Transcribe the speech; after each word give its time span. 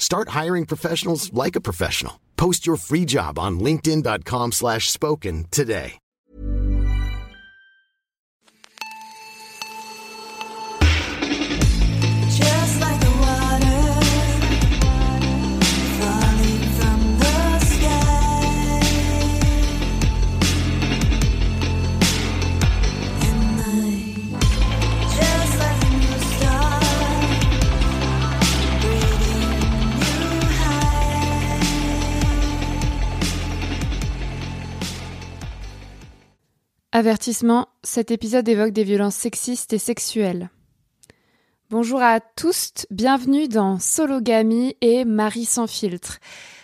Start 0.00 0.30
hiring 0.30 0.66
professionals 0.66 1.32
like 1.32 1.54
a 1.54 1.60
professional. 1.60 2.20
Post 2.36 2.66
your 2.66 2.76
free 2.76 3.04
job 3.04 3.38
on 3.38 3.60
linkedin.com/spoken 3.60 4.52
slash 4.52 4.90
spoken 4.90 5.46
today. 5.52 5.98
Avertissement, 36.92 37.68
cet 37.84 38.10
épisode 38.10 38.48
évoque 38.48 38.72
des 38.72 38.82
violences 38.82 39.14
sexistes 39.14 39.72
et 39.72 39.78
sexuelles. 39.78 40.50
Bonjour 41.70 42.02
à 42.02 42.18
tous, 42.18 42.72
bienvenue 42.90 43.46
dans 43.46 43.78
Sologamy 43.78 44.76
et 44.80 45.04
Marie 45.04 45.44
sans 45.44 45.68
filtre. 45.68 46.18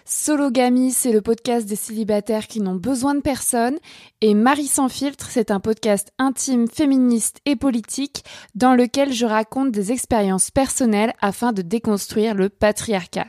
Sologamy, 0.09 0.93
c'est 0.93 1.11
le 1.11 1.21
podcast 1.21 1.67
des 1.67 1.75
célibataires 1.75 2.47
qui 2.47 2.61
n'ont 2.61 2.77
besoin 2.77 3.17
de 3.17 3.21
personne 3.21 3.77
et 4.21 4.35
Marie 4.35 4.69
sans 4.69 4.89
filtre, 4.89 5.27
c'est 5.29 5.51
un 5.51 5.59
podcast 5.59 6.13
intime, 6.17 6.69
féministe 6.69 7.41
et 7.45 7.57
politique 7.57 8.25
dans 8.55 8.77
lequel 8.77 9.13
je 9.13 9.27
raconte 9.27 9.73
des 9.73 9.91
expériences 9.91 10.53
personnelles 10.53 11.13
afin 11.21 11.53
de 11.53 11.61
déconstruire 11.61 12.37
le 12.37 12.49
patriarcat. 12.51 13.27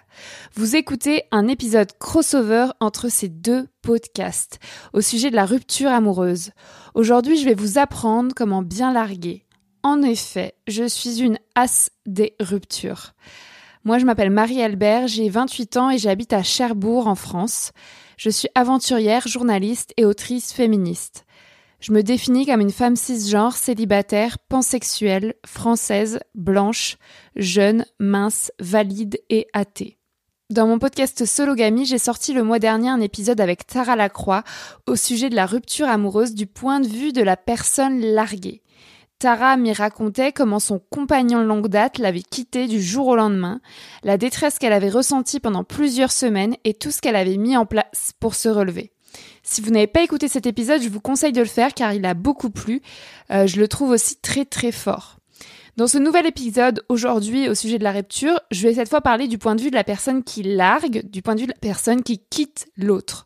Vous 0.53 0.75
écoutez 0.75 1.23
un 1.31 1.47
épisode 1.47 1.97
crossover 1.97 2.67
entre 2.79 3.09
ces 3.09 3.27
deux 3.27 3.67
podcasts 3.81 4.59
au 4.93 5.01
sujet 5.01 5.31
de 5.31 5.35
la 5.35 5.45
rupture 5.45 5.89
amoureuse. 5.89 6.51
Aujourd'hui, 6.93 7.37
je 7.37 7.45
vais 7.45 7.55
vous 7.55 7.79
apprendre 7.79 8.35
comment 8.35 8.61
bien 8.61 8.93
larguer. 8.93 9.47
En 9.81 10.03
effet, 10.03 10.53
je 10.67 10.87
suis 10.87 11.21
une 11.21 11.39
as 11.55 11.89
des 12.05 12.35
ruptures. 12.39 13.15
Moi, 13.87 13.99
je 13.99 14.05
m'appelle 14.05 14.31
Marie-Albert, 14.31 15.07
j'ai 15.07 15.29
28 15.29 15.77
ans 15.77 15.89
et 15.89 15.97
j'habite 15.97 16.33
à 16.33 16.43
Cherbourg, 16.43 17.07
en 17.07 17.15
France. 17.15 17.71
Je 18.17 18.29
suis 18.29 18.49
aventurière, 18.53 19.25
journaliste 19.29 19.93
et 19.95 20.03
autrice 20.03 20.51
féministe. 20.51 21.23
Je 21.79 21.93
me 21.93 22.03
définis 22.03 22.45
comme 22.45 22.59
une 22.59 22.71
femme 22.71 22.97
cisgenre, 22.97 23.55
célibataire, 23.55 24.39
pansexuelle, 24.39 25.35
française, 25.45 26.19
blanche, 26.35 26.97
jeune, 27.37 27.85
mince, 27.97 28.51
valide 28.59 29.21
et 29.29 29.47
athée. 29.53 29.97
Dans 30.49 30.67
mon 30.67 30.79
podcast 30.79 31.23
Sologamy, 31.23 31.85
j'ai 31.85 31.97
sorti 31.97 32.33
le 32.33 32.43
mois 32.43 32.59
dernier 32.59 32.89
un 32.89 32.99
épisode 32.99 33.39
avec 33.39 33.65
Tara 33.67 33.95
Lacroix 33.95 34.43
au 34.85 34.97
sujet 34.97 35.29
de 35.29 35.35
la 35.35 35.45
rupture 35.45 35.87
amoureuse 35.87 36.33
du 36.33 36.45
point 36.45 36.81
de 36.81 36.89
vue 36.89 37.13
de 37.13 37.23
la 37.23 37.37
personne 37.37 38.01
larguée. 38.01 38.63
Tara 39.19 39.57
m'y 39.57 39.73
racontait 39.73 40.31
comment 40.31 40.59
son 40.59 40.79
compagnon 40.91 41.43
longue 41.43 41.69
date 41.69 41.97
l'avait 41.97 42.21
quittée 42.21 42.67
du 42.67 42.79
jour 42.79 43.07
au 43.07 43.15
lendemain, 43.15 43.61
la 44.03 44.17
détresse 44.17 44.59
qu'elle 44.59 44.73
avait 44.73 44.89
ressentie 44.89 45.39
pendant 45.39 45.63
plusieurs 45.63 46.11
semaines 46.11 46.55
et 46.65 46.75
tout 46.75 46.91
ce 46.91 47.01
qu'elle 47.01 47.15
avait 47.15 47.37
mis 47.37 47.57
en 47.57 47.65
place 47.65 48.13
pour 48.19 48.35
se 48.35 48.47
relever. 48.47 48.91
Si 49.41 49.61
vous 49.61 49.71
n'avez 49.71 49.87
pas 49.87 50.03
écouté 50.03 50.27
cet 50.27 50.45
épisode, 50.45 50.83
je 50.83 50.89
vous 50.89 50.99
conseille 50.99 51.31
de 51.31 51.39
le 51.39 51.47
faire 51.47 51.73
car 51.73 51.93
il 51.93 52.05
a 52.05 52.13
beaucoup 52.13 52.51
plu. 52.51 52.83
Euh, 53.31 53.47
je 53.47 53.59
le 53.59 53.67
trouve 53.67 53.89
aussi 53.89 54.17
très 54.17 54.45
très 54.45 54.71
fort. 54.71 55.17
Dans 55.77 55.87
ce 55.87 55.97
nouvel 55.97 56.27
épisode, 56.27 56.83
aujourd'hui, 56.87 57.49
au 57.49 57.55
sujet 57.55 57.79
de 57.79 57.83
la 57.83 57.93
rupture, 57.93 58.39
je 58.51 58.67
vais 58.67 58.75
cette 58.75 58.89
fois 58.89 59.01
parler 59.01 59.27
du 59.27 59.39
point 59.39 59.55
de 59.55 59.61
vue 59.61 59.71
de 59.71 59.75
la 59.75 59.83
personne 59.83 60.23
qui 60.23 60.43
largue, 60.43 61.09
du 61.09 61.23
point 61.23 61.33
de 61.33 61.41
vue 61.41 61.47
de 61.47 61.53
la 61.53 61.59
personne 61.59 62.03
qui 62.03 62.19
quitte 62.29 62.67
l'autre. 62.77 63.25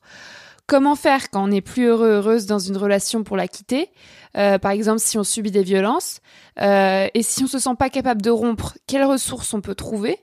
Comment 0.67 0.95
faire 0.95 1.29
quand 1.29 1.43
on 1.43 1.47
n'est 1.47 1.61
plus 1.61 1.85
heureux, 1.85 2.09
heureuse 2.11 2.45
dans 2.45 2.59
une 2.59 2.77
relation 2.77 3.23
pour 3.23 3.35
la 3.35 3.47
quitter? 3.47 3.89
Euh, 4.37 4.57
Par 4.57 4.71
exemple, 4.71 4.99
si 4.99 5.17
on 5.17 5.23
subit 5.23 5.51
des 5.51 5.63
violences. 5.63 6.21
Euh, 6.61 7.07
et 7.13 7.23
si 7.23 7.43
on 7.43 7.47
se 7.47 7.59
sent 7.59 7.75
pas 7.77 7.89
capable 7.89 8.21
de 8.21 8.29
rompre, 8.29 8.77
quelles 8.87 9.03
ressources 9.03 9.53
on 9.53 9.61
peut 9.61 9.75
trouver? 9.75 10.19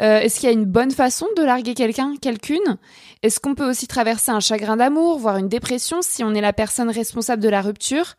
Euh, 0.00 0.20
Est-ce 0.20 0.40
qu'il 0.40 0.48
y 0.48 0.52
a 0.52 0.54
une 0.54 0.64
bonne 0.64 0.90
façon 0.90 1.26
de 1.36 1.42
larguer 1.42 1.74
quelqu'un, 1.74 2.14
quelqu'une? 2.20 2.78
Est-ce 3.22 3.40
qu'on 3.40 3.54
peut 3.54 3.68
aussi 3.68 3.86
traverser 3.86 4.30
un 4.30 4.40
chagrin 4.40 4.78
d'amour, 4.78 5.18
voire 5.18 5.36
une 5.36 5.48
dépression 5.48 6.00
si 6.00 6.24
on 6.24 6.32
est 6.34 6.40
la 6.40 6.54
personne 6.54 6.88
responsable 6.90 7.42
de 7.42 7.50
la 7.50 7.60
rupture? 7.60 8.14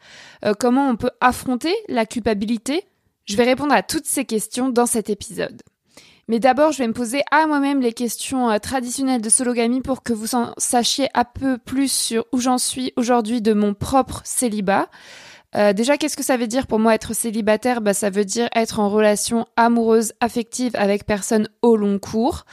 Euh, 0.45 0.53
Comment 0.57 0.87
on 0.87 0.95
peut 0.95 1.11
affronter 1.21 1.73
la 1.89 2.05
culpabilité? 2.05 2.83
Je 3.25 3.35
vais 3.35 3.45
répondre 3.45 3.73
à 3.73 3.81
toutes 3.81 4.05
ces 4.05 4.25
questions 4.25 4.69
dans 4.69 4.85
cet 4.85 5.09
épisode. 5.09 5.63
Mais 6.29 6.39
d'abord, 6.39 6.71
je 6.71 6.77
vais 6.77 6.87
me 6.87 6.93
poser 6.93 7.21
à 7.31 7.47
moi-même 7.47 7.81
les 7.81 7.91
questions 7.91 8.49
euh, 8.49 8.57
traditionnelles 8.57 9.21
de 9.21 9.29
sologamie 9.29 9.81
pour 9.81 10.03
que 10.03 10.13
vous 10.13 10.35
en 10.35 10.53
sachiez 10.57 11.09
un 11.13 11.25
peu 11.25 11.57
plus 11.57 11.91
sur 11.91 12.25
où 12.31 12.39
j'en 12.39 12.57
suis 12.57 12.93
aujourd'hui 12.95 13.41
de 13.41 13.53
mon 13.53 13.73
propre 13.73 14.21
célibat. 14.23 14.87
Euh, 15.55 15.73
déjà, 15.73 15.97
qu'est-ce 15.97 16.15
que 16.15 16.23
ça 16.23 16.37
veut 16.37 16.47
dire 16.47 16.65
pour 16.65 16.79
moi 16.79 16.95
être 16.95 17.13
célibataire? 17.13 17.81
Bah, 17.81 17.93
Ça 17.93 18.09
veut 18.09 18.25
dire 18.25 18.47
être 18.55 18.79
en 18.79 18.89
relation 18.89 19.45
amoureuse, 19.57 20.13
affective 20.21 20.71
avec 20.75 21.05
personne 21.05 21.49
au 21.61 21.75
long 21.75 21.99
cours. 21.99 22.45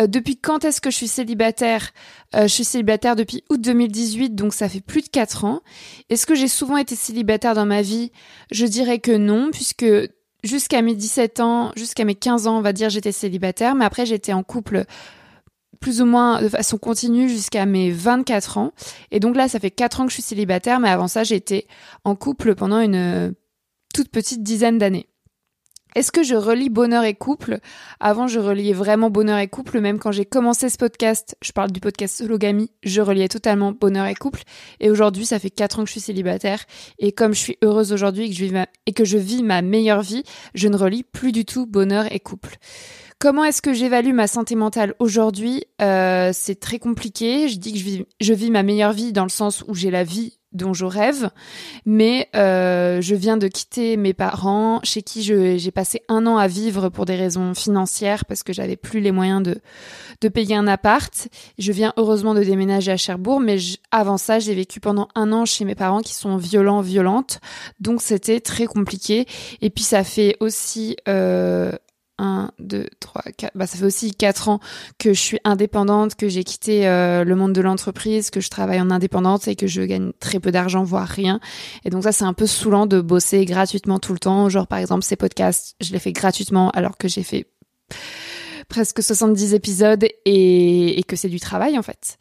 Euh, 0.00 0.06
depuis 0.06 0.36
quand 0.36 0.64
est-ce 0.64 0.80
que 0.82 0.90
je 0.90 0.96
suis 0.96 1.08
célibataire? 1.08 1.90
Je 2.34 2.46
suis 2.46 2.64
célibataire 2.64 3.16
depuis 3.16 3.42
août 3.48 3.58
2018, 3.58 4.34
donc 4.34 4.52
ça 4.52 4.68
fait 4.68 4.82
plus 4.82 5.00
de 5.00 5.08
4 5.08 5.46
ans. 5.46 5.62
Est-ce 6.10 6.26
que 6.26 6.34
j'ai 6.34 6.46
souvent 6.46 6.76
été 6.76 6.94
célibataire 6.94 7.54
dans 7.54 7.64
ma 7.64 7.80
vie? 7.80 8.12
Je 8.50 8.66
dirais 8.66 8.98
que 8.98 9.12
non, 9.16 9.50
puisque 9.50 9.86
jusqu'à 10.48 10.82
mes 10.82 10.94
17 10.94 11.40
ans, 11.40 11.72
jusqu'à 11.76 12.04
mes 12.04 12.14
15 12.14 12.46
ans, 12.46 12.58
on 12.58 12.62
va 12.62 12.72
dire, 12.72 12.90
j'étais 12.90 13.12
célibataire, 13.12 13.74
mais 13.74 13.84
après 13.84 14.06
j'étais 14.06 14.32
en 14.32 14.42
couple 14.42 14.84
plus 15.80 16.00
ou 16.00 16.06
moins 16.06 16.42
de 16.42 16.48
façon 16.48 16.76
continue 16.76 17.28
jusqu'à 17.28 17.66
mes 17.66 17.90
24 17.92 18.58
ans. 18.58 18.72
Et 19.10 19.20
donc 19.20 19.36
là, 19.36 19.48
ça 19.48 19.60
fait 19.60 19.70
4 19.70 20.00
ans 20.00 20.04
que 20.04 20.10
je 20.10 20.14
suis 20.14 20.22
célibataire, 20.22 20.80
mais 20.80 20.88
avant 20.88 21.06
ça, 21.06 21.22
j'étais 21.22 21.66
en 22.04 22.16
couple 22.16 22.54
pendant 22.54 22.80
une 22.80 23.34
toute 23.94 24.08
petite 24.10 24.42
dizaine 24.42 24.78
d'années. 24.78 25.08
Est-ce 25.94 26.12
que 26.12 26.22
je 26.22 26.34
relie 26.34 26.68
bonheur 26.68 27.04
et 27.04 27.14
couple? 27.14 27.58
Avant, 27.98 28.28
je 28.28 28.38
reliais 28.38 28.72
vraiment 28.72 29.10
bonheur 29.10 29.38
et 29.38 29.48
couple. 29.48 29.80
Même 29.80 29.98
quand 29.98 30.12
j'ai 30.12 30.24
commencé 30.26 30.68
ce 30.68 30.76
podcast, 30.76 31.36
je 31.42 31.52
parle 31.52 31.72
du 31.72 31.80
podcast 31.80 32.16
Sologamy, 32.16 32.70
je 32.84 33.00
reliais 33.00 33.28
totalement 33.28 33.72
bonheur 33.72 34.06
et 34.06 34.14
couple. 34.14 34.42
Et 34.80 34.90
aujourd'hui, 34.90 35.26
ça 35.26 35.38
fait 35.38 35.50
4 35.50 35.78
ans 35.80 35.82
que 35.82 35.88
je 35.88 35.92
suis 35.92 36.00
célibataire. 36.00 36.64
Et 36.98 37.12
comme 37.12 37.32
je 37.34 37.38
suis 37.40 37.58
heureuse 37.62 37.92
aujourd'hui 37.92 38.24
et, 38.86 38.92
que 38.92 39.04
je 39.04 39.18
vis 39.18 39.42
ma- 39.42 39.62
meilleure 39.62 40.02
vie, 40.02 40.22
je 40.54 40.68
ne 40.68 40.76
relie 40.76 41.02
plus 41.02 41.32
du 41.32 41.44
tout 41.44 41.66
bonheur 41.66 42.12
et 42.12 42.20
couple. 42.20 42.56
Comment 43.18 43.44
est-ce 43.44 43.62
que 43.62 43.72
j'évalue 43.72 44.12
ma 44.12 44.28
santé 44.28 44.54
mentale 44.54 44.94
aujourd'hui? 45.00 45.64
Euh, 45.82 46.30
C'est 46.32 46.60
très 46.60 46.78
compliqué. 46.78 47.48
Je 47.48 47.56
dis 47.58 47.72
que 47.72 48.04
je 48.20 48.32
vis 48.32 48.50
ma 48.52 48.62
meilleure 48.62 48.92
vie 48.92 49.12
dans 49.12 49.24
le 49.24 49.28
sens 49.30 49.64
où 49.66 49.74
j'ai 49.74 49.90
la 49.90 50.04
vie 50.04 50.37
dont 50.52 50.72
je 50.74 50.84
rêve, 50.86 51.30
mais 51.84 52.28
euh, 52.34 53.00
je 53.00 53.14
viens 53.14 53.36
de 53.36 53.48
quitter 53.48 53.96
mes 53.96 54.14
parents, 54.14 54.80
chez 54.82 55.02
qui 55.02 55.22
je- 55.22 55.58
j'ai 55.58 55.70
passé 55.70 56.02
un 56.08 56.26
an 56.26 56.36
à 56.38 56.46
vivre 56.48 56.88
pour 56.88 57.04
des 57.04 57.16
raisons 57.16 57.54
financières 57.54 58.24
parce 58.24 58.42
que 58.42 58.52
j'avais 58.52 58.76
plus 58.76 59.00
les 59.00 59.12
moyens 59.12 59.42
de 59.42 59.60
de 60.20 60.28
payer 60.28 60.56
un 60.56 60.66
appart. 60.66 61.28
Je 61.58 61.70
viens 61.70 61.92
heureusement 61.96 62.34
de 62.34 62.42
déménager 62.42 62.90
à 62.90 62.96
Cherbourg, 62.96 63.38
mais 63.40 63.56
j- 63.58 63.78
avant 63.92 64.16
ça, 64.18 64.40
j'ai 64.40 64.52
vécu 64.54 64.80
pendant 64.80 65.06
un 65.14 65.32
an 65.32 65.44
chez 65.44 65.64
mes 65.64 65.76
parents 65.76 66.00
qui 66.00 66.14
sont 66.14 66.36
violents, 66.36 66.80
violentes, 66.80 67.40
donc 67.78 68.02
c'était 68.02 68.40
très 68.40 68.66
compliqué. 68.66 69.26
Et 69.60 69.70
puis 69.70 69.84
ça 69.84 70.02
fait 70.02 70.36
aussi 70.40 70.96
euh, 71.08 71.70
1, 72.18 72.50
2, 72.58 72.88
3, 73.00 73.22
4, 73.36 73.52
bah 73.56 73.66
ça 73.66 73.78
fait 73.78 73.84
aussi 73.84 74.14
4 74.14 74.48
ans 74.48 74.60
que 74.98 75.12
je 75.12 75.20
suis 75.20 75.38
indépendante, 75.44 76.14
que 76.14 76.28
j'ai 76.28 76.44
quitté 76.44 76.88
euh, 76.88 77.24
le 77.24 77.36
monde 77.36 77.52
de 77.52 77.60
l'entreprise, 77.60 78.30
que 78.30 78.40
je 78.40 78.50
travaille 78.50 78.80
en 78.80 78.90
indépendante 78.90 79.48
et 79.48 79.56
que 79.56 79.66
je 79.66 79.82
gagne 79.82 80.12
très 80.20 80.40
peu 80.40 80.50
d'argent, 80.50 80.84
voire 80.84 81.08
rien. 81.08 81.40
Et 81.84 81.90
donc 81.90 82.04
ça, 82.04 82.12
c'est 82.12 82.24
un 82.24 82.34
peu 82.34 82.46
saoulant 82.46 82.86
de 82.86 83.00
bosser 83.00 83.44
gratuitement 83.44 83.98
tout 83.98 84.12
le 84.12 84.18
temps. 84.18 84.48
Genre, 84.48 84.66
par 84.66 84.78
exemple, 84.78 85.04
ces 85.04 85.16
podcasts, 85.16 85.76
je 85.80 85.92
les 85.92 85.98
fais 85.98 86.12
gratuitement 86.12 86.70
alors 86.70 86.96
que 86.96 87.08
j'ai 87.08 87.22
fait 87.22 87.46
presque 88.68 89.02
70 89.02 89.54
épisodes 89.54 90.06
et, 90.24 91.02
que 91.08 91.16
c'est 91.16 91.28
du 91.28 91.40
travail 91.40 91.78
en 91.78 91.82
fait. 91.82 92.18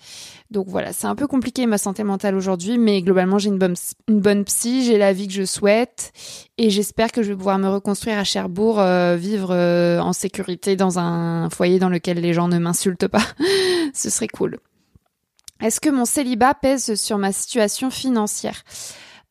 Donc 0.49 0.67
voilà, 0.69 0.93
c'est 0.93 1.07
un 1.07 1.15
peu 1.15 1.27
compliqué 1.27 1.65
ma 1.65 1.77
santé 1.77 2.03
mentale 2.03 2.35
aujourd'hui, 2.35 2.77
mais 2.77 3.01
globalement 3.01 3.37
j'ai 3.37 3.49
une 3.49 3.57
bonne, 3.57 3.75
une 4.07 4.21
bonne 4.21 4.45
psy, 4.45 4.85
j'ai 4.85 4.97
la 4.97 5.11
vie 5.11 5.27
que 5.27 5.33
je 5.33 5.43
souhaite 5.43 6.13
et 6.57 6.69
j'espère 6.69 7.11
que 7.11 7.21
je 7.21 7.29
vais 7.29 7.35
pouvoir 7.35 7.59
me 7.59 7.67
reconstruire 7.67 8.17
à 8.17 8.23
Cherbourg, 8.23 8.79
euh, 8.79 9.17
vivre 9.17 9.49
euh, 9.51 9.99
en 9.99 10.13
sécurité 10.13 10.75
dans 10.77 10.99
un 10.99 11.49
foyer 11.49 11.79
dans 11.79 11.89
lequel 11.89 12.19
les 12.21 12.33
gens 12.33 12.47
ne 12.47 12.59
m'insultent 12.59 13.07
pas. 13.07 13.25
Ce 13.93 14.09
serait 14.09 14.29
cool. 14.29 14.57
Est-ce 15.61 15.81
que 15.81 15.89
mon 15.89 16.05
célibat 16.05 16.53
pèse 16.53 16.95
sur 16.95 17.17
ma 17.17 17.31
situation 17.31 17.89
financière? 17.89 18.63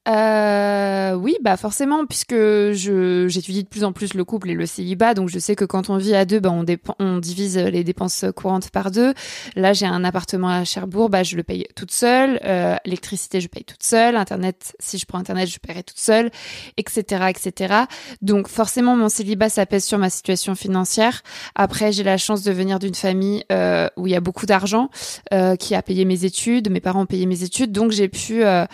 Euh, 0.07 1.15
oui, 1.15 1.37
bah 1.43 1.57
forcément, 1.57 2.07
puisque 2.07 2.35
je 2.35 3.27
j'étudie 3.29 3.65
de 3.65 3.69
plus 3.69 3.85
en 3.85 3.93
plus 3.93 4.15
le 4.15 4.25
couple 4.25 4.51
et 4.51 4.55
le 4.55 4.67
célibat, 4.67 5.15
donc 5.15 5.29
je 5.29 5.39
sais 5.39 5.57
que 5.57 5.65
quand 5.65 5.91
on 5.91 5.97
vit 5.97 6.15
à 6.15 6.25
deux, 6.25 6.41
bah 6.41 6.51
on, 6.53 6.65
on 6.99 7.19
divise 7.19 7.59
les 7.59 7.85
dépenses 7.85 8.25
courantes 8.35 8.71
par 8.71 8.91
deux. 8.91 9.15
Là, 9.57 9.73
j'ai 9.73 9.87
un 9.87 10.05
appartement 10.05 10.49
à 10.49 10.65
Cherbourg, 10.65 11.09
bah 11.09 11.23
je 11.23 11.37
le 11.37 11.43
paye 11.43 11.67
toute 11.75 11.91
seule. 11.91 12.41
Euh, 12.45 12.77
L'électricité, 12.85 13.41
je 13.41 13.49
paye 13.49 13.65
toute 13.65 13.83
seule. 13.83 14.17
Internet, 14.17 14.75
si 14.79 14.99
je 14.99 15.07
prends 15.07 15.19
Internet, 15.19 15.49
je 15.49 15.59
paierai 15.59 15.83
toute 15.83 15.99
seule, 15.99 16.31
etc., 16.77 17.27
etc. 17.29 17.75
Donc 18.23 18.49
forcément, 18.49 18.97
mon 18.97 19.09
célibat, 19.09 19.49
ça 19.49 19.67
pèse 19.67 19.85
sur 19.85 19.99
ma 19.99 20.11
situation 20.11 20.55
financière. 20.55 21.23
Après, 21.55 21.93
j'ai 21.93 22.05
la 22.05 22.17
chance 22.17 22.43
de 22.43 22.53
venir 22.53 22.79
d'une 22.79 22.95
famille 22.95 23.45
euh, 23.51 23.89
où 23.97 24.07
il 24.07 24.13
y 24.13 24.17
a 24.17 24.21
beaucoup 24.21 24.47
d'argent, 24.47 24.91
euh, 25.33 25.57
qui 25.57 25.75
a 25.75 25.83
payé 25.83 26.05
mes 26.05 26.25
études. 26.25 26.71
Mes 26.71 26.81
parents 26.81 27.03
ont 27.03 27.07
payé 27.07 27.27
mes 27.27 27.43
études, 27.43 27.73
donc 27.73 27.91
j'ai 27.91 28.09
pu 28.09 28.45
euh, 28.45 28.65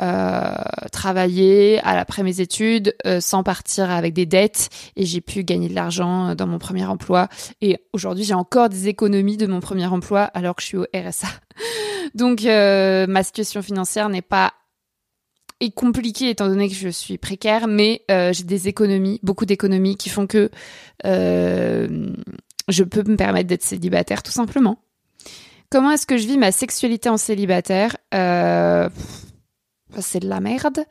euh, 0.00 0.54
travailler 0.92 1.78
à- 1.80 1.98
après 1.98 2.22
mes 2.22 2.40
études 2.40 2.94
euh, 3.06 3.20
sans 3.20 3.42
partir 3.42 3.90
avec 3.90 4.14
des 4.14 4.26
dettes 4.26 4.68
et 4.96 5.04
j'ai 5.06 5.20
pu 5.20 5.44
gagner 5.44 5.68
de 5.68 5.74
l'argent 5.74 6.28
euh, 6.30 6.34
dans 6.34 6.46
mon 6.46 6.58
premier 6.58 6.84
emploi 6.86 7.28
et 7.60 7.78
aujourd'hui 7.92 8.24
j'ai 8.24 8.34
encore 8.34 8.68
des 8.68 8.88
économies 8.88 9.36
de 9.36 9.46
mon 9.46 9.60
premier 9.60 9.86
emploi 9.86 10.22
alors 10.22 10.54
que 10.56 10.62
je 10.62 10.66
suis 10.66 10.76
au 10.76 10.86
RSA. 10.94 11.28
Donc 12.14 12.44
euh, 12.44 13.06
ma 13.06 13.22
situation 13.22 13.62
financière 13.62 14.08
n'est 14.08 14.22
pas 14.22 14.52
est 15.60 15.74
compliquée 15.74 16.30
étant 16.30 16.46
donné 16.48 16.68
que 16.68 16.74
je 16.74 16.88
suis 16.88 17.18
précaire 17.18 17.66
mais 17.66 18.02
euh, 18.10 18.32
j'ai 18.32 18.44
des 18.44 18.68
économies, 18.68 19.18
beaucoup 19.22 19.44
d'économies 19.46 19.96
qui 19.96 20.08
font 20.08 20.26
que 20.26 20.50
euh, 21.04 22.10
je 22.68 22.84
peux 22.84 23.02
me 23.02 23.16
permettre 23.16 23.48
d'être 23.48 23.62
célibataire 23.64 24.22
tout 24.22 24.30
simplement. 24.32 24.78
Comment 25.70 25.90
est-ce 25.90 26.06
que 26.06 26.16
je 26.16 26.26
vis 26.26 26.38
ma 26.38 26.50
sexualité 26.52 27.08
en 27.10 27.16
célibataire? 27.18 27.96
Euh, 28.14 28.88
C'est 30.00 30.20
de 30.20 30.28
la 30.28 30.40
merde. 30.40 30.84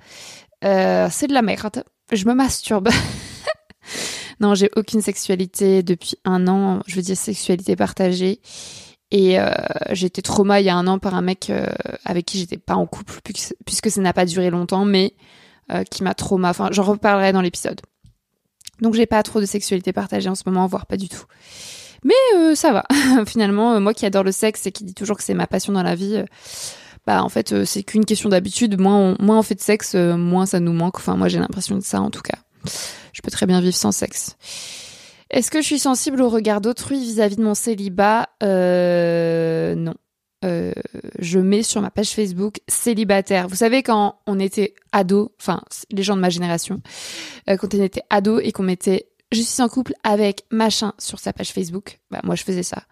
Euh, 0.64 1.08
c'est 1.12 1.28
de 1.28 1.34
la 1.34 1.42
merde. 1.42 1.84
Je 2.12 2.26
me 2.26 2.34
masturbe. 2.34 2.90
non, 4.40 4.56
j'ai 4.56 4.70
aucune 4.76 5.02
sexualité 5.02 5.84
depuis 5.84 6.16
un 6.26 6.48
an. 6.48 6.82
Je 6.88 6.96
veux 6.96 7.02
dire 7.02 7.18
sexualité 7.18 7.76
partagée. 7.76 8.42
Et 9.10 9.40
euh, 9.40 9.52
j'ai 9.92 10.08
été 10.08 10.22
trauma 10.22 10.60
il 10.60 10.66
y 10.66 10.70
a 10.70 10.76
un 10.76 10.86
an 10.88 11.00
par 11.00 11.16
un 11.16 11.22
mec 11.22 11.50
euh, 11.50 11.68
avec 12.04 12.26
qui 12.26 12.40
j'étais 12.40 12.58
pas 12.58 12.76
en 12.76 12.86
couple 12.86 13.22
puisque, 13.66 13.90
ça 13.90 14.02
n'a 14.02 14.12
pas 14.12 14.26
duré 14.26 14.50
longtemps, 14.50 14.86
mais 14.86 15.14
qui 15.92 16.04
m'a 16.04 16.14
trauma. 16.14 16.50
Enfin, 16.50 16.70
j'en 16.72 16.84
reparlerai 16.84 17.34
dans 17.34 17.42
l'épisode. 17.42 17.82
Donc 18.82 18.94
j'ai 18.94 19.06
pas 19.06 19.22
trop 19.24 19.42
de 19.42 19.46
sexualité 19.46 19.92
partagée 19.92 20.30
en 20.30 20.36
ce 20.36 20.44
moment, 20.46 20.66
voire 20.66 20.86
pas 20.86 20.96
du 20.96 21.10
tout. 21.10 21.26
Mais 22.04 22.56
ça 22.56 22.72
va. 22.72 22.86
Finalement, 23.26 23.80
moi 23.82 23.94
qui 23.94 24.06
adore 24.06 24.24
le 24.24 24.32
sexe 24.32 24.66
et 24.66 24.72
qui 24.72 24.86
dit 24.86 24.94
toujours 24.94 25.18
que 25.18 25.24
c'est 25.24 25.34
ma 25.34 25.48
passion 25.48 25.74
dans 25.74 25.84
la 25.84 25.96
vie, 25.96 26.24
bah 27.08 27.24
en 27.24 27.30
fait 27.30 27.54
euh, 27.54 27.66
c'est 27.66 27.84
qu'une 27.84 28.06
question 28.06 28.30
d'habitude. 28.30 28.80
Moins 28.80 29.16
on, 29.18 29.42
fait 29.42 29.56
de 29.56 29.62
sexe, 29.62 29.96
euh, 29.96 30.18
moins 30.18 30.46
ça 30.46 30.60
nous 30.60 30.74
manque. 30.74 30.98
Enfin 30.98 31.16
moi 31.16 31.30
j'ai 31.30 31.40
l'impression 31.40 31.76
de 31.76 31.84
ça 31.84 32.02
en 32.02 32.12
tout 32.12 32.22
cas. 32.22 32.38
Je 33.14 33.22
peux 33.22 33.32
très 33.32 33.46
bien 33.46 33.62
vivre 33.62 33.76
sans 33.76 33.94
sexe. 33.94 34.36
Est-ce 35.30 35.50
que 35.50 35.62
je 35.62 35.66
suis 35.66 35.80
sensible 35.80 36.22
au 36.22 36.30
regard 36.30 36.62
d'autrui 36.62 37.00
vis-à-vis 37.00 37.38
de 37.38 37.44
mon 37.44 37.56
célibat? 37.56 38.28
Euh, 38.44 39.74
Non. 39.76 39.96
Je 41.20 41.40
mets 41.40 41.64
sur 41.64 41.82
ma 41.82 41.92
page 41.92 42.12
Facebook 42.12 42.60
célibataire. 42.68 43.48
Vous 43.48 43.56
savez 43.56 43.84
quand 43.84 44.20
on 44.28 44.40
était 44.40 44.76
ado, 44.92 45.34
enfin 45.42 45.62
les 45.92 46.04
gens 46.04 46.16
de 46.16 46.22
ma 46.22 46.30
génération, 46.30 46.82
quand 47.48 47.74
on 47.74 47.84
était 47.84 48.04
ado 48.10 48.40
et 48.40 48.52
qu'on 48.52 48.64
mettait 48.64 49.10
je 49.34 49.42
suis 49.42 49.62
en 49.62 49.68
couple 49.68 49.94
avec 50.04 50.46
machin 50.52 50.94
sur 51.00 51.20
sa 51.20 51.34
page 51.34 51.52
Facebook, 51.52 52.00
bah 52.12 52.22
moi 52.24 52.36
je 52.36 52.44
faisais 52.44 52.64
ça. 52.64 52.84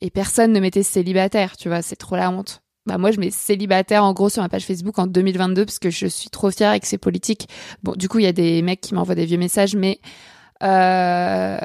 Et 0.00 0.10
personne 0.10 0.52
ne 0.52 0.58
mettait 0.58 0.82
célibataire, 0.82 1.56
tu 1.56 1.68
vois, 1.68 1.80
c'est 1.80 1.96
trop 1.96 2.16
la 2.16 2.30
honte. 2.30 2.62
Bah 2.86 2.98
moi 2.98 3.10
je 3.10 3.18
mets 3.18 3.30
célibataire 3.30 4.04
en 4.04 4.12
gros 4.12 4.28
sur 4.28 4.42
ma 4.42 4.48
page 4.48 4.64
Facebook 4.64 4.98
en 4.98 5.06
2022 5.06 5.64
parce 5.64 5.80
que 5.80 5.90
je 5.90 6.06
suis 6.06 6.30
trop 6.30 6.50
fière 6.50 6.72
et 6.72 6.80
que 6.80 6.86
c'est 6.86 6.98
politique. 6.98 7.48
Bon 7.82 7.92
du 7.92 8.08
coup 8.08 8.20
il 8.20 8.24
y 8.24 8.28
a 8.28 8.32
des 8.32 8.62
mecs 8.62 8.80
qui 8.80 8.94
m'envoient 8.94 9.16
des 9.16 9.26
vieux 9.26 9.38
messages 9.38 9.74
mais 9.74 10.00
euh, 10.62 11.58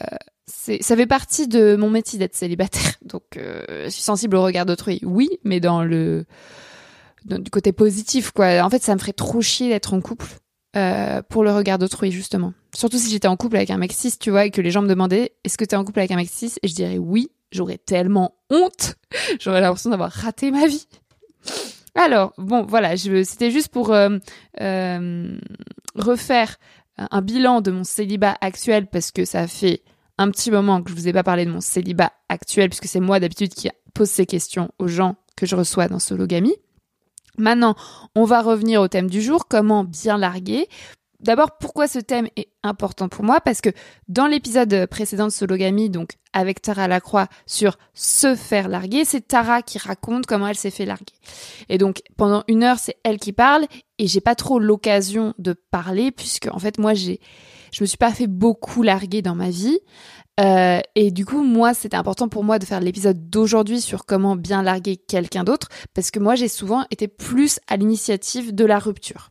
ça 0.48 0.96
fait 0.96 1.08
partie 1.08 1.48
de 1.48 1.76
mon 1.76 1.90
métier 1.90 2.18
d'être 2.18 2.36
célibataire. 2.36 2.96
Donc 3.06 3.38
euh, 3.38 3.86
je 3.86 3.90
suis 3.90 4.02
sensible 4.02 4.36
au 4.36 4.44
regard 4.44 4.66
d'autrui. 4.66 5.00
Oui, 5.04 5.30
mais 5.44 5.60
dans 5.60 5.84
le 5.84 6.26
du 7.26 7.52
côté 7.52 7.72
positif 7.72 8.32
quoi. 8.32 8.62
En 8.62 8.70
fait 8.72 8.82
ça 8.82 8.96
me 8.96 9.00
ferait 9.00 9.14
trop 9.14 9.42
chier 9.42 9.70
d'être 9.70 9.94
en 9.94 10.02
couple 10.02 10.26
euh, 10.76 11.22
pour 11.30 11.44
le 11.44 11.52
regard 11.52 11.78
d'autrui 11.78 12.12
justement. 12.12 12.54
Surtout 12.76 12.98
si 12.98 13.12
j'étais 13.12 13.28
en 13.28 13.38
couple 13.38 13.58
avec 13.58 13.70
un 13.70 13.78
mec 13.78 13.92
cis, 13.92 14.18
tu 14.18 14.32
vois, 14.32 14.46
et 14.46 14.52
que 14.52 14.62
les 14.62 14.72
gens 14.72 14.82
me 14.82 14.88
demandaient 14.88 15.34
est-ce 15.44 15.58
que 15.58 15.66
t'es 15.66 15.76
en 15.76 15.84
couple 15.84 16.00
avec 16.00 16.12
un 16.12 16.16
mec 16.16 16.30
cis? 16.32 16.54
Et 16.64 16.68
je 16.68 16.74
dirais 16.74 16.98
oui, 16.98 17.30
j'aurais 17.52 17.78
tellement 17.78 18.34
honte, 18.50 18.96
j'aurais 19.40 19.62
l'impression 19.62 19.92
d'avoir 19.92 20.12
raté 20.12 20.50
ma 20.50 20.66
vie. 20.66 20.88
Alors 21.96 22.34
bon, 22.38 22.64
voilà, 22.64 22.96
c'était 22.98 23.52
juste 23.52 23.70
pour 23.70 23.94
euh, 23.94 24.18
euh, 24.62 25.38
refaire 25.96 26.58
un 26.98 27.22
bilan 27.22 27.62
de 27.62 27.72
mon 27.72 27.84
célibat 27.84 28.38
actuel 28.42 28.88
parce 28.88 29.12
que 29.12 29.26
ça 29.26 29.48
fait 29.48 29.84
un 30.18 30.30
petit 30.30 30.52
moment 30.52 30.82
que 30.82 30.92
je 30.92 30.96
vous 30.96 31.08
ai 31.08 31.14
pas 31.14 31.24
parlé 31.24 31.46
de 31.46 31.52
mon 31.52 31.62
célibat 31.62 32.12
actuel 32.30 32.70
puisque 32.70 32.88
c'est 32.88 33.00
moi 33.00 33.20
d'habitude 33.20 33.54
qui 33.54 33.70
pose 33.94 34.10
ces 34.10 34.26
questions 34.26 34.72
aux 34.80 34.88
gens 34.88 35.16
que 35.36 35.46
je 35.46 35.56
reçois 35.56 35.88
dans 35.88 36.00
Sologamy. 36.00 36.54
Maintenant, 37.38 37.76
on 38.16 38.26
va 38.26 38.42
revenir 38.42 38.82
au 38.82 38.88
thème 38.88 39.10
du 39.10 39.22
jour, 39.22 39.48
comment 39.48 39.84
bien 39.84 40.18
larguer. 40.18 40.68
D'abord, 41.22 41.58
pourquoi 41.58 41.88
ce 41.88 42.00
thème 42.00 42.28
est 42.36 42.50
important 42.64 43.10
pour 43.10 43.24
moi? 43.24 43.42
Parce 43.42 43.62
que 43.62 43.70
dans 44.08 44.28
l'épisode 44.28 44.86
précédent 44.88 45.26
de 45.26 45.32
Sologamy, 45.32 45.90
donc 45.90 46.18
avec 46.34 46.62
Tara 46.62 46.88
Lacroix 46.88 47.28
sur 47.46 47.78
se 47.94 48.36
faire 48.36 48.68
larguer, 48.68 49.06
c'est 49.06 49.28
Tara 49.28 49.62
qui 49.62 49.78
raconte 49.78 50.26
comment 50.26 50.48
elle 50.48 50.56
s'est 50.56 50.72
fait 50.72 50.86
larguer. 50.86 51.14
Et 51.70 51.78
donc 51.78 52.02
pendant 52.18 52.44
une 52.48 52.64
heure, 52.64 52.80
c'est 52.80 52.98
elle 53.04 53.18
qui 53.18 53.34
parle 53.34 53.66
et 54.00 54.08
j'ai 54.08 54.22
pas 54.22 54.36
trop 54.36 54.60
l'occasion 54.60 55.34
de 55.38 55.54
parler 55.54 56.12
puisque 56.12 56.48
en 56.52 56.60
fait 56.60 56.78
moi 56.78 56.94
j'ai, 56.94 57.20
je 57.72 57.84
me 57.84 57.86
suis 57.86 57.98
pas 57.98 58.12
fait 58.12 58.28
beaucoup 58.28 58.84
larguer 58.84 59.22
dans 59.22 59.36
ma 59.36 59.50
vie. 59.50 59.80
Euh, 60.40 60.80
et 60.96 61.12
du 61.12 61.26
coup, 61.26 61.44
moi, 61.44 61.74
c'était 61.74 61.98
important 61.98 62.30
pour 62.30 62.44
moi 62.44 62.58
de 62.58 62.66
faire 62.66 62.80
l'épisode 62.80 63.30
d'aujourd'hui 63.30 63.82
sur 63.82 64.06
comment 64.06 64.36
bien 64.36 64.64
larguer 64.64 64.96
quelqu'un 64.96 65.44
d'autre, 65.44 65.68
parce 65.94 66.10
que 66.10 66.20
moi, 66.20 66.36
j'ai 66.36 66.48
souvent 66.48 66.86
été 66.90 67.08
plus 67.08 67.60
à 67.68 67.78
l'initiative 67.78 68.56
de 68.56 68.66
la 68.66 68.80
rupture. 68.80 69.30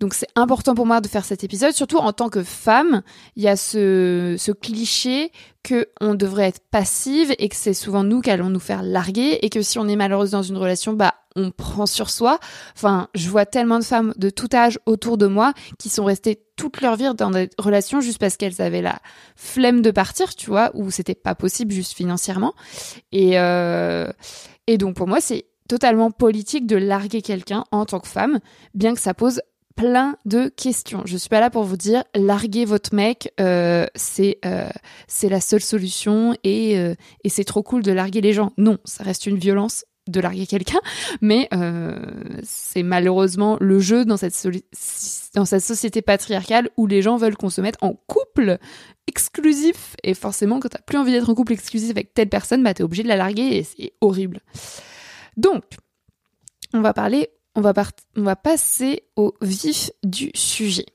Donc 0.00 0.14
c'est 0.14 0.28
important 0.36 0.74
pour 0.74 0.86
moi 0.86 1.00
de 1.00 1.08
faire 1.08 1.24
cet 1.24 1.42
épisode, 1.42 1.72
surtout 1.72 1.98
en 1.98 2.12
tant 2.12 2.28
que 2.28 2.44
femme, 2.44 3.02
il 3.34 3.42
y 3.42 3.48
a 3.48 3.56
ce, 3.56 4.36
ce 4.38 4.52
cliché 4.52 5.32
que 5.64 5.88
on 6.00 6.14
devrait 6.14 6.46
être 6.46 6.60
passive 6.70 7.34
et 7.38 7.48
que 7.48 7.56
c'est 7.56 7.74
souvent 7.74 8.04
nous 8.04 8.20
qui 8.20 8.30
allons 8.30 8.48
nous 8.48 8.60
faire 8.60 8.82
larguer 8.82 9.38
et 9.42 9.50
que 9.50 9.60
si 9.60 9.78
on 9.78 9.88
est 9.88 9.96
malheureuse 9.96 10.30
dans 10.30 10.42
une 10.42 10.56
relation, 10.56 10.92
bah 10.92 11.14
on 11.34 11.50
prend 11.50 11.86
sur 11.86 12.10
soi. 12.10 12.38
Enfin, 12.76 13.08
je 13.14 13.28
vois 13.28 13.44
tellement 13.44 13.78
de 13.78 13.84
femmes 13.84 14.14
de 14.16 14.30
tout 14.30 14.48
âge 14.54 14.78
autour 14.86 15.18
de 15.18 15.26
moi 15.26 15.52
qui 15.78 15.88
sont 15.88 16.04
restées 16.04 16.42
toute 16.56 16.80
leur 16.80 16.96
vie 16.96 17.12
dans 17.16 17.30
des 17.30 17.50
relations 17.58 18.00
juste 18.00 18.18
parce 18.18 18.36
qu'elles 18.36 18.60
avaient 18.62 18.82
la 18.82 19.00
flemme 19.36 19.82
de 19.82 19.90
partir, 19.90 20.34
tu 20.34 20.46
vois, 20.46 20.70
ou 20.74 20.90
c'était 20.90 21.14
pas 21.14 21.34
possible 21.34 21.72
juste 21.72 21.92
financièrement. 21.92 22.54
Et 23.10 23.38
euh, 23.38 24.10
et 24.68 24.78
donc 24.78 24.94
pour 24.94 25.08
moi 25.08 25.20
c'est 25.20 25.46
totalement 25.68 26.10
politique 26.10 26.66
de 26.66 26.76
larguer 26.76 27.20
quelqu'un 27.20 27.64
en 27.72 27.84
tant 27.84 28.00
que 28.00 28.08
femme, 28.08 28.38
bien 28.74 28.94
que 28.94 29.00
ça 29.00 29.12
pose 29.12 29.40
plein 29.78 30.16
de 30.26 30.48
questions. 30.48 31.02
Je 31.04 31.16
suis 31.16 31.28
pas 31.28 31.38
là 31.38 31.50
pour 31.50 31.62
vous 31.62 31.76
dire 31.76 32.02
larguer 32.14 32.64
votre 32.64 32.92
mec, 32.94 33.32
euh, 33.40 33.86
c'est 33.94 34.38
euh, 34.44 34.68
c'est 35.06 35.28
la 35.28 35.40
seule 35.40 35.60
solution 35.60 36.34
et 36.42 36.78
euh, 36.78 36.94
et 37.22 37.28
c'est 37.28 37.44
trop 37.44 37.62
cool 37.62 37.82
de 37.84 37.92
larguer 37.92 38.20
les 38.20 38.32
gens. 38.32 38.52
Non, 38.58 38.78
ça 38.84 39.04
reste 39.04 39.26
une 39.26 39.38
violence 39.38 39.84
de 40.08 40.20
larguer 40.20 40.46
quelqu'un, 40.46 40.80
mais 41.20 41.48
c'est 42.42 42.82
malheureusement 42.82 43.56
le 43.60 43.78
jeu 43.78 44.04
dans 44.04 44.16
cette 44.16 44.34
dans 45.34 45.44
cette 45.44 45.62
société 45.62 46.02
patriarcale 46.02 46.70
où 46.76 46.88
les 46.88 47.00
gens 47.00 47.16
veulent 47.16 47.36
qu'on 47.36 47.50
se 47.50 47.60
mette 47.60 47.76
en 47.80 47.94
couple 48.08 48.58
exclusif 49.06 49.94
et 50.02 50.14
forcément 50.14 50.58
quand 50.58 50.70
t'as 50.70 50.80
plus 50.80 50.98
envie 50.98 51.12
d'être 51.12 51.30
en 51.30 51.34
couple 51.34 51.52
exclusif 51.52 51.90
avec 51.90 52.14
telle 52.14 52.28
personne, 52.28 52.64
bah 52.64 52.74
t'es 52.74 52.82
obligé 52.82 53.04
de 53.04 53.08
la 53.08 53.16
larguer 53.16 53.56
et 53.56 53.62
c'est 53.62 53.92
horrible. 54.00 54.40
Donc 55.36 55.62
on 56.74 56.80
va 56.80 56.92
parler 56.92 57.30
on 57.58 58.22
va, 58.22 58.36
passer 58.36 59.04
au 59.16 59.34
vif 59.40 59.90
du 60.04 60.30
sujet. 60.34 60.86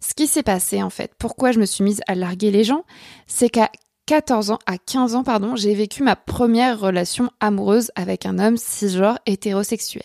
Ce 0.00 0.14
qui 0.14 0.26
s'est 0.26 0.42
passé 0.42 0.82
en 0.82 0.90
fait, 0.90 1.12
pourquoi 1.18 1.52
je 1.52 1.58
me 1.58 1.64
suis 1.64 1.82
mise 1.82 2.02
à 2.06 2.14
larguer 2.14 2.50
les 2.50 2.64
gens, 2.64 2.84
c'est 3.26 3.48
qu'à 3.48 3.70
14 4.06 4.50
ans, 4.50 4.58
à 4.66 4.76
15 4.76 5.14
ans, 5.14 5.22
pardon, 5.22 5.56
j'ai 5.56 5.74
vécu 5.74 6.02
ma 6.02 6.16
première 6.16 6.78
relation 6.78 7.30
amoureuse 7.40 7.90
avec 7.94 8.26
un 8.26 8.38
homme 8.38 8.56
cisgenre 8.56 9.18
hétérosexuel. 9.24 10.04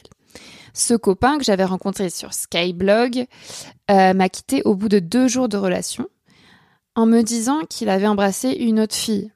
Ce 0.74 0.94
copain 0.94 1.38
que 1.38 1.44
j'avais 1.44 1.66
rencontré 1.66 2.10
sur 2.10 2.34
Skyblog 2.34 3.26
euh, 3.92 4.14
m'a 4.14 4.30
quitté 4.30 4.62
au 4.64 4.76
bout 4.76 4.90
de 4.90 5.00
deux 5.00 5.28
jours 5.28 5.50
de 5.50 5.58
relation 5.58 6.08
en 6.96 7.06
me 7.06 7.22
disant 7.22 7.62
qu'il 7.70 7.90
avait 7.90 8.08
embrassé 8.08 8.52
une 8.52 8.80
autre 8.80 8.96
fille. 8.96 9.32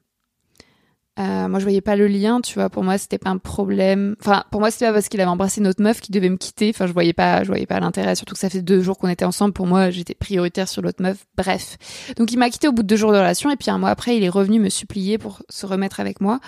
Euh, 1.18 1.48
moi, 1.48 1.58
je 1.58 1.64
voyais 1.64 1.80
pas 1.80 1.96
le 1.96 2.06
lien, 2.06 2.40
tu 2.40 2.54
vois. 2.54 2.70
Pour 2.70 2.82
moi, 2.82 2.96
c'était 2.96 3.18
pas 3.18 3.30
un 3.30 3.36
problème. 3.36 4.16
Enfin, 4.20 4.44
pour 4.50 4.60
moi, 4.60 4.70
c'était 4.70 4.86
pas 4.86 4.92
parce 4.92 5.08
qu'il 5.08 5.20
avait 5.20 5.28
embrassé 5.28 5.60
une 5.60 5.66
autre 5.66 5.82
meuf 5.82 6.00
qui 6.00 6.12
devait 6.12 6.30
me 6.30 6.36
quitter. 6.36 6.70
Enfin, 6.70 6.86
je 6.86 6.92
voyais 6.92 7.12
pas, 7.12 7.42
je 7.42 7.48
voyais 7.48 7.66
pas 7.66 7.78
l'intérêt. 7.80 8.14
Surtout 8.14 8.34
que 8.34 8.40
ça 8.40 8.48
fait 8.48 8.62
deux 8.62 8.80
jours 8.80 8.96
qu'on 8.96 9.08
était 9.08 9.24
ensemble. 9.24 9.52
Pour 9.52 9.66
moi, 9.66 9.90
j'étais 9.90 10.14
prioritaire 10.14 10.68
sur 10.68 10.82
l'autre 10.82 11.02
meuf. 11.02 11.26
Bref. 11.36 11.76
Donc, 12.16 12.32
il 12.32 12.38
m'a 12.38 12.48
quitté 12.48 12.68
au 12.68 12.72
bout 12.72 12.82
de 12.82 12.88
deux 12.88 12.96
jours 12.96 13.12
de 13.12 13.18
relation. 13.18 13.50
Et 13.50 13.56
puis, 13.56 13.70
un 13.70 13.78
mois 13.78 13.90
après, 13.90 14.16
il 14.16 14.24
est 14.24 14.30
revenu 14.30 14.60
me 14.60 14.70
supplier 14.70 15.18
pour 15.18 15.42
se 15.50 15.66
remettre 15.66 16.00
avec 16.00 16.20
moi. 16.20 16.40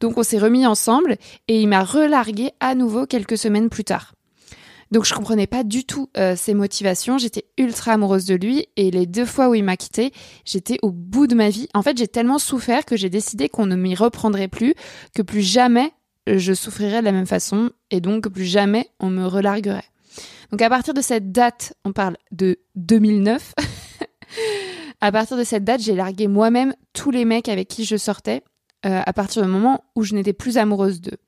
Donc, 0.00 0.18
on 0.18 0.22
s'est 0.22 0.38
remis 0.38 0.66
ensemble 0.66 1.16
et 1.46 1.60
il 1.60 1.68
m'a 1.68 1.84
relargué 1.84 2.50
à 2.58 2.74
nouveau 2.74 3.06
quelques 3.06 3.38
semaines 3.38 3.68
plus 3.68 3.84
tard. 3.84 4.15
Donc 4.90 5.04
je 5.04 5.14
comprenais 5.14 5.46
pas 5.46 5.64
du 5.64 5.84
tout 5.84 6.10
euh, 6.16 6.36
ses 6.36 6.54
motivations, 6.54 7.18
j'étais 7.18 7.46
ultra 7.58 7.92
amoureuse 7.92 8.24
de 8.24 8.34
lui 8.34 8.66
et 8.76 8.90
les 8.90 9.06
deux 9.06 9.24
fois 9.24 9.48
où 9.48 9.54
il 9.54 9.64
m'a 9.64 9.76
quittée, 9.76 10.12
j'étais 10.44 10.78
au 10.82 10.90
bout 10.90 11.26
de 11.26 11.34
ma 11.34 11.48
vie. 11.48 11.68
En 11.74 11.82
fait, 11.82 11.98
j'ai 11.98 12.08
tellement 12.08 12.38
souffert 12.38 12.84
que 12.84 12.96
j'ai 12.96 13.10
décidé 13.10 13.48
qu'on 13.48 13.66
ne 13.66 13.76
m'y 13.76 13.94
reprendrait 13.94 14.48
plus, 14.48 14.74
que 15.14 15.22
plus 15.22 15.42
jamais 15.42 15.92
je 16.26 16.52
souffrirais 16.52 17.00
de 17.00 17.04
la 17.04 17.12
même 17.12 17.26
façon 17.26 17.70
et 17.90 18.00
donc 18.00 18.24
que 18.24 18.28
plus 18.28 18.44
jamais 18.44 18.88
on 19.00 19.10
me 19.10 19.26
relarguerait. 19.26 19.84
Donc 20.50 20.62
à 20.62 20.68
partir 20.68 20.94
de 20.94 21.00
cette 21.00 21.32
date, 21.32 21.74
on 21.84 21.92
parle 21.92 22.16
de 22.32 22.58
2009. 22.76 23.54
à 25.00 25.12
partir 25.12 25.36
de 25.36 25.44
cette 25.44 25.64
date, 25.64 25.82
j'ai 25.82 25.94
largué 25.94 26.28
moi-même 26.28 26.74
tous 26.92 27.10
les 27.10 27.24
mecs 27.24 27.48
avec 27.48 27.68
qui 27.68 27.84
je 27.84 27.96
sortais 27.96 28.42
euh, 28.84 29.02
à 29.04 29.12
partir 29.12 29.42
du 29.42 29.48
moment 29.48 29.84
où 29.94 30.02
je 30.02 30.14
n'étais 30.14 30.32
plus 30.32 30.58
amoureuse 30.58 31.00
d'eux. 31.00 31.18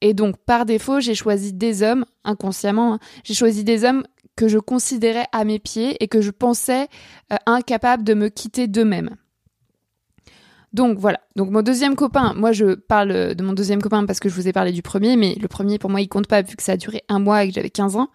Et 0.00 0.14
donc, 0.14 0.36
par 0.36 0.64
défaut, 0.64 1.00
j'ai 1.00 1.14
choisi 1.14 1.52
des 1.52 1.82
hommes, 1.82 2.04
inconsciemment, 2.24 2.94
hein, 2.94 2.98
j'ai 3.24 3.34
choisi 3.34 3.64
des 3.64 3.84
hommes 3.84 4.04
que 4.36 4.48
je 4.48 4.58
considérais 4.58 5.26
à 5.32 5.44
mes 5.44 5.58
pieds 5.58 5.96
et 6.02 6.06
que 6.06 6.20
je 6.20 6.30
pensais 6.30 6.86
euh, 7.32 7.36
incapables 7.46 8.04
de 8.04 8.14
me 8.14 8.28
quitter 8.28 8.68
d'eux-mêmes. 8.68 9.16
Donc 10.72 10.98
voilà. 10.98 11.20
Donc 11.34 11.50
mon 11.50 11.62
deuxième 11.62 11.96
copain, 11.96 12.34
moi 12.34 12.52
je 12.52 12.74
parle 12.74 13.34
de 13.34 13.42
mon 13.42 13.52
deuxième 13.54 13.80
copain 13.80 14.04
parce 14.04 14.20
que 14.20 14.28
je 14.28 14.34
vous 14.34 14.48
ai 14.48 14.52
parlé 14.52 14.70
du 14.70 14.82
premier, 14.82 15.16
mais 15.16 15.34
le 15.40 15.48
premier 15.48 15.78
pour 15.78 15.90
moi 15.90 16.00
il 16.00 16.08
compte 16.08 16.26
pas 16.26 16.42
vu 16.42 16.56
que 16.56 16.62
ça 16.62 16.72
a 16.72 16.76
duré 16.76 17.02
un 17.08 17.18
mois 17.18 17.42
et 17.42 17.48
que 17.48 17.54
j'avais 17.54 17.70
15 17.70 17.96
ans. 17.96 18.10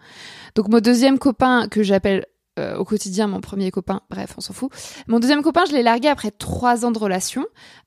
Donc 0.54 0.68
mon 0.68 0.78
deuxième 0.78 1.18
copain 1.18 1.66
que 1.68 1.82
j'appelle 1.82 2.26
euh, 2.58 2.76
au 2.76 2.84
quotidien 2.84 3.26
mon 3.26 3.40
premier 3.40 3.70
copain, 3.70 4.02
bref 4.10 4.34
on 4.36 4.40
s'en 4.40 4.52
fout. 4.52 4.70
Mon 5.08 5.18
deuxième 5.18 5.42
copain 5.42 5.64
je 5.66 5.72
l'ai 5.72 5.82
largué 5.82 6.08
après 6.08 6.30
trois 6.30 6.84
ans 6.84 6.92
de 6.92 6.98
relation. 6.98 7.44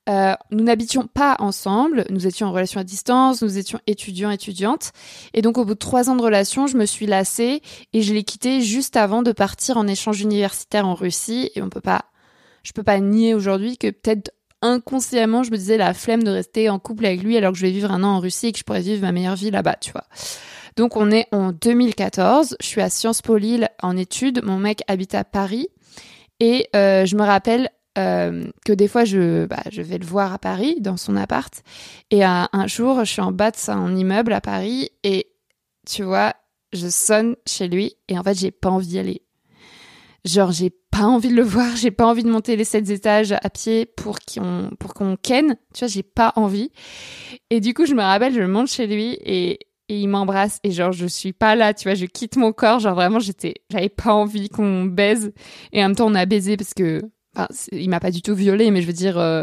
Euh, 0.08 0.34
nous 0.50 0.64
n'habitions 0.64 1.06
pas 1.06 1.36
ensemble, 1.38 2.04
nous 2.10 2.26
étions 2.26 2.48
en 2.48 2.52
relation 2.52 2.80
à 2.80 2.84
distance, 2.84 3.42
nous 3.42 3.58
étions 3.58 3.80
étudiants 3.86 4.30
étudiantes, 4.30 4.92
et 5.34 5.42
donc 5.42 5.58
au 5.58 5.64
bout 5.64 5.74
de 5.74 5.78
trois 5.78 6.10
ans 6.10 6.16
de 6.16 6.22
relation 6.22 6.66
je 6.66 6.76
me 6.76 6.86
suis 6.86 7.06
lassée 7.06 7.62
et 7.92 8.02
je 8.02 8.12
l'ai 8.12 8.24
quitté 8.24 8.60
juste 8.60 8.96
avant 8.96 9.22
de 9.22 9.32
partir 9.32 9.76
en 9.78 9.86
échange 9.86 10.20
universitaire 10.20 10.86
en 10.86 10.94
Russie 10.94 11.50
et 11.54 11.62
on 11.62 11.70
peut 11.70 11.80
pas, 11.80 12.04
je 12.62 12.72
peux 12.72 12.82
pas 12.82 13.00
nier 13.00 13.34
aujourd'hui 13.34 13.78
que 13.78 13.88
peut-être 13.88 14.32
inconsciemment, 14.62 15.42
je 15.42 15.50
me 15.50 15.56
disais 15.56 15.76
la 15.76 15.94
flemme 15.94 16.22
de 16.22 16.30
rester 16.30 16.68
en 16.68 16.78
couple 16.78 17.06
avec 17.06 17.22
lui 17.22 17.36
alors 17.36 17.52
que 17.52 17.58
je 17.58 17.64
vais 17.64 17.72
vivre 17.72 17.90
un 17.90 18.02
an 18.02 18.16
en 18.16 18.20
Russie 18.20 18.48
et 18.48 18.52
que 18.52 18.58
je 18.58 18.64
pourrais 18.64 18.80
vivre 18.80 19.02
ma 19.02 19.12
meilleure 19.12 19.36
vie 19.36 19.50
là-bas, 19.50 19.76
tu 19.80 19.92
vois. 19.92 20.04
Donc 20.78 20.96
on 20.96 21.10
est 21.10 21.26
en 21.32 21.50
2014, 21.50 22.56
je 22.60 22.64
suis 22.64 22.80
à 22.80 22.88
Sciences 22.88 23.20
Po 23.20 23.36
Lille 23.36 23.68
en 23.82 23.96
études, 23.96 24.44
mon 24.44 24.58
mec 24.58 24.82
habite 24.86 25.16
à 25.16 25.24
Paris. 25.24 25.66
Et 26.38 26.68
euh, 26.76 27.04
je 27.04 27.16
me 27.16 27.22
rappelle 27.22 27.70
euh, 27.98 28.48
que 28.64 28.72
des 28.72 28.86
fois 28.86 29.04
je, 29.04 29.46
bah, 29.46 29.64
je 29.72 29.82
vais 29.82 29.98
le 29.98 30.06
voir 30.06 30.32
à 30.32 30.38
Paris 30.38 30.76
dans 30.80 30.96
son 30.96 31.16
appart. 31.16 31.52
Et 32.12 32.24
euh, 32.24 32.44
un 32.52 32.66
jour 32.68 33.00
je 33.00 33.10
suis 33.10 33.20
en 33.20 33.32
bas 33.32 33.50
de 33.50 33.56
son 33.56 33.96
immeuble 33.96 34.32
à 34.32 34.40
Paris. 34.40 34.90
Et 35.02 35.32
tu 35.84 36.04
vois, 36.04 36.34
je 36.72 36.86
sonne 36.86 37.34
chez 37.44 37.66
lui. 37.66 37.96
Et 38.06 38.16
en 38.16 38.22
fait 38.22 38.38
j'ai 38.38 38.52
pas 38.52 38.70
envie 38.70 38.86
d'y 38.86 39.00
aller. 39.00 39.22
Genre, 40.24 40.52
j'ai 40.52 40.70
pas 40.90 41.04
envie 41.04 41.30
de 41.30 41.34
le 41.34 41.42
voir, 41.42 41.74
j'ai 41.76 41.90
pas 41.90 42.06
envie 42.06 42.22
de 42.22 42.30
monter 42.30 42.54
les 42.54 42.64
sept 42.64 42.88
étages 42.90 43.32
à 43.32 43.50
pied 43.50 43.86
pour 43.86 44.18
qu'on 44.20 44.70
pour 44.78 44.94
qu'on 44.94 45.16
ken. 45.16 45.56
Tu 45.74 45.80
vois, 45.80 45.88
j'ai 45.88 46.02
pas 46.02 46.32
envie. 46.36 46.70
Et 47.50 47.60
du 47.60 47.74
coup, 47.74 47.86
je 47.86 47.94
me 47.94 48.02
rappelle, 48.02 48.34
je 48.34 48.42
monte 48.42 48.68
chez 48.68 48.86
lui. 48.86 49.16
Et, 49.24 49.58
et 49.88 49.98
il 50.00 50.08
m'embrasse 50.08 50.60
et 50.64 50.70
genre 50.70 50.92
je 50.92 51.06
suis 51.06 51.32
pas 51.32 51.54
là, 51.54 51.74
tu 51.74 51.88
vois, 51.88 51.94
je 51.94 52.06
quitte 52.06 52.36
mon 52.36 52.52
corps, 52.52 52.78
genre 52.78 52.94
vraiment 52.94 53.18
j'étais 53.18 53.54
j'avais 53.70 53.88
pas 53.88 54.12
envie 54.12 54.48
qu'on 54.48 54.84
baise. 54.84 55.32
Et 55.72 55.82
en 55.82 55.88
même 55.88 55.96
temps 55.96 56.06
on 56.06 56.14
a 56.14 56.26
baisé 56.26 56.56
parce 56.56 56.74
que 56.74 57.02
enfin, 57.34 57.48
il 57.72 57.88
m'a 57.90 58.00
pas 58.00 58.10
du 58.10 58.22
tout 58.22 58.34
violée 58.34 58.70
mais 58.70 58.82
je 58.82 58.86
veux 58.86 58.92
dire 58.92 59.18
euh, 59.18 59.42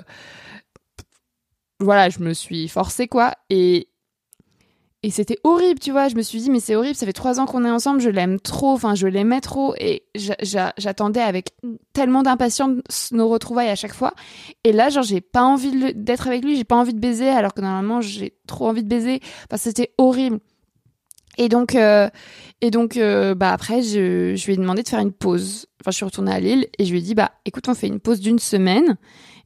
voilà, 1.80 2.10
je 2.10 2.20
me 2.20 2.34
suis 2.34 2.68
forcée 2.68 3.08
quoi. 3.08 3.34
Et 3.50 3.90
et 5.05 5.12
c'était 5.12 5.38
horrible, 5.43 5.79
tu 5.79 5.91
vois. 5.91 6.07
Je 6.07 6.15
me 6.15 6.24
suis 6.24 6.39
dit, 6.39 6.50
mais 6.50 6.59
c'est 6.59 6.75
horrible, 6.75 6.95
ça 6.95 7.05
fait 7.05 7.13
trois 7.13 7.39
ans 7.39 7.45
qu'on 7.45 7.63
est 7.63 7.69
ensemble, 7.69 8.00
je 8.01 8.09
l'aime 8.09 8.39
trop, 8.39 8.71
enfin, 8.71 8.95
je 8.95 9.05
l'aimais 9.05 9.39
trop. 9.39 9.75
Et 9.77 10.01
j'a- 10.15 10.35
j'a- 10.41 10.74
j'attendais 10.79 11.21
avec 11.21 11.50
tellement 11.93 12.24
d'impatience 12.24 13.12
nos 13.12 13.27
retrouvailles 13.29 13.69
à 13.69 13.75
chaque 13.75 13.93
fois. 13.93 14.15
Et 14.63 14.71
là, 14.71 14.89
genre, 14.89 15.03
j'ai 15.03 15.21
pas 15.21 15.43
envie 15.43 15.93
d'être 15.93 16.25
avec 16.27 16.43
lui, 16.43 16.55
j'ai 16.57 16.63
pas 16.63 16.75
envie 16.75 16.95
de 16.95 17.00
baiser, 17.00 17.29
alors 17.29 17.53
que 17.53 17.62
normalement, 17.62 18.01
j'ai 18.01 18.33
trop 18.47 18.67
envie 18.67 18.81
de 18.83 18.89
baiser. 18.89 19.19
Enfin, 19.47 19.57
c'était 19.57 19.93
horrible. 20.00 20.39
Et 21.38 21.50
donc, 21.50 21.75
euh, 21.75 22.09
et 22.62 22.71
donc 22.71 22.97
euh, 22.97 23.35
bah 23.35 23.51
après, 23.51 23.83
je, 23.83 24.35
je 24.35 24.45
lui 24.47 24.53
ai 24.53 24.57
demandé 24.57 24.81
de 24.81 24.88
faire 24.89 25.01
une 25.01 25.12
pause. 25.12 25.67
Enfin, 25.81 25.91
je 25.91 25.97
suis 25.97 26.05
retournée 26.05 26.31
à 26.31 26.39
Lille 26.39 26.65
et 26.79 26.85
je 26.85 26.91
lui 26.91 26.97
ai 26.97 27.01
dit, 27.03 27.13
bah, 27.13 27.31
écoute, 27.45 27.67
on 27.67 27.75
fait 27.75 27.88
une 27.88 28.00
pause 28.00 28.21
d'une 28.21 28.39
semaine. 28.39 28.97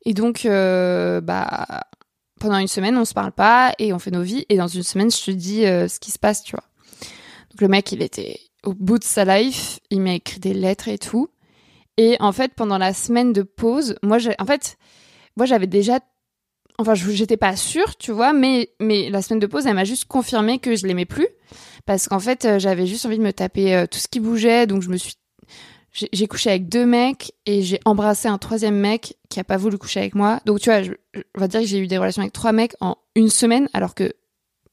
Et 0.05 0.13
donc, 0.13 0.45
euh, 0.45 1.19
bah, 1.19 1.65
pendant 2.39 2.57
une 2.57 2.67
semaine, 2.67 2.97
on 2.97 3.05
se 3.05 3.13
parle 3.13 3.31
pas 3.31 3.73
et 3.79 3.93
on 3.93 3.99
fait 3.99 4.11
nos 4.11 4.21
vies. 4.21 4.45
Et 4.49 4.57
dans 4.57 4.67
une 4.67 4.83
semaine, 4.83 5.11
je 5.11 5.23
te 5.23 5.31
dis 5.31 5.65
euh, 5.65 5.87
ce 5.87 5.99
qui 5.99 6.11
se 6.11 6.19
passe, 6.19 6.43
tu 6.43 6.55
vois. 6.55 6.63
Donc 7.51 7.61
le 7.61 7.67
mec, 7.67 7.91
il 7.91 8.01
était 8.01 8.39
au 8.63 8.73
bout 8.73 8.99
de 8.99 9.03
sa 9.03 9.25
life. 9.25 9.79
Il 9.89 10.01
m'a 10.01 10.13
écrit 10.13 10.39
des 10.39 10.53
lettres 10.53 10.87
et 10.87 10.97
tout. 10.97 11.29
Et 11.97 12.15
en 12.19 12.31
fait, 12.31 12.53
pendant 12.55 12.77
la 12.77 12.93
semaine 12.93 13.33
de 13.33 13.43
pause, 13.43 13.95
moi, 14.03 14.17
en 14.39 14.45
fait, 14.45 14.77
moi, 15.35 15.45
j'avais 15.45 15.67
déjà, 15.67 15.99
enfin, 16.77 16.93
j'étais 16.95 17.37
pas 17.37 17.55
sûre, 17.55 17.97
tu 17.97 18.11
vois, 18.11 18.31
mais, 18.31 18.71
mais 18.79 19.09
la 19.09 19.21
semaine 19.21 19.39
de 19.39 19.47
pause, 19.47 19.67
elle 19.67 19.75
m'a 19.75 19.83
juste 19.83 20.05
confirmé 20.05 20.59
que 20.59 20.75
je 20.75 20.87
l'aimais 20.87 21.05
plus. 21.05 21.27
Parce 21.85 22.07
qu'en 22.07 22.19
fait, 22.19 22.45
euh, 22.45 22.59
j'avais 22.59 22.87
juste 22.87 23.05
envie 23.05 23.17
de 23.17 23.23
me 23.23 23.33
taper 23.33 23.75
euh, 23.75 23.85
tout 23.85 23.99
ce 23.99 24.07
qui 24.07 24.19
bougeait. 24.19 24.65
Donc 24.65 24.81
je 24.81 24.89
me 24.89 24.97
suis, 24.97 25.15
j'ai 25.93 26.09
j'ai 26.13 26.27
couché 26.27 26.49
avec 26.51 26.69
deux 26.69 26.85
mecs 26.85 27.33
et 27.45 27.61
j'ai 27.61 27.79
embrassé 27.85 28.27
un 28.27 28.37
troisième 28.37 28.75
mec 28.75 29.15
qui 29.29 29.39
a 29.39 29.43
pas 29.43 29.57
voulu 29.57 29.77
coucher 29.77 29.99
avec 30.01 30.15
moi. 30.15 30.39
Donc 30.45 30.59
tu 30.59 30.69
vois, 30.69 30.83
je, 30.83 30.91
je- 31.13 31.21
on 31.35 31.41
va 31.41 31.47
dire 31.47 31.61
que 31.61 31.65
j'ai 31.67 31.79
eu 31.79 31.87
des 31.87 31.97
relations 31.97 32.21
avec 32.21 32.33
trois 32.33 32.51
mecs 32.51 32.75
en 32.81 32.97
une 33.15 33.29
semaine, 33.29 33.69
alors 33.73 33.95
que 33.95 34.13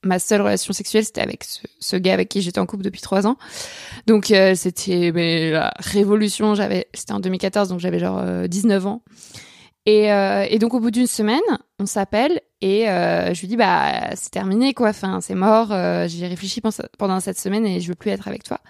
ma 0.05 0.19
seule 0.19 0.41
relation 0.43 0.73
sexuelle 0.73 1.05
c'était 1.05 1.23
avec 1.23 1.45
ce, 1.81 1.97
gars 1.97 2.13
avec 2.15 2.29
qui 2.29 2.41
j'étais 2.43 2.61
en 2.61 2.67
couple 2.67 2.85
depuis 2.85 3.01
trois 3.01 3.27
ans. 3.27 3.37
Donc 4.07 4.31
euh, 4.31 4.55
c'était 4.55 5.11
la 5.51 5.73
révolution. 5.79 6.55
J'avais, 6.55 6.87
c'était 6.95 7.13
en 7.13 7.21
2014, 7.21 7.69
donc 7.71 7.81
j'avais 7.81 7.99
genre 7.99 8.19
euh, 8.19 8.47
19 8.47 8.87
ans. 8.87 9.03
Et, 9.89 10.13
euh, 10.13 10.45
et 10.49 10.59
donc 10.59 10.75
au 10.75 10.81
bout 10.81 10.91
d'une 10.91 11.07
semaine, 11.07 11.41
on 11.79 11.87
s'appelle 11.87 12.41
et 12.61 12.89
euh, 12.89 13.33
je 13.35 13.41
lui 13.41 13.49
dis 13.49 13.57
bah 13.57 14.15
c'est 14.17 14.31
terminé 14.31 14.75
quoi. 14.75 14.89
Enfin 14.91 15.21
c'est 15.21 15.35
mort. 15.35 15.73
euh, 15.73 16.07
J'y 16.09 16.25
ai 16.25 16.29
réfléchi 16.29 16.61
pendant 16.99 17.21
cette 17.21 17.39
semaine 17.39 17.65
et 17.67 17.81
je 17.81 17.89
veux 17.89 17.95
plus 17.95 18.11
être 18.11 18.27
avec 18.29 18.43
toi. 18.45 18.61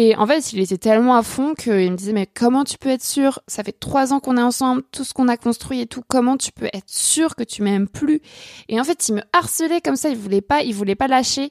Et 0.00 0.14
en 0.14 0.28
fait, 0.28 0.52
il 0.52 0.60
était 0.60 0.78
tellement 0.78 1.16
à 1.16 1.24
fond 1.24 1.54
qu'il 1.54 1.90
me 1.90 1.96
disait 1.96 2.12
mais 2.12 2.28
comment 2.28 2.62
tu 2.62 2.78
peux 2.78 2.88
être 2.88 3.02
sûr? 3.02 3.40
Ça 3.48 3.64
fait 3.64 3.72
trois 3.72 4.12
ans 4.12 4.20
qu'on 4.20 4.36
est 4.36 4.40
ensemble, 4.42 4.84
tout 4.92 5.02
ce 5.02 5.12
qu'on 5.12 5.26
a 5.26 5.36
construit 5.36 5.80
et 5.80 5.86
tout. 5.86 6.02
Comment 6.06 6.36
tu 6.36 6.52
peux 6.52 6.66
être 6.66 6.88
sûr 6.88 7.34
que 7.34 7.42
tu 7.42 7.62
m'aimes 7.62 7.88
plus? 7.88 8.20
Et 8.68 8.80
en 8.80 8.84
fait, 8.84 9.08
il 9.08 9.16
me 9.16 9.22
harcelait 9.32 9.80
comme 9.80 9.96
ça. 9.96 10.08
Il 10.10 10.16
voulait 10.16 10.40
pas, 10.40 10.62
il 10.62 10.72
voulait 10.72 10.94
pas 10.94 11.08
lâcher. 11.08 11.50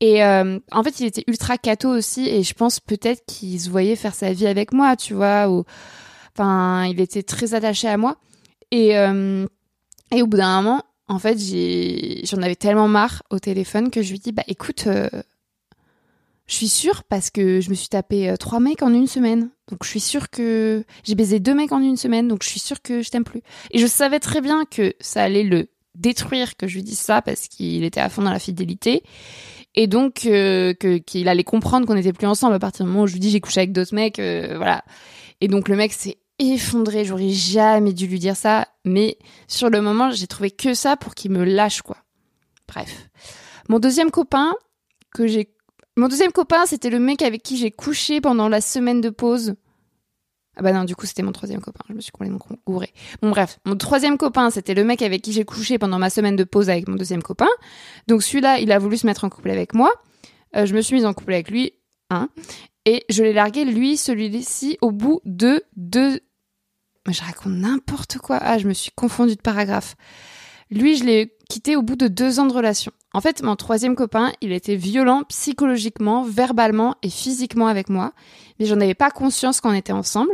Et 0.00 0.22
euh, 0.22 0.58
en 0.70 0.82
fait, 0.82 1.00
il 1.00 1.06
était 1.06 1.24
ultra 1.28 1.56
cato 1.56 1.88
aussi. 1.88 2.28
Et 2.28 2.42
je 2.42 2.52
pense 2.52 2.78
peut-être 2.78 3.24
qu'il 3.26 3.58
se 3.58 3.70
voyait 3.70 3.96
faire 3.96 4.14
sa 4.14 4.34
vie 4.34 4.46
avec 4.46 4.74
moi, 4.74 4.94
tu 4.94 5.14
vois. 5.14 5.48
Ou 5.48 5.64
enfin, 6.36 6.84
il 6.84 7.00
était 7.00 7.22
très 7.22 7.54
attaché 7.54 7.88
à 7.88 7.96
moi. 7.96 8.18
Et 8.70 8.98
euh, 8.98 9.46
et 10.14 10.20
au 10.20 10.26
bout 10.26 10.36
d'un 10.36 10.60
moment, 10.60 10.82
en 11.08 11.18
fait, 11.18 11.38
j'en 11.38 12.42
avais 12.42 12.54
tellement 12.54 12.88
marre 12.88 13.22
au 13.30 13.38
téléphone 13.38 13.88
que 13.90 14.02
je 14.02 14.10
lui 14.10 14.18
dis 14.18 14.32
bah 14.32 14.44
écoute. 14.46 14.86
euh, 14.88 15.08
je 16.48 16.54
suis 16.54 16.68
sûre 16.68 17.04
parce 17.04 17.30
que 17.30 17.60
je 17.60 17.68
me 17.70 17.74
suis 17.74 17.88
tapé 17.88 18.30
euh, 18.30 18.36
trois 18.36 18.58
mecs 18.58 18.82
en 18.82 18.92
une 18.92 19.06
semaine. 19.06 19.50
Donc 19.70 19.84
je 19.84 19.88
suis 19.88 20.00
sûre 20.00 20.30
que 20.30 20.82
j'ai 21.04 21.14
baisé 21.14 21.40
deux 21.40 21.54
mecs 21.54 21.72
en 21.72 21.80
une 21.80 21.98
semaine. 21.98 22.26
Donc 22.26 22.42
je 22.42 22.48
suis 22.48 22.58
sûre 22.60 22.80
que 22.80 23.02
je 23.02 23.10
t'aime 23.10 23.24
plus. 23.24 23.42
Et 23.70 23.78
je 23.78 23.86
savais 23.86 24.18
très 24.18 24.40
bien 24.40 24.64
que 24.64 24.94
ça 24.98 25.22
allait 25.22 25.42
le 25.42 25.68
détruire 25.94 26.56
que 26.56 26.66
je 26.66 26.76
lui 26.76 26.82
dise 26.82 26.98
ça 26.98 27.20
parce 27.20 27.48
qu'il 27.48 27.84
était 27.84 28.00
à 28.00 28.08
fond 28.08 28.22
dans 28.22 28.32
la 28.32 28.38
fidélité. 28.38 29.02
Et 29.74 29.86
donc 29.86 30.24
euh, 30.24 30.72
qu'il 30.72 31.28
allait 31.28 31.44
comprendre 31.44 31.86
qu'on 31.86 31.94
n'était 31.94 32.14
plus 32.14 32.26
ensemble 32.26 32.54
à 32.54 32.58
partir 32.58 32.86
du 32.86 32.90
moment 32.90 33.04
où 33.04 33.06
je 33.06 33.12
lui 33.12 33.20
dis 33.20 33.30
j'ai 33.30 33.40
couché 33.40 33.60
avec 33.60 33.72
d'autres 33.72 33.94
mecs. 33.94 34.18
euh, 34.18 34.54
voilà. 34.56 34.84
Et 35.42 35.48
donc 35.48 35.68
le 35.68 35.76
mec 35.76 35.92
s'est 35.92 36.16
effondré. 36.38 37.04
J'aurais 37.04 37.28
jamais 37.28 37.92
dû 37.92 38.06
lui 38.06 38.18
dire 38.18 38.36
ça. 38.36 38.68
Mais 38.86 39.18
sur 39.48 39.68
le 39.68 39.82
moment, 39.82 40.12
j'ai 40.12 40.26
trouvé 40.26 40.50
que 40.50 40.72
ça 40.72 40.96
pour 40.96 41.14
qu'il 41.14 41.30
me 41.30 41.44
lâche 41.44 41.82
quoi. 41.82 41.98
Bref. 42.66 43.10
Mon 43.68 43.78
deuxième 43.78 44.10
copain 44.10 44.54
que 45.12 45.26
j'ai 45.26 45.50
mon 45.98 46.08
deuxième 46.08 46.32
copain, 46.32 46.64
c'était 46.66 46.90
le 46.90 46.98
mec 46.98 47.22
avec 47.22 47.42
qui 47.42 47.56
j'ai 47.56 47.70
couché 47.70 48.20
pendant 48.20 48.48
la 48.48 48.60
semaine 48.60 49.00
de 49.00 49.10
pause. 49.10 49.54
Ah 50.56 50.62
bah 50.62 50.72
non, 50.72 50.84
du 50.84 50.96
coup, 50.96 51.06
c'était 51.06 51.22
mon 51.22 51.30
troisième 51.30 51.60
copain. 51.60 51.84
Je 51.88 51.94
me 51.94 52.00
suis 52.00 52.10
complètement 52.10 52.40
gourée. 52.66 52.92
Bon, 53.22 53.30
bref. 53.30 53.60
Mon 53.64 53.76
troisième 53.76 54.18
copain, 54.18 54.50
c'était 54.50 54.74
le 54.74 54.82
mec 54.82 55.02
avec 55.02 55.22
qui 55.22 55.32
j'ai 55.32 55.44
couché 55.44 55.78
pendant 55.78 55.98
ma 55.98 56.10
semaine 56.10 56.34
de 56.34 56.42
pause 56.42 56.68
avec 56.68 56.88
mon 56.88 56.96
deuxième 56.96 57.22
copain. 57.22 57.48
Donc 58.08 58.22
celui-là, 58.22 58.58
il 58.58 58.72
a 58.72 58.78
voulu 58.78 58.96
se 58.96 59.06
mettre 59.06 59.24
en 59.24 59.28
couple 59.28 59.50
avec 59.50 59.72
moi. 59.72 59.92
Euh, 60.56 60.66
je 60.66 60.74
me 60.74 60.80
suis 60.80 60.96
mise 60.96 61.04
en 61.04 61.14
couple 61.14 61.34
avec 61.34 61.50
lui. 61.50 61.74
Hein, 62.10 62.28
et 62.86 63.04
je 63.08 63.22
l'ai 63.22 63.32
largué, 63.32 63.64
lui, 63.64 63.96
celui-ci, 63.96 64.78
au 64.80 64.90
bout 64.90 65.20
de 65.24 65.62
deux... 65.76 66.20
Je 67.08 67.22
raconte 67.22 67.52
n'importe 67.52 68.18
quoi. 68.18 68.38
Ah, 68.40 68.58
je 68.58 68.66
me 68.66 68.72
suis 68.72 68.90
confondue 68.90 69.36
de 69.36 69.40
paragraphe. 69.40 69.94
Lui, 70.70 70.96
je 70.96 71.04
l'ai 71.04 71.36
quitté 71.48 71.76
au 71.76 71.82
bout 71.82 71.96
de 71.96 72.08
deux 72.08 72.40
ans 72.40 72.46
de 72.46 72.52
relation. 72.52 72.92
En 73.14 73.20
fait, 73.20 73.42
mon 73.42 73.56
troisième 73.56 73.96
copain, 73.96 74.32
il 74.40 74.52
était 74.52 74.76
violent 74.76 75.22
psychologiquement, 75.28 76.22
verbalement 76.22 76.96
et 77.02 77.08
physiquement 77.08 77.66
avec 77.66 77.88
moi, 77.88 78.12
mais 78.58 78.66
j'en 78.66 78.80
avais 78.80 78.94
pas 78.94 79.10
conscience 79.10 79.60
quand 79.60 79.70
on 79.70 79.74
était 79.74 79.92
ensemble. 79.92 80.32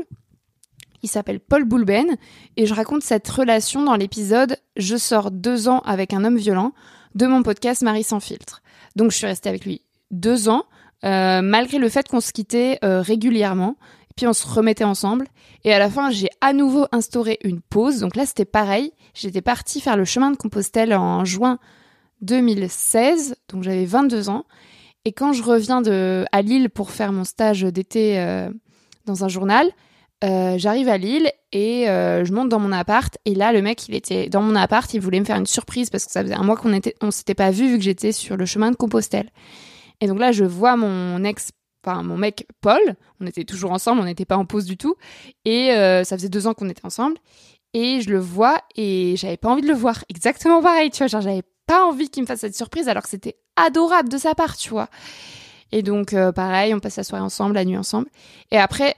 Il 1.02 1.08
s'appelle 1.08 1.38
Paul 1.38 1.64
Boulben 1.64 2.16
et 2.56 2.66
je 2.66 2.74
raconte 2.74 3.02
cette 3.02 3.28
relation 3.28 3.82
dans 3.82 3.94
l'épisode 3.94 4.56
Je 4.76 4.96
sors 4.96 5.30
deux 5.30 5.68
ans 5.68 5.80
avec 5.80 6.12
un 6.12 6.24
homme 6.24 6.38
violent 6.38 6.72
de 7.14 7.26
mon 7.26 7.42
podcast 7.42 7.82
Marie 7.82 8.02
sans 8.02 8.20
filtre. 8.20 8.62
Donc 8.96 9.12
je 9.12 9.18
suis 9.18 9.26
restée 9.26 9.50
avec 9.50 9.64
lui 9.64 9.82
deux 10.10 10.48
ans, 10.48 10.64
euh, 11.04 11.42
malgré 11.42 11.78
le 11.78 11.88
fait 11.88 12.08
qu'on 12.08 12.20
se 12.20 12.32
quittait 12.32 12.78
euh, 12.82 13.02
régulièrement, 13.02 13.76
puis 14.16 14.26
on 14.26 14.32
se 14.32 14.46
remettait 14.46 14.84
ensemble. 14.84 15.26
Et 15.64 15.72
à 15.72 15.78
la 15.78 15.90
fin, 15.90 16.10
j'ai 16.10 16.30
à 16.40 16.52
nouveau 16.52 16.86
instauré 16.92 17.38
une 17.44 17.60
pause. 17.60 18.00
Donc 18.00 18.16
là, 18.16 18.26
c'était 18.26 18.44
pareil. 18.44 18.92
J'étais 19.12 19.42
partie 19.42 19.80
faire 19.80 19.96
le 19.96 20.04
chemin 20.04 20.30
de 20.30 20.36
Compostelle 20.36 20.94
en 20.94 21.24
juin 21.24 21.58
2016, 22.22 23.36
donc 23.48 23.62
j'avais 23.62 23.84
22 23.84 24.28
ans. 24.28 24.44
Et 25.04 25.12
quand 25.12 25.32
je 25.32 25.42
reviens 25.42 25.82
de, 25.82 26.24
à 26.32 26.40
Lille 26.40 26.70
pour 26.70 26.90
faire 26.90 27.12
mon 27.12 27.24
stage 27.24 27.62
d'été 27.62 28.18
euh, 28.18 28.48
dans 29.04 29.24
un 29.24 29.28
journal, 29.28 29.70
euh, 30.24 30.56
j'arrive 30.56 30.88
à 30.88 30.96
Lille 30.96 31.30
et 31.52 31.88
euh, 31.90 32.24
je 32.24 32.32
monte 32.32 32.48
dans 32.48 32.58
mon 32.58 32.72
appart. 32.72 33.16
Et 33.26 33.34
là, 33.34 33.52
le 33.52 33.60
mec, 33.60 33.86
il 33.88 33.94
était 33.94 34.30
dans 34.30 34.40
mon 34.40 34.56
appart, 34.56 34.92
il 34.94 35.00
voulait 35.00 35.20
me 35.20 35.26
faire 35.26 35.36
une 35.36 35.46
surprise 35.46 35.90
parce 35.90 36.06
que 36.06 36.12
ça 36.12 36.22
faisait 36.22 36.34
un 36.34 36.42
mois 36.42 36.56
qu'on 36.56 36.72
était, 36.72 36.94
on 37.02 37.10
s'était 37.10 37.34
pas 37.34 37.50
vu 37.50 37.68
vu 37.68 37.76
que 37.76 37.84
j'étais 37.84 38.12
sur 38.12 38.38
le 38.38 38.46
chemin 38.46 38.70
de 38.70 38.76
Compostelle. 38.76 39.30
Et 40.00 40.06
donc 40.06 40.18
là, 40.18 40.32
je 40.32 40.44
vois 40.44 40.76
mon 40.76 41.22
ex, 41.22 41.50
enfin 41.84 42.02
mon 42.02 42.16
mec 42.16 42.46
Paul. 42.62 42.80
On 43.20 43.26
était 43.26 43.44
toujours 43.44 43.72
ensemble, 43.72 44.00
on 44.00 44.04
n'était 44.04 44.24
pas 44.24 44.38
en 44.38 44.46
pause 44.46 44.64
du 44.64 44.78
tout. 44.78 44.94
Et 45.44 45.68
ça 46.04 46.16
faisait 46.16 46.30
deux 46.30 46.46
ans 46.46 46.54
qu'on 46.54 46.68
était 46.70 46.86
ensemble. 46.86 47.18
Et 47.74 48.00
je 48.00 48.10
le 48.10 48.20
vois 48.20 48.56
et 48.76 49.16
j'avais 49.16 49.36
pas 49.36 49.50
envie 49.50 49.62
de 49.62 49.66
le 49.66 49.74
voir. 49.74 50.04
Exactement 50.08 50.62
pareil, 50.62 50.90
tu 50.90 50.98
vois. 50.98 51.08
Genre, 51.08 51.20
j'avais 51.20 51.42
pas 51.66 51.84
envie 51.84 52.10
qu'il 52.10 52.22
me 52.22 52.26
fasse 52.26 52.40
cette 52.40 52.56
surprise 52.56 52.88
alors 52.88 53.02
que 53.02 53.08
c'était 53.08 53.36
adorable 53.56 54.08
de 54.08 54.18
sa 54.18 54.34
part, 54.34 54.56
tu 54.56 54.70
vois. 54.70 54.88
Et 55.72 55.82
donc, 55.82 56.12
euh, 56.12 56.32
pareil, 56.32 56.74
on 56.74 56.80
passe 56.80 56.96
la 56.96 57.04
soirée 57.04 57.24
ensemble, 57.24 57.54
la 57.54 57.64
nuit 57.64 57.76
ensemble. 57.76 58.08
Et 58.50 58.58
après, 58.58 58.94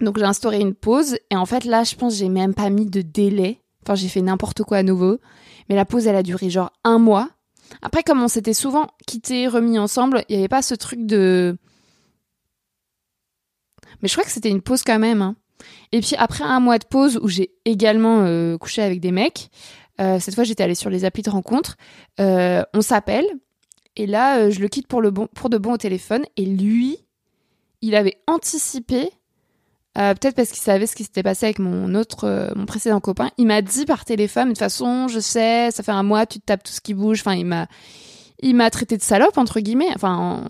donc 0.00 0.18
j'ai 0.18 0.24
instauré 0.24 0.60
une 0.60 0.74
pause. 0.74 1.18
Et 1.30 1.36
en 1.36 1.46
fait, 1.46 1.64
là, 1.64 1.84
je 1.84 1.94
pense 1.94 2.14
j'ai 2.16 2.28
même 2.28 2.54
pas 2.54 2.70
mis 2.70 2.86
de 2.86 3.02
délai. 3.02 3.62
Enfin, 3.82 3.94
j'ai 3.94 4.08
fait 4.08 4.22
n'importe 4.22 4.62
quoi 4.62 4.78
à 4.78 4.82
nouveau. 4.82 5.18
Mais 5.68 5.74
la 5.74 5.84
pause, 5.84 6.06
elle 6.06 6.16
a 6.16 6.22
duré 6.22 6.50
genre 6.50 6.72
un 6.84 6.98
mois. 6.98 7.30
Après, 7.82 8.02
comme 8.02 8.22
on 8.22 8.28
s'était 8.28 8.54
souvent 8.54 8.86
quittés, 9.06 9.48
remis 9.48 9.78
ensemble, 9.78 10.24
il 10.28 10.36
n'y 10.36 10.38
avait 10.42 10.48
pas 10.48 10.62
ce 10.62 10.74
truc 10.74 11.04
de... 11.04 11.56
Mais 14.02 14.08
je 14.08 14.14
crois 14.14 14.24
que 14.24 14.30
c'était 14.30 14.50
une 14.50 14.62
pause 14.62 14.82
quand 14.82 14.98
même. 14.98 15.22
hein. 15.22 15.36
Et 15.92 16.00
puis 16.00 16.16
après 16.18 16.44
un 16.44 16.60
mois 16.60 16.78
de 16.78 16.84
pause 16.84 17.18
où 17.22 17.28
j'ai 17.28 17.50
également 17.64 18.22
euh, 18.22 18.58
couché 18.58 18.82
avec 18.82 19.00
des 19.00 19.10
mecs, 19.10 19.50
euh, 20.00 20.18
cette 20.20 20.34
fois 20.34 20.44
j'étais 20.44 20.62
allée 20.62 20.74
sur 20.74 20.90
les 20.90 21.04
applis 21.04 21.22
de 21.22 21.30
rencontre, 21.30 21.76
euh, 22.20 22.62
on 22.74 22.80
s'appelle, 22.80 23.26
et 23.96 24.06
là 24.06 24.38
euh, 24.38 24.50
je 24.50 24.60
le 24.60 24.68
quitte 24.68 24.86
pour, 24.86 25.00
le 25.00 25.10
bon, 25.10 25.28
pour 25.34 25.50
de 25.50 25.58
bon 25.58 25.72
au 25.72 25.76
téléphone, 25.76 26.24
et 26.36 26.44
lui, 26.44 26.98
il 27.82 27.94
avait 27.94 28.16
anticipé, 28.26 29.10
peut-être 29.94 30.34
parce 30.34 30.50
qu'il 30.50 30.62
savait 30.62 30.86
ce 30.86 30.94
qui 30.94 31.04
s'était 31.04 31.22
passé 31.22 31.46
avec 31.46 31.58
mon 31.58 31.94
autre, 31.94 32.52
mon 32.54 32.66
précédent 32.66 33.00
copain, 33.00 33.30
il 33.38 33.46
m'a 33.46 33.62
dit 33.62 33.86
par 33.86 34.04
téléphone, 34.04 34.44
de 34.44 34.50
toute 34.50 34.58
façon 34.58 35.08
je 35.08 35.20
sais, 35.20 35.70
ça 35.70 35.82
fait 35.82 35.92
un 35.92 36.02
mois, 36.02 36.26
tu 36.26 36.38
te 36.38 36.44
tapes 36.44 36.62
tout 36.62 36.72
ce 36.72 36.80
qui 36.80 36.94
bouge, 36.94 37.20
enfin 37.20 37.34
il 37.34 37.46
m'a... 37.46 37.66
Il 38.40 38.54
m'a 38.54 38.68
traité 38.68 38.98
de 38.98 39.02
salope, 39.02 39.38
entre 39.38 39.60
guillemets, 39.60 39.88
enfin, 39.94 40.14
en, 40.14 40.44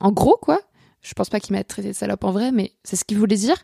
en 0.00 0.12
gros, 0.12 0.38
quoi. 0.40 0.60
Je 1.06 1.14
pense 1.14 1.30
pas 1.30 1.38
qu'il 1.38 1.54
m'a 1.54 1.62
traité 1.62 1.88
de 1.88 1.92
salope 1.92 2.24
en 2.24 2.32
vrai, 2.32 2.50
mais 2.50 2.72
c'est 2.82 2.96
ce 2.96 3.04
qu'il 3.04 3.16
voulait 3.16 3.36
dire. 3.36 3.56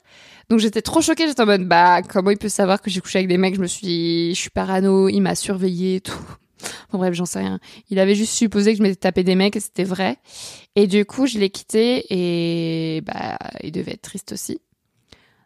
Donc 0.48 0.60
j'étais 0.60 0.80
trop 0.80 1.00
choquée, 1.00 1.26
j'étais 1.26 1.42
en 1.42 1.46
mode 1.46 1.66
bah 1.66 2.00
comment 2.02 2.30
il 2.30 2.38
peut 2.38 2.48
savoir 2.48 2.80
que 2.80 2.88
j'ai 2.88 3.00
couché 3.00 3.18
avec 3.18 3.28
des 3.28 3.36
mecs, 3.36 3.56
je 3.56 3.60
me 3.60 3.66
suis 3.66 3.84
dit, 3.84 4.30
je 4.32 4.38
suis 4.38 4.50
parano, 4.50 5.08
il 5.08 5.20
m'a 5.20 5.34
surveillé 5.34 5.96
et 5.96 6.00
tout. 6.00 6.14
Enfin 6.88 6.98
bref, 6.98 7.14
j'en 7.14 7.26
sais 7.26 7.40
rien. 7.40 7.58
Il 7.90 7.98
avait 7.98 8.14
juste 8.14 8.34
supposé 8.34 8.70
que 8.70 8.78
je 8.78 8.82
m'étais 8.84 8.94
tapé 8.94 9.24
des 9.24 9.34
mecs 9.34 9.56
et 9.56 9.60
c'était 9.60 9.82
vrai. 9.82 10.18
Et 10.76 10.86
du 10.86 11.04
coup, 11.04 11.26
je 11.26 11.40
l'ai 11.40 11.50
quitté 11.50 12.06
et 12.10 13.00
bah 13.00 13.36
il 13.64 13.72
devait 13.72 13.94
être 13.94 14.02
triste 14.02 14.30
aussi. 14.30 14.60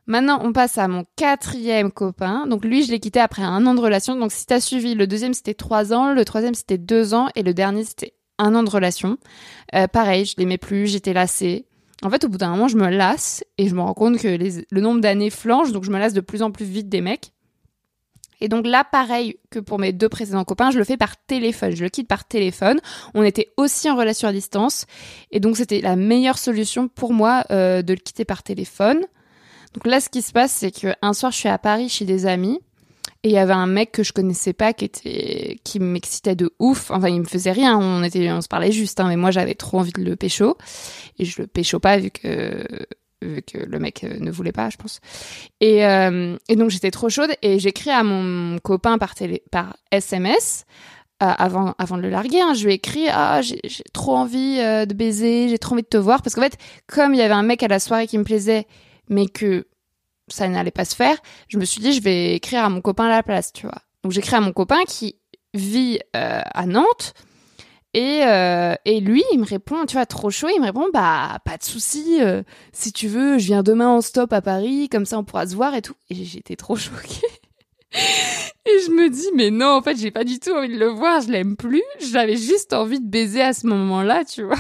Maintenant, 0.06 0.40
on 0.42 0.52
passe 0.52 0.76
à 0.76 0.88
mon 0.88 1.06
quatrième 1.16 1.90
copain. 1.90 2.46
Donc 2.46 2.62
lui, 2.62 2.84
je 2.84 2.90
l'ai 2.90 3.00
quitté 3.00 3.20
après 3.20 3.42
un 3.42 3.66
an 3.66 3.74
de 3.74 3.80
relation. 3.80 4.16
Donc 4.16 4.32
si 4.32 4.44
t'as 4.44 4.60
suivi, 4.60 4.94
le 4.94 5.06
deuxième 5.06 5.32
c'était 5.32 5.54
trois 5.54 5.94
ans, 5.94 6.12
le 6.12 6.24
troisième 6.26 6.54
c'était 6.54 6.76
deux 6.76 7.14
ans 7.14 7.28
et 7.34 7.42
le 7.42 7.54
dernier 7.54 7.84
c'était 7.84 8.12
un 8.38 8.54
an 8.54 8.62
de 8.62 8.70
relation. 8.70 9.16
Euh, 9.74 9.86
pareil, 9.86 10.26
je 10.26 10.34
l'aimais 10.36 10.58
plus, 10.58 10.88
j'étais 10.88 11.14
lassée. 11.14 11.64
En 12.02 12.10
fait, 12.10 12.24
au 12.24 12.28
bout 12.28 12.38
d'un 12.38 12.50
moment, 12.50 12.68
je 12.68 12.76
me 12.76 12.88
lasse 12.88 13.42
et 13.58 13.68
je 13.68 13.74
me 13.74 13.80
rends 13.80 13.94
compte 13.94 14.18
que 14.18 14.38
le 14.70 14.80
nombre 14.80 15.00
d'années 15.00 15.30
flanche, 15.30 15.72
donc 15.72 15.84
je 15.84 15.90
me 15.90 15.98
lasse 15.98 16.12
de 16.12 16.20
plus 16.20 16.42
en 16.42 16.50
plus 16.50 16.66
vite 16.66 16.88
des 16.88 17.00
mecs. 17.00 17.32
Et 18.40 18.48
donc 18.48 18.66
là, 18.66 18.84
pareil 18.84 19.38
que 19.50 19.58
pour 19.58 19.78
mes 19.78 19.92
deux 19.92 20.08
précédents 20.08 20.44
copains, 20.44 20.70
je 20.70 20.78
le 20.78 20.84
fais 20.84 20.96
par 20.96 21.16
téléphone. 21.16 21.74
Je 21.74 21.82
le 21.82 21.88
quitte 21.88 22.08
par 22.08 22.26
téléphone. 22.26 22.80
On 23.14 23.22
était 23.22 23.48
aussi 23.56 23.90
en 23.90 23.96
relation 23.96 24.28
à 24.28 24.32
distance. 24.32 24.86
Et 25.30 25.40
donc 25.40 25.56
c'était 25.56 25.80
la 25.80 25.96
meilleure 25.96 26.38
solution 26.38 26.88
pour 26.88 27.12
moi 27.12 27.44
euh, 27.50 27.80
de 27.80 27.94
le 27.94 27.98
quitter 27.98 28.24
par 28.24 28.42
téléphone. 28.42 29.00
Donc 29.72 29.86
là, 29.86 30.00
ce 30.00 30.08
qui 30.08 30.22
se 30.22 30.32
passe, 30.32 30.52
c'est 30.52 30.70
qu'un 30.70 31.12
soir, 31.12 31.32
je 31.32 31.38
suis 31.38 31.48
à 31.48 31.58
Paris 31.58 31.88
chez 31.88 32.04
des 32.04 32.26
amis. 32.26 32.60
Et 33.22 33.28
il 33.30 33.32
y 33.32 33.38
avait 33.38 33.52
un 33.52 33.66
mec 33.66 33.92
que 33.92 34.02
je 34.02 34.12
connaissais 34.12 34.52
pas 34.52 34.72
qui 34.72 34.84
était 34.84 35.58
qui 35.64 35.80
m'excitait 35.80 36.36
de 36.36 36.50
ouf. 36.58 36.90
Enfin, 36.90 37.08
il 37.08 37.20
me 37.20 37.26
faisait 37.26 37.52
rien. 37.52 37.76
On 37.78 38.02
était, 38.02 38.30
on 38.30 38.40
se 38.40 38.48
parlait 38.48 38.72
juste. 38.72 39.00
Hein, 39.00 39.08
mais 39.08 39.16
moi, 39.16 39.30
j'avais 39.30 39.54
trop 39.54 39.78
envie 39.80 39.92
de 39.92 40.02
le 40.02 40.16
pécho. 40.16 40.56
Et 41.18 41.24
je 41.24 41.40
le 41.42 41.46
pécho 41.48 41.80
pas 41.80 41.98
vu 41.98 42.10
que 42.10 42.64
vu 43.22 43.42
que 43.42 43.58
le 43.58 43.78
mec 43.78 44.04
euh, 44.04 44.18
ne 44.20 44.30
voulait 44.30 44.52
pas, 44.52 44.68
je 44.70 44.76
pense. 44.76 45.00
Et, 45.60 45.84
euh, 45.86 46.36
et 46.48 46.54
donc 46.56 46.70
j'étais 46.70 46.90
trop 46.90 47.08
chaude 47.08 47.30
et 47.42 47.58
j'écris 47.58 47.90
à 47.90 48.02
mon 48.02 48.58
copain 48.58 48.98
par 48.98 49.14
télé, 49.14 49.42
par 49.50 49.76
SMS 49.90 50.66
euh, 51.22 51.26
avant 51.26 51.74
avant 51.78 51.96
de 51.96 52.02
le 52.02 52.10
larguer. 52.10 52.42
hein. 52.42 52.52
je 52.52 52.64
lui 52.66 52.72
ai 52.72 52.74
écrit 52.74 53.06
ah 53.10 53.40
j'ai 53.40 53.58
trop 53.94 54.14
envie 54.16 54.58
de 54.58 54.92
baiser, 54.92 55.48
j'ai 55.48 55.58
trop 55.58 55.72
envie 55.72 55.82
de 55.82 55.88
te 55.88 55.96
voir 55.96 56.20
parce 56.20 56.34
qu'en 56.34 56.42
fait 56.42 56.58
comme 56.86 57.14
il 57.14 57.18
y 57.18 57.22
avait 57.22 57.32
un 57.32 57.42
mec 57.42 57.62
à 57.62 57.68
la 57.68 57.80
soirée 57.80 58.06
qui 58.06 58.18
me 58.18 58.24
plaisait 58.24 58.66
mais 59.08 59.26
que 59.26 59.66
ça 60.28 60.48
n'allait 60.48 60.70
pas 60.70 60.84
se 60.84 60.94
faire, 60.94 61.16
je 61.48 61.58
me 61.58 61.64
suis 61.64 61.80
dit 61.80 61.92
je 61.92 62.02
vais 62.02 62.34
écrire 62.34 62.64
à 62.64 62.68
mon 62.68 62.80
copain 62.80 63.06
à 63.06 63.10
la 63.10 63.22
place, 63.22 63.52
tu 63.52 63.66
vois. 63.66 63.78
Donc 64.02 64.12
j'écris 64.12 64.36
à 64.36 64.40
mon 64.40 64.52
copain 64.52 64.82
qui 64.86 65.16
vit 65.54 65.98
euh, 66.14 66.40
à 66.44 66.66
Nantes 66.66 67.14
et, 67.94 68.22
euh, 68.24 68.74
et 68.84 69.00
lui 69.00 69.22
il 69.32 69.40
me 69.40 69.46
répond, 69.46 69.86
tu 69.86 69.94
vois, 69.94 70.06
trop 70.06 70.30
chaud, 70.30 70.48
il 70.54 70.60
me 70.60 70.66
répond 70.66 70.86
bah 70.92 71.38
pas 71.44 71.56
de 71.56 71.64
souci, 71.64 72.18
euh, 72.20 72.42
si 72.72 72.92
tu 72.92 73.08
veux, 73.08 73.38
je 73.38 73.46
viens 73.46 73.62
demain 73.62 73.88
en 73.88 74.00
stop 74.00 74.32
à 74.32 74.42
Paris, 74.42 74.88
comme 74.90 75.06
ça 75.06 75.18
on 75.18 75.24
pourra 75.24 75.46
se 75.46 75.54
voir 75.54 75.74
et 75.74 75.82
tout. 75.82 75.94
Et 76.10 76.14
j'étais 76.14 76.56
trop 76.56 76.76
choquée. 76.76 77.26
Et 78.66 78.80
je 78.84 78.90
me 78.90 79.08
dis, 79.08 79.30
mais 79.34 79.50
non, 79.50 79.76
en 79.76 79.82
fait, 79.82 79.96
j'ai 79.96 80.10
pas 80.10 80.24
du 80.24 80.40
tout 80.40 80.50
envie 80.50 80.68
de 80.68 80.78
le 80.78 80.88
voir, 80.88 81.20
je 81.20 81.28
l'aime 81.28 81.56
plus. 81.56 81.84
J'avais 82.00 82.36
juste 82.36 82.72
envie 82.72 83.00
de 83.00 83.08
baiser 83.08 83.40
à 83.40 83.52
ce 83.52 83.66
moment-là, 83.68 84.24
tu 84.24 84.42
vois. 84.42 84.58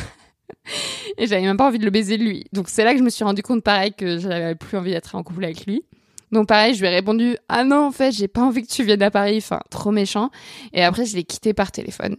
Et 1.18 1.26
j'avais 1.26 1.42
même 1.42 1.56
pas 1.56 1.66
envie 1.68 1.78
de 1.78 1.84
le 1.84 1.90
baiser 1.90 2.16
lui. 2.16 2.44
Donc 2.52 2.68
c'est 2.68 2.84
là 2.84 2.92
que 2.92 2.98
je 2.98 3.04
me 3.04 3.10
suis 3.10 3.24
rendu 3.24 3.42
compte, 3.42 3.62
pareil, 3.62 3.92
que 3.92 4.18
j'avais 4.18 4.54
plus 4.54 4.76
envie 4.76 4.90
d'être 4.90 5.14
en 5.14 5.22
couple 5.22 5.44
avec 5.44 5.66
lui. 5.66 5.84
Donc 6.32 6.48
pareil, 6.48 6.74
je 6.74 6.80
lui 6.80 6.86
ai 6.86 6.90
répondu, 6.90 7.36
ah 7.48 7.64
non, 7.64 7.86
en 7.86 7.92
fait, 7.92 8.12
j'ai 8.12 8.28
pas 8.28 8.42
envie 8.42 8.62
que 8.62 8.72
tu 8.72 8.82
viennes 8.82 9.02
à 9.02 9.10
Paris. 9.10 9.38
Enfin, 9.38 9.60
trop 9.70 9.90
méchant. 9.90 10.30
Et 10.72 10.82
après, 10.82 11.06
je 11.06 11.16
l'ai 11.16 11.24
quitté 11.24 11.54
par 11.54 11.70
téléphone. 11.72 12.16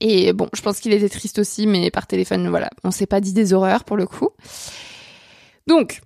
Et 0.00 0.32
bon, 0.32 0.48
je 0.54 0.60
pense 0.60 0.80
qu'il 0.80 0.92
était 0.92 1.08
triste 1.08 1.38
aussi, 1.38 1.66
mais 1.66 1.90
par 1.90 2.06
téléphone, 2.06 2.48
voilà. 2.48 2.70
On 2.84 2.90
s'est 2.90 3.06
pas 3.06 3.20
dit 3.20 3.32
des 3.32 3.52
horreurs 3.52 3.84
pour 3.84 3.96
le 3.96 4.06
coup. 4.06 4.30
Donc, 5.66 6.00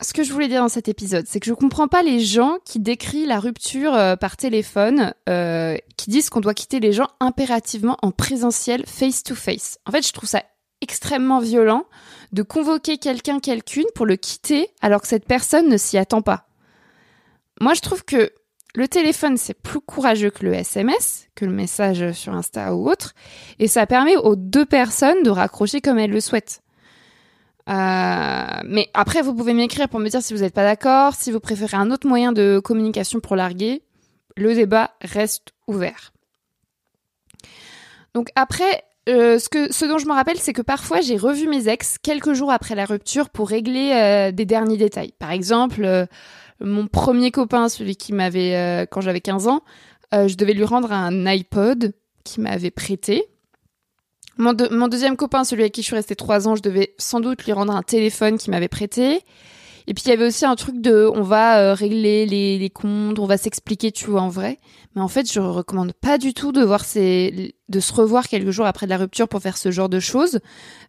ce 0.00 0.12
que 0.12 0.22
je 0.22 0.32
voulais 0.32 0.48
dire 0.48 0.62
dans 0.62 0.68
cet 0.68 0.88
épisode, 0.88 1.26
c'est 1.26 1.40
que 1.40 1.46
je 1.46 1.54
comprends 1.54 1.88
pas 1.88 2.02
les 2.02 2.20
gens 2.20 2.58
qui 2.64 2.80
décrivent 2.80 3.28
la 3.28 3.38
rupture 3.38 3.94
euh, 3.94 4.16
par 4.16 4.36
téléphone, 4.36 5.14
euh, 5.28 5.76
qui 5.96 6.10
disent 6.10 6.30
qu'on 6.30 6.40
doit 6.40 6.54
quitter 6.54 6.80
les 6.80 6.92
gens 6.92 7.08
impérativement 7.20 7.96
en 8.02 8.10
présentiel, 8.10 8.84
face 8.86 9.22
to 9.22 9.34
face. 9.34 9.78
En 9.86 9.92
fait, 9.92 10.06
je 10.06 10.12
trouve 10.12 10.28
ça 10.28 10.42
extrêmement 10.80 11.40
violent 11.40 11.84
de 12.32 12.42
convoquer 12.42 12.96
quelqu'un, 12.96 13.40
quelqu'une 13.40 13.86
pour 13.94 14.06
le 14.06 14.16
quitter 14.16 14.70
alors 14.80 15.02
que 15.02 15.08
cette 15.08 15.26
personne 15.26 15.68
ne 15.68 15.76
s'y 15.76 15.98
attend 15.98 16.22
pas. 16.22 16.46
Moi, 17.60 17.74
je 17.74 17.80
trouve 17.80 18.04
que 18.04 18.32
le 18.74 18.88
téléphone, 18.88 19.36
c'est 19.36 19.54
plus 19.54 19.80
courageux 19.80 20.30
que 20.30 20.46
le 20.46 20.54
SMS, 20.54 21.26
que 21.34 21.44
le 21.44 21.52
message 21.52 22.12
sur 22.12 22.32
Insta 22.32 22.74
ou 22.74 22.88
autre, 22.88 23.14
et 23.58 23.66
ça 23.66 23.86
permet 23.86 24.16
aux 24.16 24.36
deux 24.36 24.64
personnes 24.64 25.22
de 25.24 25.30
raccrocher 25.30 25.80
comme 25.80 25.98
elles 25.98 26.12
le 26.12 26.20
souhaitent. 26.20 26.62
Euh, 27.68 28.60
mais 28.64 28.88
après, 28.94 29.22
vous 29.22 29.34
pouvez 29.34 29.54
m'écrire 29.54 29.88
pour 29.88 30.00
me 30.00 30.08
dire 30.08 30.22
si 30.22 30.34
vous 30.34 30.40
n'êtes 30.40 30.54
pas 30.54 30.64
d'accord, 30.64 31.14
si 31.14 31.30
vous 31.30 31.40
préférez 31.40 31.76
un 31.76 31.90
autre 31.90 32.06
moyen 32.06 32.32
de 32.32 32.60
communication 32.62 33.20
pour 33.20 33.36
larguer. 33.36 33.82
Le 34.36 34.54
débat 34.54 34.92
reste 35.02 35.52
ouvert. 35.66 36.12
Donc 38.14 38.30
après, 38.34 38.84
euh, 39.08 39.38
ce, 39.38 39.48
que, 39.48 39.72
ce 39.72 39.84
dont 39.84 39.98
je 39.98 40.06
me 40.06 40.12
rappelle, 40.12 40.38
c'est 40.38 40.52
que 40.52 40.62
parfois 40.62 41.00
j'ai 41.00 41.16
revu 41.16 41.48
mes 41.48 41.68
ex 41.68 41.98
quelques 41.98 42.32
jours 42.32 42.52
après 42.52 42.74
la 42.74 42.84
rupture 42.84 43.30
pour 43.30 43.48
régler 43.48 43.92
euh, 43.94 44.32
des 44.32 44.44
derniers 44.44 44.76
détails. 44.76 45.12
Par 45.18 45.30
exemple, 45.30 45.84
euh, 45.84 46.06
mon 46.60 46.86
premier 46.86 47.30
copain, 47.30 47.68
celui 47.68 47.96
qui 47.96 48.12
m'avait, 48.12 48.56
euh, 48.56 48.86
quand 48.86 49.00
j'avais 49.00 49.20
15 49.20 49.48
ans, 49.48 49.62
je 50.12 50.34
devais 50.34 50.54
lui 50.54 50.64
rendre 50.64 50.90
un 50.92 51.24
iPod 51.24 51.92
qu'il 52.24 52.42
m'avait 52.42 52.72
prêté. 52.72 53.29
Mon, 54.40 54.56
mon 54.70 54.88
deuxième 54.88 55.16
copain, 55.16 55.44
celui 55.44 55.62
avec 55.62 55.74
qui 55.74 55.82
je 55.82 55.86
suis 55.86 55.94
restée 55.94 56.16
3 56.16 56.48
ans, 56.48 56.56
je 56.56 56.62
devais 56.62 56.94
sans 56.96 57.20
doute 57.20 57.44
lui 57.44 57.52
rendre 57.52 57.74
un 57.76 57.82
téléphone 57.82 58.38
qu'il 58.38 58.50
m'avait 58.52 58.68
prêté. 58.68 59.20
Et 59.86 59.94
puis 59.94 60.04
il 60.06 60.08
y 60.08 60.12
avait 60.12 60.26
aussi 60.26 60.46
un 60.46 60.56
truc 60.56 60.80
de 60.80 61.10
on 61.14 61.22
va 61.22 61.58
euh, 61.58 61.74
régler 61.74 62.24
les, 62.24 62.58
les 62.58 62.70
comptes, 62.70 63.18
on 63.18 63.26
va 63.26 63.36
s'expliquer, 63.36 63.92
tu 63.92 64.06
vois, 64.06 64.22
en 64.22 64.28
vrai. 64.28 64.58
Mais 64.94 65.02
en 65.02 65.08
fait, 65.08 65.30
je 65.30 65.40
recommande 65.40 65.92
pas 65.92 66.16
du 66.16 66.32
tout 66.32 66.52
de 66.52 66.62
voir 66.62 66.84
ces, 66.84 67.54
de 67.70 67.80
se 67.80 67.92
revoir 67.92 68.28
quelques 68.28 68.50
jours 68.50 68.66
après 68.66 68.86
de 68.86 68.90
la 68.90 68.98
rupture 68.98 69.28
pour 69.28 69.40
faire 69.40 69.56
ce 69.56 69.70
genre 69.70 69.88
de 69.88 70.00
choses, 70.00 70.40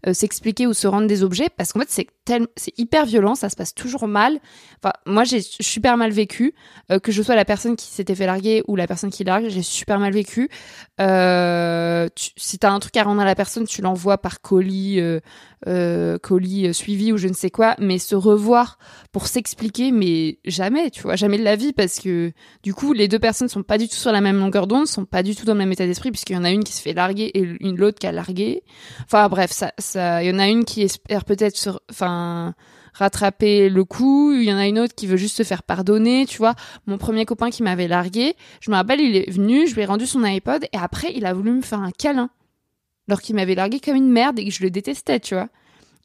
euh, 0.08 0.14
s'expliquer 0.14 0.68
ou 0.68 0.74
se 0.74 0.88
rendre 0.88 1.08
des 1.08 1.24
objets, 1.24 1.50
parce 1.56 1.72
qu'en 1.72 1.80
fait 1.80 1.90
c'est 1.90 2.08
tel, 2.26 2.48
hyper 2.78 3.06
violent, 3.06 3.36
ça 3.36 3.50
se 3.50 3.56
passe 3.56 3.74
toujours 3.74 4.08
mal. 4.08 4.40
Enfin, 4.84 4.94
moi 5.06 5.24
j'ai 5.24 5.42
super 5.42 5.96
mal 5.96 6.12
vécu, 6.12 6.54
euh, 6.92 7.00
que 7.00 7.12
je 7.12 7.22
sois 7.22 7.36
la 7.36 7.46
personne 7.46 7.76
qui 7.76 7.88
s'était 7.88 8.16
fait 8.16 8.26
larguer 8.26 8.64
ou 8.68 8.76
la 8.76 8.88
personne 8.88 9.12
qui 9.12 9.24
largue, 9.24 9.48
j'ai 9.50 9.62
super 9.62 10.00
mal 10.00 10.14
vécu. 10.14 10.50
Euh, 11.00 12.08
tu, 12.16 12.32
si 12.36 12.58
un 12.64 12.80
truc 12.80 12.96
à 12.98 13.04
rendre 13.04 13.22
à 13.22 13.26
la 13.26 13.36
personne, 13.36 13.66
tu 13.66 13.82
l'envoies 13.82 14.18
par 14.18 14.42
colis, 14.42 15.00
euh, 15.68 16.18
colis 16.20 16.74
suivi 16.74 17.12
ou 17.12 17.18
je 17.18 17.28
ne 17.28 17.34
sais 17.34 17.50
quoi, 17.50 17.76
mais 17.80 18.00
se 18.00 18.16
revoir 18.16 18.78
pour 19.12 19.28
s'expliquer, 19.28 19.92
mais 19.92 20.40
jamais, 20.46 20.90
tu 20.90 21.04
vois, 21.04 21.16
jamais 21.16 21.38
de 21.38 21.44
la 21.44 21.56
vie, 21.56 21.74
parce 21.74 22.00
que 22.00 22.32
du 22.64 22.74
coup, 22.74 22.94
les 22.94 23.08
deux 23.08 23.20
personnes 23.20 23.48
sont 23.48 23.64
pas 23.64 23.78
du 23.78 23.88
tout 23.88 23.96
sur 23.96 24.12
la 24.12 24.22
même 24.22 24.40
longueur 24.40 24.68
d'onde, 24.68 24.88
sont 24.88 25.06
pas 25.06 25.24
du 25.24 25.36
tout 25.36 25.46
dans 25.46 25.54
le 25.54 25.60
même 25.60 25.72
état 25.72 25.86
d'esprit, 25.86 26.12
puisqu'il 26.12 26.34
y 26.34 26.38
en 26.38 26.44
a 26.44 26.52
une 26.52 26.64
qui 26.64 26.71
se 26.72 26.82
fait 26.82 26.94
larguer 26.94 27.32
et 27.34 27.44
l'autre 27.44 28.00
qui 28.00 28.08
a 28.08 28.12
largué. 28.12 28.64
Enfin 29.04 29.30
bref, 29.30 29.52
ça, 29.52 29.74
ça, 29.78 30.24
il 30.24 30.30
y 30.30 30.34
en 30.34 30.40
a 30.40 30.48
une 30.48 30.66
qui 30.66 30.82
espère 30.82 31.26
peut-être 31.26 31.82
enfin 31.90 32.56
rattraper 32.94 33.70
le 33.70 33.84
coup, 33.86 34.34
il 34.34 34.44
y 34.44 34.54
en 34.54 34.58
a 34.58 34.68
une 34.68 34.80
autre 34.80 34.94
qui 34.96 35.08
veut 35.08 35.18
juste 35.18 35.38
se 35.38 35.44
faire 35.44 35.64
pardonner, 35.64 36.26
tu 36.26 36.38
vois. 36.38 36.56
Mon 36.88 36.98
premier 36.98 37.26
copain 37.26 37.50
qui 37.50 37.64
m'avait 37.64 37.88
largué, 37.88 38.36
je 38.60 38.72
me 38.72 38.76
rappelle, 38.76 39.00
il 39.00 39.16
est 39.16 39.30
venu, 39.30 39.68
je 39.68 39.76
lui 39.76 39.82
ai 39.82 39.86
rendu 39.86 40.06
son 40.06 40.24
iPod 40.24 40.66
et 40.66 40.78
après 40.78 41.14
il 41.16 41.26
a 41.26 41.34
voulu 41.34 41.52
me 41.52 41.62
faire 41.62 41.80
un 41.82 41.92
câlin. 41.92 42.30
Alors 43.08 43.22
qu'il 43.22 43.36
m'avait 43.36 43.56
largué 43.56 43.80
comme 43.80 43.96
une 43.96 44.12
merde 44.12 44.40
et 44.40 44.46
que 44.46 44.52
je 44.52 44.64
le 44.64 44.70
détestais, 44.70 45.20
tu 45.20 45.36
vois. 45.36 45.50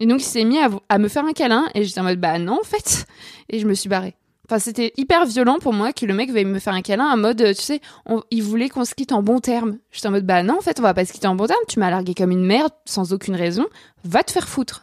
Et 0.01 0.07
donc 0.07 0.21
il 0.21 0.25
s'est 0.25 0.45
mis 0.45 0.59
à, 0.59 0.69
à 0.89 0.99
me 0.99 1.09
faire 1.09 1.25
un 1.25 1.33
câlin 1.33 1.67
et 1.75 1.85
j'étais 1.85 2.01
en 2.01 2.05
mode 2.05 2.21
bah 2.21 2.39
non 2.39 2.59
en 2.61 2.65
fait 2.65 3.07
et 3.49 3.59
je 3.59 3.67
me 3.67 3.75
suis 3.75 3.89
barrée. 3.89 4.15
Enfin 4.49 4.59
c'était 4.61 4.93
hyper 4.97 5.27
violent 5.27 5.59
pour 5.59 5.73
moi 5.73 5.93
que 5.93 6.07
le 6.07 6.15
mec 6.15 6.31
veuille 6.31 6.45
me 6.45 6.61
faire 6.61 6.73
un 6.75 6.83
câlin 6.83 7.11
en 7.11 7.17
mode 7.17 7.41
euh, 7.43 7.53
tu 7.53 7.63
sais 7.63 7.81
on- 8.07 8.23
il 8.31 8.43
voulait 8.45 8.69
qu'on 8.69 8.85
se 8.85 8.95
quitte 8.95 9.11
en 9.13 9.23
bon 9.23 9.41
terme. 9.41 9.79
J'étais 9.91 10.07
en 10.07 10.13
mode 10.13 10.25
bah 10.27 10.43
non 10.45 10.59
en 10.59 10.61
fait 10.61 10.79
on 10.79 10.83
va 10.85 10.95
pas 10.95 11.05
se 11.05 11.13
quitter 11.13 11.27
en 11.27 11.35
bon 11.35 11.47
terme, 11.47 11.59
tu 11.69 11.81
m'as 11.81 11.91
largué 11.91 12.15
comme 12.15 12.31
une 12.31 12.45
merde 12.47 12.73
sans 12.85 13.13
aucune 13.13 13.35
raison, 13.35 13.67
va 14.05 14.23
te 14.23 14.31
faire 14.31 14.49
foutre. 14.49 14.83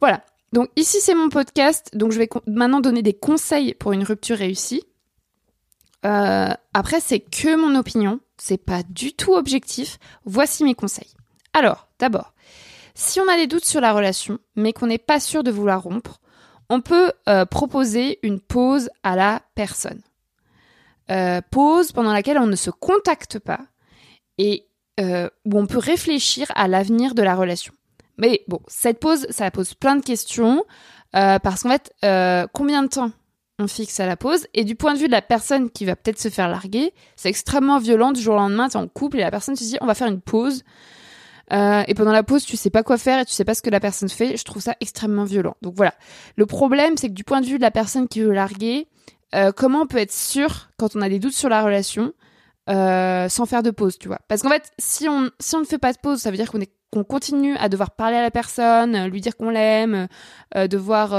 Voilà. 0.00 0.22
Donc 0.54 0.70
ici 0.76 0.98
c'est 1.02 1.14
mon 1.14 1.28
podcast, 1.28 1.90
donc 1.94 2.12
je 2.12 2.18
vais 2.18 2.28
maintenant 2.46 2.80
donner 2.80 3.02
des 3.02 3.12
conseils 3.12 3.74
pour 3.74 3.92
une 3.92 4.02
rupture 4.02 4.38
réussie. 4.38 4.82
Euh, 6.06 6.48
après 6.72 7.00
c'est 7.00 7.20
que 7.20 7.54
mon 7.56 7.74
opinion, 7.78 8.20
c'est 8.38 8.56
pas 8.56 8.82
du 8.88 9.12
tout 9.12 9.34
objectif. 9.34 9.98
Voici 10.24 10.64
mes 10.64 10.74
conseils. 10.74 11.12
Alors 11.52 11.88
d'abord, 11.98 12.32
si 12.94 13.20
on 13.20 13.28
a 13.28 13.36
des 13.36 13.46
doutes 13.46 13.64
sur 13.66 13.80
la 13.82 13.92
relation, 13.92 14.38
mais 14.56 14.72
qu'on 14.72 14.86
n'est 14.86 14.96
pas 14.96 15.20
sûr 15.20 15.42
de 15.44 15.50
vouloir 15.50 15.82
rompre, 15.82 16.20
on 16.68 16.80
peut 16.80 17.12
euh, 17.28 17.44
proposer 17.44 18.18
une 18.22 18.40
pause 18.40 18.90
à 19.02 19.16
la 19.16 19.42
personne. 19.54 20.02
Euh, 21.10 21.40
pause 21.50 21.92
pendant 21.92 22.12
laquelle 22.12 22.38
on 22.38 22.46
ne 22.46 22.56
se 22.56 22.70
contacte 22.70 23.38
pas 23.38 23.60
et 24.36 24.66
euh, 25.00 25.30
où 25.46 25.58
on 25.58 25.66
peut 25.66 25.78
réfléchir 25.78 26.46
à 26.54 26.68
l'avenir 26.68 27.14
de 27.14 27.22
la 27.22 27.34
relation. 27.34 27.72
Mais 28.18 28.42
bon, 28.48 28.60
cette 28.66 29.00
pause, 29.00 29.26
ça 29.30 29.50
pose 29.50 29.74
plein 29.74 29.96
de 29.96 30.04
questions 30.04 30.64
parce 31.12 31.62
qu'en 31.62 31.70
fait, 31.70 31.92
combien 32.52 32.82
de 32.82 32.88
temps 32.88 33.12
on 33.60 33.68
fixe 33.68 34.00
à 34.00 34.06
la 34.06 34.16
pause? 34.16 34.46
Et 34.54 34.64
du 34.64 34.74
point 34.74 34.92
de 34.92 34.98
vue 34.98 35.06
de 35.06 35.12
la 35.12 35.22
personne 35.22 35.70
qui 35.70 35.84
va 35.84 35.96
peut-être 35.96 36.20
se 36.20 36.28
faire 36.28 36.48
larguer, 36.48 36.92
c'est 37.16 37.28
extrêmement 37.28 37.78
violent 37.78 38.12
du 38.12 38.20
jour 38.20 38.34
au 38.34 38.38
lendemain. 38.38 38.68
T'es 38.68 38.76
en 38.76 38.88
couple 38.88 39.18
et 39.18 39.20
la 39.20 39.30
personne 39.30 39.56
se 39.56 39.64
dit 39.64 39.78
on 39.80 39.86
va 39.86 39.94
faire 39.94 40.08
une 40.08 40.20
pause. 40.20 40.64
Euh, 41.52 41.82
et 41.86 41.94
pendant 41.94 42.12
la 42.12 42.22
pause, 42.22 42.44
tu 42.44 42.56
sais 42.56 42.70
pas 42.70 42.82
quoi 42.82 42.98
faire 42.98 43.20
et 43.20 43.24
tu 43.24 43.32
sais 43.32 43.44
pas 43.44 43.54
ce 43.54 43.62
que 43.62 43.70
la 43.70 43.80
personne 43.80 44.08
fait. 44.08 44.36
Je 44.36 44.44
trouve 44.44 44.62
ça 44.62 44.74
extrêmement 44.80 45.24
violent. 45.24 45.56
Donc 45.62 45.74
voilà. 45.76 45.94
Le 46.36 46.46
problème, 46.46 46.96
c'est 46.96 47.08
que 47.08 47.14
du 47.14 47.24
point 47.24 47.40
de 47.40 47.46
vue 47.46 47.56
de 47.56 47.62
la 47.62 47.70
personne 47.70 48.08
qui 48.08 48.20
veut 48.20 48.32
larguer, 48.32 48.88
euh, 49.34 49.52
comment 49.52 49.82
on 49.82 49.86
peut 49.86 49.98
être 49.98 50.12
sûr 50.12 50.70
quand 50.78 50.96
on 50.96 51.02
a 51.02 51.08
des 51.08 51.18
doutes 51.18 51.34
sur 51.34 51.48
la 51.48 51.62
relation 51.62 52.12
euh, 52.68 53.28
sans 53.28 53.46
faire 53.46 53.62
de 53.62 53.70
pause, 53.70 53.98
tu 53.98 54.08
vois? 54.08 54.20
Parce 54.28 54.42
qu'en 54.42 54.50
fait, 54.50 54.70
si 54.78 55.08
on 55.08 55.30
si 55.40 55.56
on 55.56 55.60
ne 55.60 55.64
fait 55.64 55.78
pas 55.78 55.92
de 55.92 55.98
pause, 55.98 56.20
ça 56.20 56.30
veut 56.30 56.36
dire 56.36 56.50
qu'on 56.50 56.60
est 56.60 56.72
qu'on 56.90 57.04
continue 57.04 57.54
à 57.56 57.68
devoir 57.68 57.90
parler 57.90 58.16
à 58.16 58.22
la 58.22 58.30
personne, 58.30 59.08
lui 59.08 59.20
dire 59.20 59.36
qu'on 59.36 59.50
l'aime, 59.50 60.08
devoir 60.56 61.10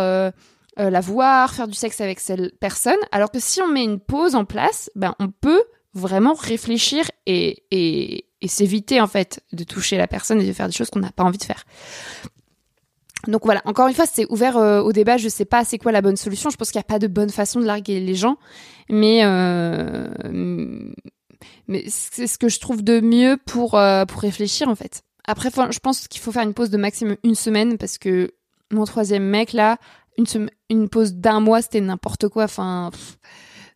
la 0.77 1.01
voir, 1.01 1.53
faire 1.53 1.67
du 1.67 1.75
sexe 1.75 2.01
avec 2.01 2.19
cette 2.19 2.59
personne. 2.59 2.97
Alors 3.11 3.29
que 3.29 3.39
si 3.39 3.61
on 3.61 3.67
met 3.67 3.83
une 3.83 3.99
pause 3.99 4.33
en 4.33 4.45
place, 4.45 4.89
ben 4.95 5.13
on 5.19 5.27
peut 5.29 5.63
vraiment 5.93 6.33
réfléchir 6.33 7.05
et, 7.25 7.63
et, 7.71 8.25
s'éviter 8.47 9.01
en 9.01 9.07
fait 9.07 9.41
de 9.51 9.63
toucher 9.63 9.97
la 9.97 10.07
personne 10.07 10.39
et 10.41 10.47
de 10.47 10.53
faire 10.53 10.67
des 10.67 10.73
choses 10.73 10.89
qu'on 10.89 10.99
n'a 10.99 11.11
pas 11.11 11.23
envie 11.23 11.37
de 11.37 11.43
faire. 11.43 11.65
Donc 13.27 13.43
voilà, 13.43 13.61
encore 13.65 13.87
une 13.87 13.93
fois, 13.93 14.05
c'est 14.05 14.25
ouvert 14.31 14.57
euh, 14.57 14.81
au 14.81 14.93
débat. 14.93 15.17
Je 15.17 15.27
sais 15.27 15.45
pas 15.45 15.65
c'est 15.65 15.77
quoi 15.77 15.91
la 15.91 16.01
bonne 16.01 16.15
solution. 16.15 16.49
Je 16.49 16.55
pense 16.55 16.71
qu'il 16.71 16.79
n'y 16.79 16.85
a 16.85 16.87
pas 16.87 16.99
de 16.99 17.07
bonne 17.07 17.29
façon 17.29 17.59
de 17.59 17.65
larguer 17.65 17.99
les 17.99 18.15
gens, 18.15 18.37
mais 18.89 19.21
euh, 19.23 20.07
mais 21.67 21.83
c'est 21.87 22.27
ce 22.27 22.37
que 22.37 22.47
je 22.47 22.59
trouve 22.59 22.81
de 22.81 23.01
mieux 23.01 23.37
pour 23.45 23.75
euh, 23.75 24.05
pour 24.05 24.21
réfléchir 24.21 24.69
en 24.69 24.75
fait. 24.75 25.03
Après, 25.25 25.49
je 25.49 25.79
pense 25.79 26.07
qu'il 26.07 26.21
faut 26.21 26.31
faire 26.31 26.43
une 26.43 26.53
pause 26.53 26.69
de 26.69 26.77
maximum 26.77 27.17
une 27.23 27.35
semaine 27.35 27.77
parce 27.77 27.97
que 27.97 28.33
mon 28.71 28.85
troisième 28.85 29.25
mec 29.25 29.51
là, 29.51 29.77
une 30.17 30.49
une 30.69 30.87
pause 30.87 31.13
d'un 31.13 31.41
mois, 31.41 31.61
c'était 31.61 31.81
n'importe 31.81 32.29
quoi. 32.29 32.45
Enfin, 32.45 32.89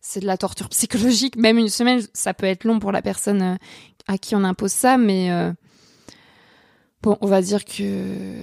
c'est 0.06 0.20
de 0.20 0.26
la 0.26 0.36
torture 0.36 0.68
psychologique. 0.68 1.36
Même 1.36 1.56
une 1.56 1.70
semaine, 1.70 2.02
ça 2.12 2.34
peut 2.34 2.44
être 2.46 2.64
long 2.64 2.78
pour 2.78 2.92
la 2.92 3.00
personne 3.00 3.42
euh, 3.42 3.54
à 4.06 4.18
qui 4.18 4.36
on 4.36 4.44
impose 4.44 4.70
ça, 4.70 4.98
mais 4.98 5.30
euh, 5.32 5.50
bon, 7.02 7.16
on 7.22 7.26
va 7.26 7.40
dire 7.40 7.64
que 7.64 8.34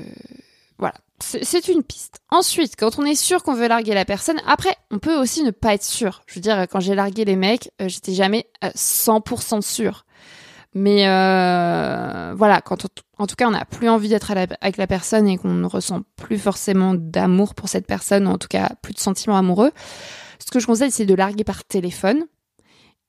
voilà, 0.79 0.95
c'est 1.19 1.67
une 1.67 1.83
piste. 1.83 2.19
Ensuite, 2.31 2.73
quand 2.75 2.97
on 2.97 3.05
est 3.05 3.13
sûr 3.13 3.43
qu'on 3.43 3.53
veut 3.53 3.67
larguer 3.67 3.93
la 3.93 4.05
personne, 4.05 4.41
après, 4.47 4.75
on 4.89 4.97
peut 4.97 5.15
aussi 5.15 5.43
ne 5.43 5.51
pas 5.51 5.75
être 5.75 5.83
sûr. 5.83 6.23
Je 6.25 6.33
veux 6.35 6.41
dire, 6.41 6.65
quand 6.71 6.79
j'ai 6.79 6.95
largué 6.95 7.25
les 7.25 7.35
mecs, 7.35 7.69
euh, 7.79 7.87
j'étais 7.87 8.13
jamais 8.13 8.47
euh, 8.63 8.71
100% 8.75 9.61
sûr. 9.61 10.05
Mais 10.73 11.03
voilà, 12.35 12.61
quand 12.61 12.85
on- 12.85 13.21
en 13.23 13.27
tout 13.27 13.35
cas 13.35 13.45
on 13.47 13.51
n'a 13.51 13.65
plus 13.65 13.87
envie 13.89 14.07
d'être 14.09 14.31
avec 14.31 14.77
la 14.77 14.87
personne 14.87 15.27
et 15.27 15.37
qu'on 15.37 15.53
ne 15.53 15.67
ressent 15.67 16.01
plus 16.15 16.39
forcément 16.39 16.95
d'amour 16.95 17.53
pour 17.53 17.67
cette 17.69 17.85
personne, 17.85 18.25
ou 18.25 18.31
en 18.31 18.37
tout 18.39 18.47
cas 18.47 18.69
plus 18.81 18.93
de 18.93 18.99
sentiments 18.99 19.37
amoureux, 19.37 19.71
ce 20.45 20.51
que 20.51 20.59
je 20.59 20.65
conseille 20.65 20.91
c'est 20.91 21.05
de 21.05 21.13
larguer 21.13 21.43
par 21.43 21.63
téléphone 21.63 22.25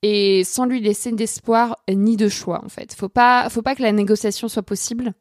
et 0.02 0.42
sans 0.44 0.66
lui 0.66 0.80
laisser 0.80 1.12
d'espoir 1.12 1.78
ni 1.88 2.16
de 2.16 2.28
choix 2.28 2.62
en 2.64 2.68
fait. 2.68 2.94
Faut 2.94 3.08
pas, 3.08 3.48
faut 3.48 3.62
pas 3.62 3.74
que 3.74 3.82
la 3.82 3.92
négociation 3.92 4.48
soit 4.48 4.62
possible. 4.62 5.14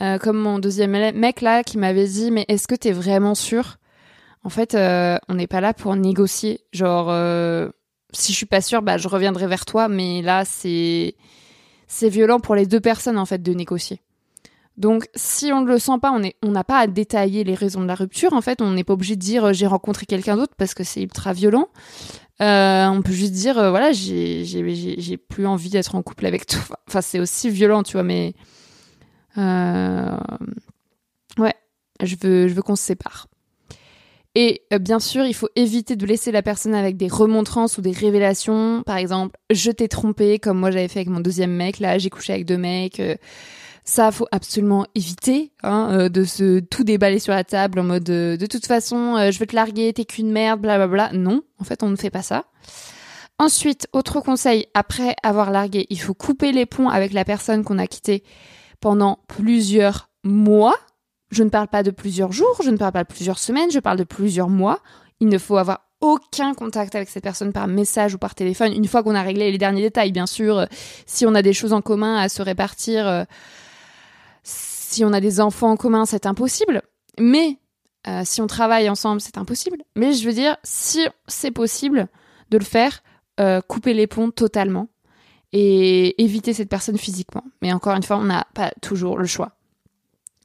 Euh, 0.00 0.18
comme 0.18 0.38
mon 0.38 0.58
deuxième 0.58 0.90
mec 0.90 1.40
là 1.40 1.62
qui 1.62 1.78
m'avait 1.78 2.06
dit 2.06 2.30
mais 2.30 2.44
est-ce 2.48 2.66
que 2.66 2.74
t'es 2.74 2.92
vraiment 2.92 3.34
sûr? 3.34 3.76
En 4.42 4.50
fait, 4.50 4.74
euh, 4.74 5.16
on 5.28 5.34
n'est 5.34 5.46
pas 5.46 5.60
là 5.60 5.72
pour 5.72 5.96
négocier. 5.96 6.60
Genre 6.72 7.08
euh, 7.10 7.68
si 8.12 8.32
je 8.32 8.36
suis 8.36 8.46
pas 8.46 8.60
sûre, 8.60 8.82
bah 8.82 8.98
je 8.98 9.08
reviendrai 9.08 9.46
vers 9.46 9.64
toi. 9.64 9.88
Mais 9.88 10.22
là 10.22 10.44
c'est 10.44 11.16
c'est 11.88 12.08
violent 12.08 12.40
pour 12.40 12.54
les 12.54 12.66
deux 12.66 12.80
personnes 12.80 13.18
en 13.18 13.26
fait 13.26 13.42
de 13.42 13.52
négocier. 13.52 14.00
Donc 14.76 15.06
si 15.14 15.52
on 15.52 15.60
ne 15.60 15.68
le 15.68 15.78
sent 15.78 15.98
pas, 16.02 16.12
on 16.42 16.50
n'a 16.50 16.64
pas 16.64 16.78
à 16.78 16.86
détailler 16.86 17.44
les 17.44 17.54
raisons 17.54 17.80
de 17.80 17.86
la 17.86 17.94
rupture. 17.94 18.32
En 18.32 18.40
fait, 18.40 18.60
on 18.60 18.72
n'est 18.72 18.82
pas 18.82 18.94
obligé 18.94 19.14
de 19.14 19.20
dire 19.20 19.46
euh, 19.46 19.52
j'ai 19.52 19.66
rencontré 19.66 20.06
quelqu'un 20.06 20.36
d'autre 20.36 20.54
parce 20.56 20.74
que 20.74 20.82
c'est 20.82 21.02
ultra 21.02 21.32
violent. 21.32 21.68
Euh, 22.40 22.86
on 22.88 23.00
peut 23.02 23.12
juste 23.12 23.32
dire 23.32 23.56
euh, 23.58 23.70
voilà 23.70 23.92
j'ai 23.92 25.16
plus 25.16 25.46
envie 25.46 25.70
d'être 25.70 25.94
en 25.94 26.02
couple 26.02 26.26
avec 26.26 26.46
toi. 26.46 26.78
Enfin 26.88 27.00
c'est 27.00 27.20
aussi 27.20 27.50
violent 27.50 27.84
tu 27.84 27.92
vois 27.92 28.02
mais 28.02 28.34
ouais 29.36 29.44
je 32.02 32.16
veux 32.20 32.48
je 32.48 32.54
veux 32.54 32.62
qu'on 32.62 32.76
se 32.76 32.82
sépare. 32.82 33.28
Et 34.36 34.62
bien 34.80 34.98
sûr, 34.98 35.24
il 35.24 35.32
faut 35.32 35.48
éviter 35.54 35.94
de 35.94 36.04
laisser 36.04 36.32
la 36.32 36.42
personne 36.42 36.74
avec 36.74 36.96
des 36.96 37.06
remontrances 37.06 37.78
ou 37.78 37.82
des 37.82 37.92
révélations. 37.92 38.82
Par 38.84 38.96
exemple, 38.96 39.38
je 39.52 39.70
t'ai 39.70 39.86
trompé, 39.86 40.40
comme 40.40 40.58
moi 40.58 40.72
j'avais 40.72 40.88
fait 40.88 40.98
avec 40.98 41.08
mon 41.08 41.20
deuxième 41.20 41.52
mec. 41.52 41.78
Là, 41.78 41.98
j'ai 41.98 42.10
couché 42.10 42.32
avec 42.32 42.44
deux 42.44 42.56
mecs. 42.56 43.00
Ça, 43.84 44.10
faut 44.10 44.26
absolument 44.32 44.86
éviter 44.94 45.52
hein, 45.62 45.90
euh, 45.92 46.08
de 46.08 46.24
se 46.24 46.60
tout 46.60 46.84
déballer 46.84 47.18
sur 47.18 47.34
la 47.34 47.44
table 47.44 47.78
en 47.78 47.84
mode 47.84 48.08
euh, 48.08 48.36
de 48.38 48.46
toute 48.46 48.66
façon, 48.66 49.16
euh, 49.16 49.30
je 49.30 49.38
veux 49.38 49.46
te 49.46 49.54
larguer, 49.54 49.92
t'es 49.92 50.06
qu'une 50.06 50.32
merde, 50.32 50.60
blablabla. 50.60 51.10
Non, 51.12 51.42
en 51.60 51.64
fait, 51.64 51.82
on 51.82 51.90
ne 51.90 51.96
fait 51.96 52.10
pas 52.10 52.22
ça. 52.22 52.44
Ensuite, 53.38 53.86
autre 53.92 54.20
conseil, 54.20 54.66
après 54.72 55.14
avoir 55.22 55.50
largué, 55.50 55.86
il 55.90 56.00
faut 56.00 56.14
couper 56.14 56.52
les 56.52 56.64
ponts 56.64 56.88
avec 56.88 57.12
la 57.12 57.26
personne 57.26 57.62
qu'on 57.62 57.78
a 57.78 57.86
quittée 57.86 58.22
pendant 58.80 59.18
plusieurs 59.28 60.08
mois. 60.24 60.76
Je 61.30 61.42
ne 61.42 61.50
parle 61.50 61.68
pas 61.68 61.82
de 61.82 61.90
plusieurs 61.90 62.32
jours, 62.32 62.58
je 62.64 62.70
ne 62.70 62.78
parle 62.78 62.92
pas 62.92 63.02
de 63.02 63.08
plusieurs 63.08 63.38
semaines, 63.38 63.70
je 63.70 63.80
parle 63.80 63.98
de 63.98 64.04
plusieurs 64.04 64.48
mois. 64.48 64.78
Il 65.20 65.28
ne 65.28 65.36
faut 65.36 65.58
avoir 65.58 65.80
aucun 66.00 66.54
contact 66.54 66.94
avec 66.94 67.10
cette 67.10 67.24
personne 67.24 67.52
par 67.52 67.66
message 67.66 68.14
ou 68.14 68.18
par 68.18 68.34
téléphone, 68.34 68.72
une 68.72 68.86
fois 68.86 69.02
qu'on 69.02 69.14
a 69.14 69.22
réglé 69.22 69.50
les 69.50 69.58
derniers 69.58 69.82
détails, 69.82 70.12
bien 70.12 70.26
sûr. 70.26 70.66
Si 71.06 71.26
on 71.26 71.34
a 71.34 71.42
des 71.42 71.52
choses 71.52 71.72
en 71.72 71.82
commun 71.82 72.16
à 72.16 72.28
se 72.28 72.40
répartir, 72.40 73.26
si 74.94 75.04
on 75.04 75.12
a 75.12 75.20
des 75.20 75.40
enfants 75.40 75.70
en 75.72 75.76
commun, 75.76 76.06
c'est 76.06 76.26
impossible. 76.26 76.82
Mais 77.18 77.58
euh, 78.06 78.22
si 78.24 78.40
on 78.40 78.46
travaille 78.46 78.88
ensemble, 78.88 79.20
c'est 79.20 79.38
impossible. 79.38 79.78
Mais 79.96 80.12
je 80.12 80.26
veux 80.26 80.32
dire, 80.32 80.56
si 80.62 81.04
c'est 81.26 81.50
possible 81.50 82.08
de 82.50 82.58
le 82.58 82.64
faire, 82.64 83.02
euh, 83.40 83.60
couper 83.60 83.94
les 83.94 84.06
ponts 84.06 84.30
totalement 84.30 84.88
et 85.52 86.22
éviter 86.22 86.52
cette 86.52 86.68
personne 86.68 86.98
physiquement. 86.98 87.42
Mais 87.60 87.72
encore 87.72 87.96
une 87.96 88.02
fois, 88.02 88.18
on 88.18 88.24
n'a 88.24 88.46
pas 88.54 88.72
toujours 88.82 89.18
le 89.18 89.26
choix. 89.26 89.52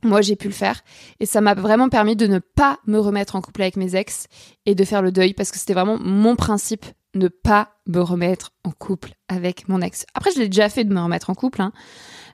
Moi, 0.02 0.22
j'ai 0.22 0.36
pu 0.36 0.48
le 0.48 0.54
faire 0.54 0.82
et 1.20 1.26
ça 1.26 1.42
m'a 1.42 1.54
vraiment 1.54 1.90
permis 1.90 2.16
de 2.16 2.26
ne 2.26 2.40
pas 2.40 2.80
me 2.88 2.98
remettre 3.00 3.36
en 3.36 3.42
couple 3.42 3.62
avec 3.62 3.76
mes 3.76 3.96
ex 3.96 4.28
et 4.66 4.74
de 4.74 4.84
faire 4.86 5.02
le 5.02 5.12
deuil 5.12 5.34
parce 5.34 5.52
que 5.52 5.58
c'était 5.60 5.74
vraiment 5.74 5.98
mon 6.00 6.36
principe 6.36 6.86
ne 7.16 7.28
pas 7.28 7.74
me 7.86 8.00
remettre 8.00 8.52
en 8.64 8.72
couple 8.72 9.14
avec 9.28 9.68
mon 9.68 9.82
ex. 9.82 10.06
Après, 10.14 10.32
je 10.32 10.40
l'ai 10.40 10.48
déjà 10.48 10.70
fait 10.70 10.86
de 10.86 10.94
me 10.94 11.02
remettre 11.02 11.30
en 11.30 11.36
couple. 11.36 11.62
hein. 11.62 11.74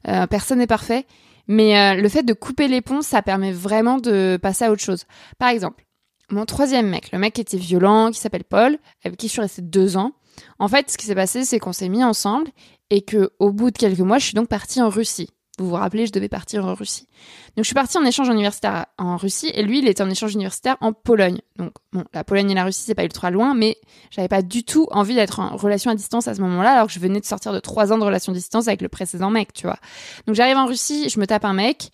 Euh, 0.07 0.27
personne 0.27 0.59
n'est 0.59 0.67
parfait. 0.67 1.07
Mais 1.47 1.77
euh, 1.77 2.01
le 2.01 2.09
fait 2.09 2.23
de 2.23 2.33
couper 2.33 2.67
les 2.67 2.81
ponts, 2.81 3.01
ça 3.01 3.21
permet 3.21 3.51
vraiment 3.51 3.97
de 3.97 4.37
passer 4.41 4.65
à 4.65 4.71
autre 4.71 4.81
chose. 4.81 5.05
Par 5.37 5.49
exemple, 5.49 5.85
mon 6.29 6.45
troisième 6.45 6.89
mec, 6.89 7.11
le 7.11 7.19
mec 7.19 7.33
qui 7.33 7.41
était 7.41 7.57
violent, 7.57 8.11
qui 8.11 8.19
s'appelle 8.19 8.43
Paul, 8.43 8.77
avec 9.03 9.17
qui 9.17 9.27
je 9.27 9.33
suis 9.33 9.41
restée 9.41 9.61
deux 9.61 9.97
ans. 9.97 10.13
En 10.59 10.67
fait, 10.67 10.89
ce 10.89 10.97
qui 10.97 11.05
s'est 11.05 11.15
passé, 11.15 11.45
c'est 11.45 11.59
qu'on 11.59 11.73
s'est 11.73 11.89
mis 11.89 12.03
ensemble 12.03 12.49
et 12.89 13.01
que 13.01 13.31
au 13.39 13.51
bout 13.51 13.71
de 13.71 13.77
quelques 13.77 13.99
mois, 13.99 14.17
je 14.17 14.25
suis 14.25 14.33
donc 14.33 14.47
partie 14.47 14.81
en 14.81 14.89
Russie. 14.89 15.29
Vous 15.57 15.69
vous 15.69 15.75
rappelez, 15.75 16.05
je 16.05 16.11
devais 16.11 16.27
partir 16.27 16.65
en 16.65 16.73
Russie. 16.73 17.07
Donc 17.55 17.63
je 17.63 17.67
suis 17.67 17.75
partie 17.75 17.97
en 17.97 18.03
échange 18.03 18.27
universitaire 18.27 18.87
en 18.97 19.15
Russie 19.15 19.49
et 19.53 19.63
lui, 19.63 19.79
il 19.79 19.87
était 19.87 20.03
en 20.03 20.09
échange 20.09 20.33
universitaire 20.33 20.75
en 20.81 20.91
Pologne. 20.91 21.39
Donc 21.57 21.71
bon, 21.93 22.03
la 22.13 22.25
Pologne 22.25 22.51
et 22.51 22.55
la 22.55 22.65
Russie, 22.65 22.83
c'est 22.85 22.95
pas 22.95 23.05
ultra 23.05 23.31
loin, 23.31 23.53
mais 23.53 23.77
j'avais 24.11 24.27
pas 24.27 24.41
du 24.41 24.63
tout 24.65 24.87
envie 24.91 25.15
d'être 25.15 25.39
en 25.39 25.55
relation 25.55 25.91
à 25.91 25.95
distance 25.95 26.27
à 26.27 26.35
ce 26.35 26.41
moment-là, 26.41 26.73
alors 26.73 26.87
que 26.87 26.93
je 26.93 26.99
venais 26.99 27.21
de 27.21 27.25
sortir 27.25 27.53
de 27.53 27.59
trois 27.59 27.93
ans 27.93 27.97
de 27.97 28.03
relation 28.03 28.33
à 28.33 28.35
distance 28.35 28.67
avec 28.67 28.81
le 28.81 28.89
précédent 28.89 29.29
mec, 29.29 29.53
tu 29.53 29.65
vois. 29.65 29.79
Donc 30.27 30.35
j'arrive 30.35 30.57
en 30.57 30.65
Russie, 30.65 31.07
je 31.09 31.19
me 31.19 31.25
tape 31.25 31.45
un 31.45 31.53
mec. 31.53 31.89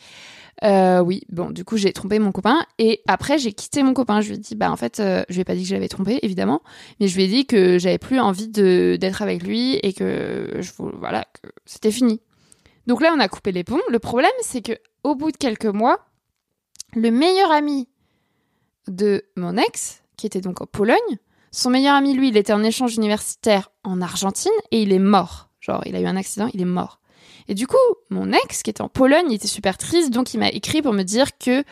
Euh, 0.63 0.99
oui, 0.99 1.23
bon, 1.29 1.49
du 1.49 1.63
coup, 1.63 1.77
j'ai 1.77 1.91
trompé 1.91 2.19
mon 2.19 2.31
copain. 2.31 2.65
Et 2.77 3.01
après, 3.07 3.37
j'ai 3.37 3.51
quitté 3.51 3.83
mon 3.83 3.93
copain. 3.93 4.21
Je 4.21 4.29
lui 4.29 4.35
ai 4.35 4.37
dit, 4.37 4.55
bah, 4.55 4.71
en 4.71 4.75
fait, 4.75 4.99
euh, 4.99 5.23
je 5.29 5.35
lui 5.35 5.41
ai 5.41 5.43
pas 5.43 5.55
dit 5.55 5.63
que 5.63 5.69
je 5.69 5.73
l'avais 5.73 5.87
trompé, 5.87 6.19
évidemment. 6.21 6.61
Mais 6.99 7.07
je 7.07 7.15
lui 7.15 7.23
ai 7.23 7.27
dit 7.27 7.45
que 7.45 7.79
j'avais 7.79 7.97
plus 7.97 8.19
envie 8.19 8.47
d'être 8.47 9.21
avec 9.21 9.43
lui 9.43 9.75
et 9.81 9.93
que, 9.93 10.57
je, 10.59 10.71
voilà, 10.77 11.25
que 11.41 11.49
c'était 11.65 11.91
fini. 11.91 12.21
Donc 12.87 13.01
là, 13.01 13.13
on 13.15 13.19
a 13.19 13.27
coupé 13.27 13.51
les 13.51 13.63
ponts. 13.63 13.79
Le 13.89 13.99
problème, 13.99 14.31
c'est 14.41 14.61
que, 14.61 14.73
au 15.03 15.15
bout 15.15 15.31
de 15.31 15.37
quelques 15.37 15.65
mois, 15.65 15.99
le 16.93 17.11
meilleur 17.11 17.51
ami 17.51 17.87
de 18.87 19.23
mon 19.35 19.57
ex, 19.57 20.03
qui 20.17 20.27
était 20.27 20.41
donc 20.41 20.61
en 20.61 20.65
Pologne, 20.65 21.17
son 21.51 21.69
meilleur 21.69 21.95
ami, 21.95 22.13
lui, 22.13 22.29
il 22.29 22.37
était 22.37 22.53
en 22.53 22.63
échange 22.63 22.95
universitaire 22.95 23.71
en 23.83 24.01
Argentine 24.01 24.51
et 24.71 24.81
il 24.81 24.93
est 24.93 24.99
mort. 24.99 25.49
Genre, 25.59 25.83
il 25.85 25.95
a 25.95 26.01
eu 26.01 26.05
un 26.05 26.15
accident, 26.15 26.49
il 26.53 26.61
est 26.61 26.65
mort. 26.65 26.99
Et 27.47 27.53
du 27.55 27.67
coup, 27.67 27.77
mon 28.09 28.31
ex, 28.31 28.63
qui 28.63 28.69
était 28.69 28.81
en 28.81 28.89
Pologne, 28.89 29.25
il 29.29 29.35
était 29.35 29.47
super 29.47 29.77
triste, 29.77 30.11
donc 30.11 30.33
il 30.33 30.39
m'a 30.39 30.49
écrit 30.49 30.81
pour 30.81 30.93
me 30.93 31.03
dire 31.03 31.37
que 31.37 31.63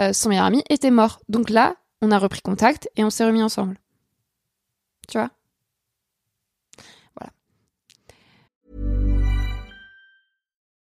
euh, 0.00 0.12
son 0.12 0.28
meilleur 0.28 0.44
ami 0.44 0.62
était 0.68 0.90
mort. 0.90 1.20
Donc 1.28 1.50
là, 1.50 1.76
on 2.02 2.10
a 2.10 2.18
repris 2.18 2.40
contact 2.42 2.88
et 2.96 3.04
on 3.04 3.10
s'est 3.10 3.24
remis 3.24 3.42
ensemble. 3.42 3.78
Tu 5.08 5.18
vois? 5.18 5.30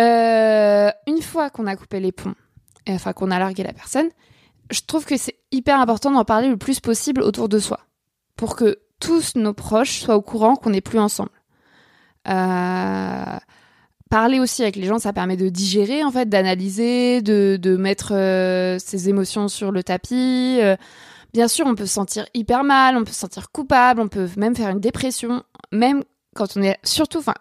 Euh, 0.00 0.90
une 1.06 1.22
fois 1.22 1.50
qu'on 1.50 1.66
a 1.66 1.76
coupé 1.76 2.00
les 2.00 2.12
ponts, 2.12 2.34
et 2.86 2.94
enfin 2.94 3.12
qu'on 3.12 3.30
a 3.30 3.38
largué 3.38 3.62
la 3.62 3.72
personne, 3.72 4.08
je 4.70 4.80
trouve 4.86 5.04
que 5.04 5.16
c'est 5.16 5.36
hyper 5.52 5.78
important 5.80 6.10
d'en 6.10 6.24
parler 6.24 6.48
le 6.48 6.56
plus 6.56 6.80
possible 6.80 7.22
autour 7.22 7.48
de 7.48 7.58
soi, 7.58 7.80
pour 8.36 8.56
que 8.56 8.78
tous 8.98 9.34
nos 9.36 9.52
proches 9.52 10.00
soient 10.00 10.16
au 10.16 10.22
courant 10.22 10.56
qu'on 10.56 10.70
n'est 10.70 10.80
plus 10.80 10.98
ensemble. 10.98 11.30
Euh, 12.28 13.38
parler 14.10 14.40
aussi 14.40 14.62
avec 14.62 14.76
les 14.76 14.86
gens, 14.86 14.98
ça 14.98 15.12
permet 15.12 15.36
de 15.36 15.48
digérer, 15.48 16.02
en 16.04 16.10
fait, 16.10 16.28
d'analyser, 16.28 17.22
de, 17.22 17.76
mettre 17.76 18.14
euh, 18.14 18.78
ses 18.78 19.08
émotions 19.08 19.48
sur 19.48 19.72
le 19.72 19.82
tapis. 19.82 20.60
Bien 21.32 21.46
sûr, 21.46 21.66
on 21.66 21.74
peut 21.74 21.86
se 21.86 21.94
sentir 21.94 22.26
hyper 22.34 22.64
mal, 22.64 22.96
on 22.96 23.04
peut 23.04 23.12
se 23.12 23.20
sentir 23.20 23.50
coupable, 23.52 24.00
on 24.00 24.08
peut 24.08 24.28
même 24.36 24.56
faire 24.56 24.70
une 24.70 24.80
dépression, 24.80 25.44
même 25.70 26.02
quand 26.34 26.56
on 26.56 26.62
est 26.62 26.76
surtout, 26.82 27.18
enfin, 27.18 27.34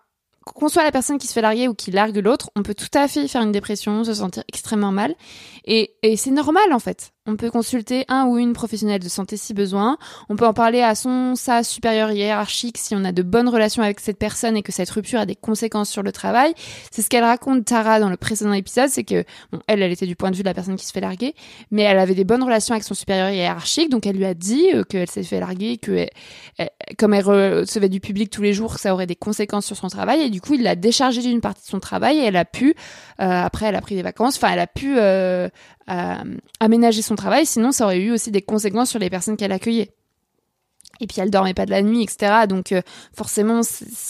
qu'on 0.54 0.70
soit 0.70 0.84
la 0.84 0.92
personne 0.92 1.18
qui 1.18 1.28
se 1.28 1.34
fait 1.34 1.42
larguer 1.42 1.68
ou 1.68 1.74
qui 1.74 1.92
largue 1.92 2.18
l'autre, 2.18 2.50
on 2.56 2.64
peut 2.64 2.76
tout 2.76 2.90
à 2.94 3.08
fait 3.08 3.28
faire 3.28 3.42
une 3.42 3.52
dépression, 3.52 4.04
se 4.04 4.14
sentir 4.14 4.44
extrêmement 4.48 4.92
mal. 4.92 5.16
Et, 5.66 5.96
et 6.04 6.18
c'est 6.18 6.32
normal, 6.32 6.74
en 6.74 6.80
fait. 6.80 7.12
On 7.26 7.36
peut 7.36 7.52
consulter 7.52 8.06
un 8.08 8.26
ou 8.26 8.40
une 8.40 8.54
professionnelle 8.54 9.02
de 9.02 9.10
santé 9.10 9.38
si 9.38 9.54
besoin. 9.54 10.00
On 10.30 10.36
peut 10.36 10.48
en 10.48 10.54
parler 10.54 10.82
à 10.82 10.96
son 10.96 11.36
sa 11.36 11.62
supérieur 11.64 12.12
hiérarchique 12.12 12.80
si 12.80 12.96
on 12.96 13.04
a 13.06 13.12
de 13.12 13.22
bonnes 13.22 13.50
relations 13.50 13.84
avec 13.84 14.00
cette 14.00 14.18
personne 14.18 14.58
et 14.58 14.64
que 14.64 14.72
cette 14.72 14.90
rupture 14.90 15.20
a 15.20 15.28
des 15.28 15.36
conséquences 15.36 15.90
sur 15.92 16.02
le 16.02 16.12
travail. 16.12 16.54
C'est 16.90 17.04
ce 17.04 17.10
qu'elle 17.10 17.24
raconte 17.24 17.66
Tara 17.66 18.00
dans 18.00 18.10
le 18.10 18.18
précédent 18.18 18.54
épisode, 18.54 18.90
c'est 18.90 19.04
que 19.04 19.26
bon, 19.52 19.60
elle, 19.68 19.84
elle 19.84 19.92
était 19.92 20.08
du 20.08 20.16
point 20.16 20.32
de 20.32 20.38
vue 20.38 20.42
de 20.42 20.48
la 20.48 20.56
personne 20.56 20.76
qui 20.76 20.88
se 20.88 20.92
fait 20.92 21.02
larguer, 21.02 21.36
mais 21.70 21.84
elle 21.84 22.00
avait 22.00 22.16
des 22.16 22.24
bonnes 22.24 22.42
relations 22.42 22.74
avec 22.74 22.84
son 22.84 22.96
supérieur 22.96 23.30
hiérarchique, 23.30 23.90
donc 23.92 24.08
elle 24.08 24.16
lui 24.16 24.26
a 24.26 24.34
dit 24.34 24.66
euh, 24.74 24.84
qu'elle 24.84 25.10
s'est 25.10 25.22
fait 25.22 25.40
larguer, 25.40 25.78
que 25.78 25.92
elle- 25.92 26.10
elle- 26.58 26.72
comme 26.98 27.14
elle 27.14 27.26
recevait 27.26 27.90
du 27.90 28.00
public 28.00 28.32
tous 28.32 28.42
les 28.42 28.54
jours, 28.54 28.80
ça 28.80 28.92
aurait 28.92 29.06
des 29.06 29.16
conséquences 29.16 29.68
sur 29.68 29.76
son 29.78 29.88
travail, 29.90 30.22
et 30.22 30.30
du 30.32 30.42
coup 30.42 30.56
il 30.56 30.64
l'a 30.64 30.76
déchargée 30.76 31.22
d'une 31.22 31.42
partie 31.42 31.62
de 31.62 31.68
son 31.70 31.80
travail 31.80 32.18
et 32.18 32.24
elle 32.24 32.38
a 32.38 32.46
pu, 32.46 32.74
euh, 33.22 33.44
après 33.44 33.68
elle 33.68 33.76
a 33.76 33.82
pris 33.82 33.94
des 33.94 34.02
vacances, 34.02 34.38
enfin 34.38 34.50
elle 34.54 34.60
a 34.60 34.68
pu 34.68 34.96
euh, 34.98 35.48
euh, 35.90 36.38
aménager 36.60 37.02
son 37.02 37.16
travail, 37.16 37.46
sinon 37.46 37.72
ça 37.72 37.86
aurait 37.86 38.00
eu 38.00 38.12
aussi 38.12 38.32
des 38.32 38.42
conséquences 38.42 38.90
sur 38.90 39.00
les 39.00 39.10
personnes 39.10 39.38
qu'elle 39.38 39.52
accueillait. 39.52 39.92
Et 41.02 41.08
puis 41.08 41.22
elle 41.22 41.32
dormait 41.32 41.54
pas 41.54 41.66
de 41.66 41.72
la 41.72 41.82
nuit, 41.82 42.04
etc. 42.04 42.46
Donc 42.48 42.74
euh, 42.74 42.82
forcément, 43.16 43.62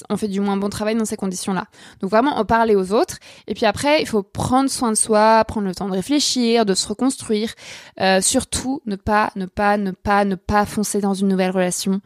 on 0.10 0.18
fait 0.18 0.28
du 0.28 0.40
moins 0.40 0.58
bon 0.58 0.70
travail 0.70 0.96
dans 0.96 1.06
ces 1.06 1.18
conditions-là. 1.18 1.66
Donc 2.02 2.10
vraiment, 2.10 2.36
en 2.38 2.46
parler 2.46 2.76
aux 2.76 2.94
autres. 2.94 3.20
Et 3.48 3.54
puis 3.54 3.66
après, 3.68 4.02
il 4.02 4.08
faut 4.08 4.24
prendre 4.24 4.70
soin 4.70 4.90
de 4.90 4.98
soi, 4.98 5.46
prendre 5.46 5.68
le 5.68 5.76
temps 5.76 5.88
de 5.88 5.94
réfléchir, 5.94 6.66
de 6.66 6.74
se 6.74 6.88
reconstruire. 6.88 7.54
Euh, 8.02 8.22
surtout, 8.22 8.82
ne 8.88 8.96
pas, 8.96 9.32
ne 9.36 9.46
pas, 9.46 9.78
ne 9.78 9.92
pas, 9.92 10.26
ne 10.26 10.36
pas 10.36 10.66
foncer 10.66 11.00
dans 11.00 11.14
une 11.14 11.28
nouvelle 11.28 11.52
relation. 11.52 12.02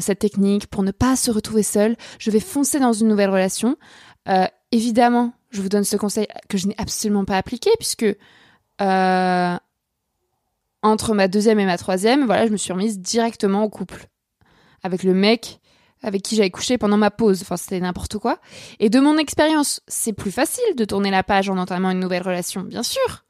Cette 0.00 0.20
technique 0.20 0.68
pour 0.68 0.82
ne 0.82 0.90
pas 0.90 1.14
se 1.14 1.30
retrouver 1.30 1.62
seul. 1.62 1.96
Je 2.18 2.30
vais 2.30 2.40
foncer 2.40 2.80
dans 2.80 2.94
une 2.94 3.08
nouvelle 3.08 3.30
relation. 3.30 3.76
Évidemment, 4.72 5.32
je 5.50 5.62
vous 5.62 5.68
donne 5.68 5.84
ce 5.84 5.96
conseil 5.96 6.26
que 6.48 6.58
je 6.58 6.66
n'ai 6.68 6.74
absolument 6.78 7.24
pas 7.24 7.36
appliqué 7.36 7.70
puisque 7.78 8.06
euh, 8.80 9.56
entre 10.82 11.14
ma 11.14 11.28
deuxième 11.28 11.58
et 11.60 11.66
ma 11.66 11.78
troisième, 11.78 12.26
voilà, 12.26 12.46
je 12.46 12.52
me 12.52 12.56
suis 12.56 12.72
remise 12.72 12.98
directement 12.98 13.64
au 13.64 13.68
couple 13.68 14.06
avec 14.82 15.02
le 15.02 15.14
mec 15.14 15.60
avec 16.02 16.22
qui 16.22 16.36
j'avais 16.36 16.50
couché 16.50 16.78
pendant 16.78 16.96
ma 16.96 17.10
pause. 17.10 17.42
Enfin, 17.42 17.56
c'était 17.56 17.80
n'importe 17.80 18.18
quoi. 18.18 18.38
Et 18.78 18.90
de 18.90 19.00
mon 19.00 19.18
expérience, 19.18 19.80
c'est 19.88 20.12
plus 20.12 20.30
facile 20.30 20.76
de 20.76 20.84
tourner 20.84 21.10
la 21.10 21.22
page 21.22 21.50
en 21.50 21.58
entamant 21.58 21.90
une 21.90 22.00
nouvelle 22.00 22.22
relation, 22.22 22.62
bien 22.62 22.82
sûr. 22.82 23.24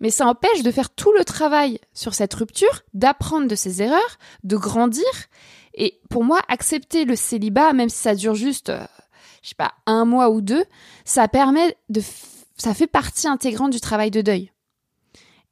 Mais 0.00 0.10
ça 0.10 0.26
empêche 0.26 0.62
de 0.62 0.70
faire 0.70 0.90
tout 0.90 1.12
le 1.16 1.24
travail 1.24 1.78
sur 1.92 2.14
cette 2.14 2.34
rupture, 2.34 2.82
d'apprendre 2.94 3.46
de 3.46 3.54
ses 3.54 3.82
erreurs, 3.82 4.18
de 4.42 4.56
grandir. 4.56 5.04
Et 5.74 6.00
pour 6.10 6.24
moi, 6.24 6.40
accepter 6.48 7.04
le 7.04 7.16
célibat, 7.16 7.72
même 7.72 7.88
si 7.88 7.98
ça 7.98 8.14
dure 8.14 8.34
juste, 8.34 8.70
euh, 8.70 8.84
je 9.42 9.50
sais 9.50 9.54
pas, 9.54 9.74
un 9.86 10.04
mois 10.04 10.30
ou 10.30 10.40
deux, 10.40 10.64
ça 11.04 11.28
permet 11.28 11.76
de, 11.90 12.02
ça 12.56 12.74
fait 12.74 12.86
partie 12.86 13.28
intégrante 13.28 13.72
du 13.72 13.80
travail 13.80 14.10
de 14.10 14.20
deuil. 14.20 14.50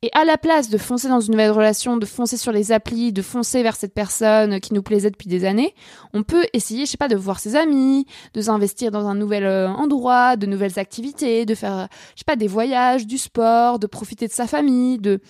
Et 0.04 0.10
à 0.14 0.24
la 0.24 0.36
place 0.36 0.68
de 0.68 0.78
foncer 0.78 1.08
dans 1.08 1.20
une 1.20 1.30
nouvelle 1.30 1.52
relation, 1.52 1.96
de 1.96 2.06
foncer 2.06 2.36
sur 2.36 2.50
les 2.50 2.72
applis, 2.72 3.12
de 3.12 3.22
foncer 3.22 3.62
vers 3.62 3.76
cette 3.76 3.94
personne 3.94 4.58
qui 4.58 4.74
nous 4.74 4.82
plaisait 4.82 5.12
depuis 5.12 5.28
des 5.28 5.44
années, 5.44 5.76
on 6.12 6.24
peut 6.24 6.44
essayer, 6.52 6.86
je 6.86 6.90
sais 6.90 6.96
pas, 6.96 7.06
de 7.06 7.14
voir 7.14 7.38
ses 7.38 7.54
amis, 7.54 8.06
de 8.34 8.40
s'investir 8.40 8.90
dans 8.90 9.06
un 9.06 9.14
nouvel 9.14 9.44
euh, 9.44 9.68
endroit, 9.68 10.34
de 10.34 10.46
nouvelles 10.46 10.80
activités, 10.80 11.46
de 11.46 11.54
faire, 11.54 11.86
je 12.16 12.20
sais 12.20 12.24
pas, 12.26 12.34
des 12.34 12.48
voyages, 12.48 13.06
du 13.06 13.16
sport, 13.16 13.78
de 13.78 13.86
profiter 13.86 14.26
de 14.26 14.32
sa 14.32 14.48
famille, 14.48 14.98
de, 14.98 15.20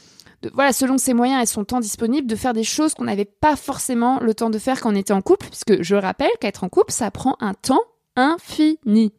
de 0.41 0.51
voilà, 0.55 0.73
selon 0.73 0.97
ses 0.97 1.13
moyens 1.13 1.43
et 1.43 1.47
son 1.47 1.65
temps 1.65 1.81
disponible, 1.81 2.27
de 2.27 2.37
faire 2.37 2.55
des 2.55 2.65
choses 2.65 2.95
qu'on 2.95 3.05
n'avait 3.05 3.27
pas 3.27 3.57
forcément 3.57 4.21
le 4.21 4.33
temps 4.33 4.49
de 4.49 4.59
faire 4.59 4.81
quand 4.81 4.91
on 4.91 4.97
était 4.97 5.13
en 5.13 5.21
couple, 5.21 5.49
puisque 5.49 5.83
je 5.83 5.97
rappelle 5.97 6.31
qu'être 6.41 6.65
en 6.65 6.71
couple, 6.71 6.93
ça 6.93 7.11
prend 7.11 7.37
un 7.41 7.53
temps 7.53 7.83
infini. 8.17 9.13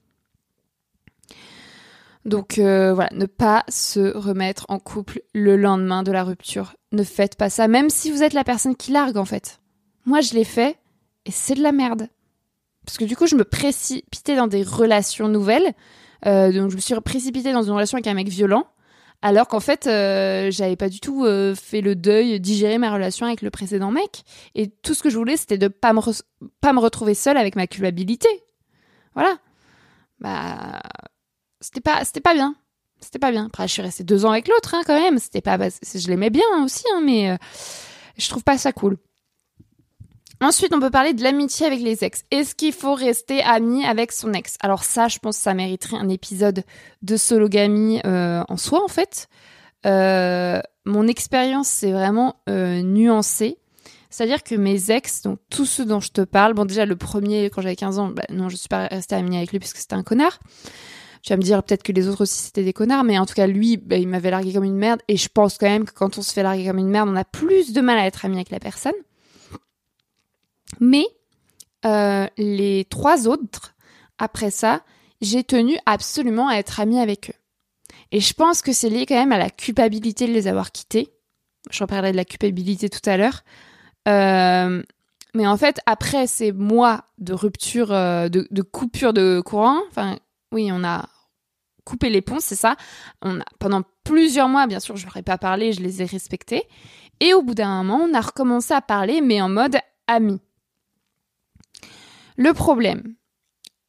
Donc 2.25 2.57
euh, 2.57 2.93
voilà, 2.93 3.09
ne 3.13 3.25
pas 3.25 3.63
se 3.67 4.15
remettre 4.15 4.65
en 4.69 4.79
couple 4.79 5.21
le 5.33 5.57
lendemain 5.57 6.03
de 6.03 6.12
la 6.12 6.23
rupture. 6.23 6.75
Ne 6.91 7.03
faites 7.03 7.36
pas 7.36 7.49
ça, 7.49 7.67
même 7.67 7.89
si 7.89 8.12
vous 8.12 8.23
êtes 8.23 8.33
la 8.33 8.43
personne 8.43 8.75
qui 8.75 8.91
largue 8.91 9.17
en 9.17 9.25
fait. 9.25 9.59
Moi 10.05 10.21
je 10.21 10.33
l'ai 10.33 10.45
fait 10.45 10.77
et 11.25 11.31
c'est 11.31 11.55
de 11.55 11.63
la 11.63 11.71
merde. 11.71 12.07
Parce 12.86 12.97
que 12.97 13.05
du 13.05 13.15
coup 13.15 13.27
je 13.27 13.36
me 13.36 13.43
précipitais 13.43 14.36
dans 14.36 14.47
des 14.47 14.63
relations 14.63 15.27
nouvelles. 15.27 15.73
Euh, 16.25 16.51
donc 16.51 16.71
je 16.71 16.75
me 16.75 16.81
suis 16.81 16.95
précipitée 17.01 17.51
dans 17.51 17.63
une 17.63 17.73
relation 17.73 17.97
avec 17.97 18.07
un 18.07 18.13
mec 18.13 18.29
violent. 18.29 18.67
Alors 19.21 19.47
qu'en 19.47 19.62
fait, 19.62 19.88
euh, 19.88 20.51
j'avais 20.51 20.75
pas 20.75 20.89
du 20.89 20.99
tout 20.99 21.23
euh, 21.23 21.55
fait 21.55 21.79
le 21.79 21.95
deuil, 21.95 22.41
digéré 22.41 22.77
ma 22.77 22.91
relation 22.91 23.25
avec 23.25 23.41
le 23.41 23.49
précédent 23.51 23.89
mec. 23.89 24.23
Et 24.53 24.67
tout 24.67 24.93
ce 24.93 25.01
que 25.01 25.09
je 25.09 25.17
voulais, 25.17 25.38
c'était 25.38 25.57
de 25.57 25.69
pas 25.69 25.93
me, 25.93 26.01
pas 26.59 26.73
me 26.73 26.79
retrouver 26.79 27.13
seule 27.13 27.38
avec 27.38 27.55
ma 27.55 27.65
culpabilité. 27.65 28.27
Voilà. 29.13 29.38
Bah, 30.19 30.81
c'était 31.63 31.82
pas 31.82 32.04
c'était 32.04 32.21
pas 32.21 32.34
bien. 32.34 32.56
C'était 32.99 33.19
pas 33.19 33.32
bien. 33.32 33.47
Après 33.47 33.67
je 33.67 33.73
suis 33.73 33.82
restée 33.82 34.04
deux 34.04 34.26
ans 34.26 34.32
avec 34.32 34.47
l'autre 34.47 34.76
hein, 34.76 34.82
quand 34.86 34.99
même. 34.99 35.17
C'était 35.17 35.41
pas 35.41 35.58
je 35.58 36.08
l'aimais 36.08 36.30
bien 36.30 36.63
aussi 36.63 36.84
hein, 36.93 37.02
mais 37.04 37.32
euh, 37.32 37.38
je 38.17 38.30
trouve 38.30 38.43
pas 38.43 38.58
ça 38.58 38.71
cool. 38.73 38.97
Ensuite 40.41 40.73
on 40.73 40.80
peut 40.82 40.91
parler 40.91 41.13
de 41.13 41.23
l'amitié 41.23 41.65
avec 41.65 41.80
les 41.80 42.04
ex. 42.04 42.23
Est-ce 42.30 42.54
qu'il 42.54 42.73
faut 42.73 42.93
rester 42.93 43.41
ami 43.41 43.86
avec 43.86 44.12
son 44.12 44.34
ex? 44.34 44.58
Alors 44.60 44.84
ça 44.84 45.08
je 45.08 45.19
pense 45.19 45.38
que 45.38 45.43
ça 45.43 45.54
mériterait 45.54 45.97
un 45.97 46.10
épisode 46.10 46.63
de 47.02 47.17
sologamie 47.17 48.02
euh, 48.06 48.43
en 48.49 48.58
soi 48.58 48.84
en 48.84 48.89
fait. 48.89 49.30
Euh, 49.86 50.62
mon 50.86 51.08
expérience 51.08 51.69
c'est 51.69 51.91
vraiment 51.91 52.36
euh, 52.49 52.82
nuancé 52.82 53.58
c'est-à-dire 54.13 54.43
que 54.43 54.54
mes 54.54 54.91
ex, 54.91 55.23
donc 55.23 55.39
tous 55.49 55.65
ceux 55.65 55.86
dont 55.86 55.99
je 55.99 56.12
te 56.12 56.21
parle, 56.21 56.54
bon 56.54 56.65
déjà 56.65 56.86
le 56.86 56.95
premier 56.95 57.49
quand 57.49 57.63
j'avais 57.63 57.76
15 57.76 57.97
ans, 57.97 58.10
bah, 58.10 58.21
non 58.30 58.47
je 58.47 58.56
suis 58.56 58.67
pas 58.67 58.86
restée 58.86 59.15
amie 59.15 59.36
avec 59.36 59.52
lui 59.52 59.58
parce 59.58 59.73
que 59.73 59.80
c'était 59.80 59.95
un 59.95 60.04
connard. 60.04 60.38
Tu 61.23 61.29
vas 61.31 61.38
me 61.38 61.41
dire 61.41 61.63
peut-être 61.63 61.83
que 61.83 61.93
les 61.93 62.09
autres 62.09 62.21
aussi 62.21 62.41
c'était 62.41 62.65
des 62.65 62.73
connards, 62.73 63.05
mais 63.05 63.17
en 63.17 63.25
tout 63.25 63.33
cas 63.33 63.47
lui, 63.47 63.77
bah, 63.77 63.95
il 63.95 64.09
m'avait 64.09 64.29
largué 64.29 64.51
comme 64.53 64.65
une 64.65 64.75
merde. 64.75 64.99
Et 65.07 65.15
je 65.15 65.29
pense 65.29 65.57
quand 65.57 65.69
même 65.69 65.86
que 65.86 65.93
quand 65.93 66.17
on 66.17 66.21
se 66.21 66.33
fait 66.33 66.43
larguer 66.43 66.67
comme 66.67 66.79
une 66.79 66.89
merde, 66.89 67.07
on 67.09 67.15
a 67.15 67.23
plus 67.23 67.71
de 67.71 67.79
mal 67.79 67.97
à 67.97 68.05
être 68.05 68.25
ami 68.25 68.36
avec 68.36 68.49
la 68.49 68.59
personne. 68.59 68.93
Mais 70.81 71.05
euh, 71.86 72.27
les 72.38 72.86
trois 72.89 73.27
autres, 73.27 73.73
après 74.17 74.51
ça, 74.51 74.81
j'ai 75.21 75.45
tenu 75.45 75.77
absolument 75.86 76.49
à 76.49 76.55
être 76.55 76.81
amie 76.81 76.99
avec 76.99 77.29
eux. 77.29 77.39
Et 78.12 78.19
je 78.19 78.33
pense 78.33 78.62
que 78.62 78.73
c'est 78.73 78.89
lié 78.89 79.05
quand 79.05 79.15
même 79.15 79.31
à 79.31 79.38
la 79.38 79.49
culpabilité 79.49 80.27
de 80.27 80.33
les 80.33 80.47
avoir 80.47 80.73
quittés. 80.73 81.13
J'en 81.71 81.88
parlerai 81.88 82.12
de 82.12 82.17
la 82.17 82.25
culpabilité 82.25 82.89
tout 82.89 83.09
à 83.09 83.15
l'heure. 83.15 83.43
Euh, 84.09 84.83
mais 85.33 85.47
en 85.47 85.55
fait, 85.55 85.79
après 85.86 86.27
ces 86.27 86.51
mois 86.51 87.05
de 87.17 87.33
rupture, 87.33 87.93
euh, 87.93 88.27
de, 88.27 88.45
de 88.51 88.62
coupure 88.62 89.13
de 89.13 89.41
courant, 89.43 89.79
enfin, 89.89 90.17
oui, 90.51 90.69
on 90.71 90.83
a 90.83 91.09
coupé 91.84 92.10
les 92.10 92.22
ponts, 92.22 92.39
c'est 92.39 92.56
ça. 92.56 92.76
Pendant 93.60 93.84
plusieurs 94.04 94.50
mois, 94.50 94.67
bien 94.67 94.80
sûr, 94.80 94.96
je 94.96 95.06
leur 95.06 95.17
ai 95.17 95.24
pas 95.24 95.38
parlé, 95.38 95.74
je 95.74 95.82
les 95.82 96.02
ai 96.02 96.06
respectés. 96.06 96.63
Et 97.19 97.34
au 97.34 97.41
bout 97.41 97.54
d'un 97.54 97.84
moment, 97.84 98.08
on 98.10 98.13
a 98.13 98.22
recommencé 98.22 98.74
à 98.74 98.82
parler, 98.82 99.22
mais 99.22 99.41
en 99.41 99.50
mode 99.50 99.78
ami. 100.08 100.39
Le 102.36 102.54
problème, 102.54 103.15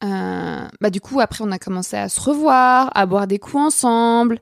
euh, 0.03 0.67
bah 0.81 0.89
du 0.89 1.01
coup, 1.01 1.19
après, 1.19 1.43
on 1.43 1.51
a 1.51 1.59
commencé 1.59 1.97
à 1.97 2.09
se 2.09 2.19
revoir, 2.19 2.91
à 2.95 3.05
boire 3.05 3.27
des 3.27 3.39
coups 3.39 3.63
ensemble. 3.63 4.39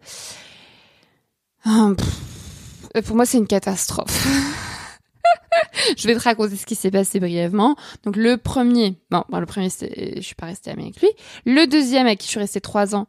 Pff, 1.63 3.05
pour 3.05 3.15
moi, 3.15 3.25
c'est 3.25 3.37
une 3.37 3.47
catastrophe. 3.47 4.27
je 5.97 6.07
vais 6.07 6.15
te 6.15 6.19
raconter 6.19 6.55
ce 6.55 6.65
qui 6.65 6.75
s'est 6.75 6.91
passé 6.91 7.19
brièvement. 7.19 7.75
Donc 8.03 8.15
le 8.15 8.37
premier, 8.37 8.99
bon, 9.09 9.23
le 9.31 9.45
premier, 9.45 9.69
je 9.69 10.21
suis 10.21 10.35
pas 10.35 10.47
restée 10.47 10.71
amie 10.71 10.83
avec 10.83 11.01
lui. 11.01 11.09
Le 11.45 11.65
deuxième, 11.65 12.05
avec 12.05 12.19
qui 12.19 12.25
je 12.25 12.31
suis 12.31 12.39
restée 12.39 12.61
trois 12.61 12.95
ans, 12.95 13.07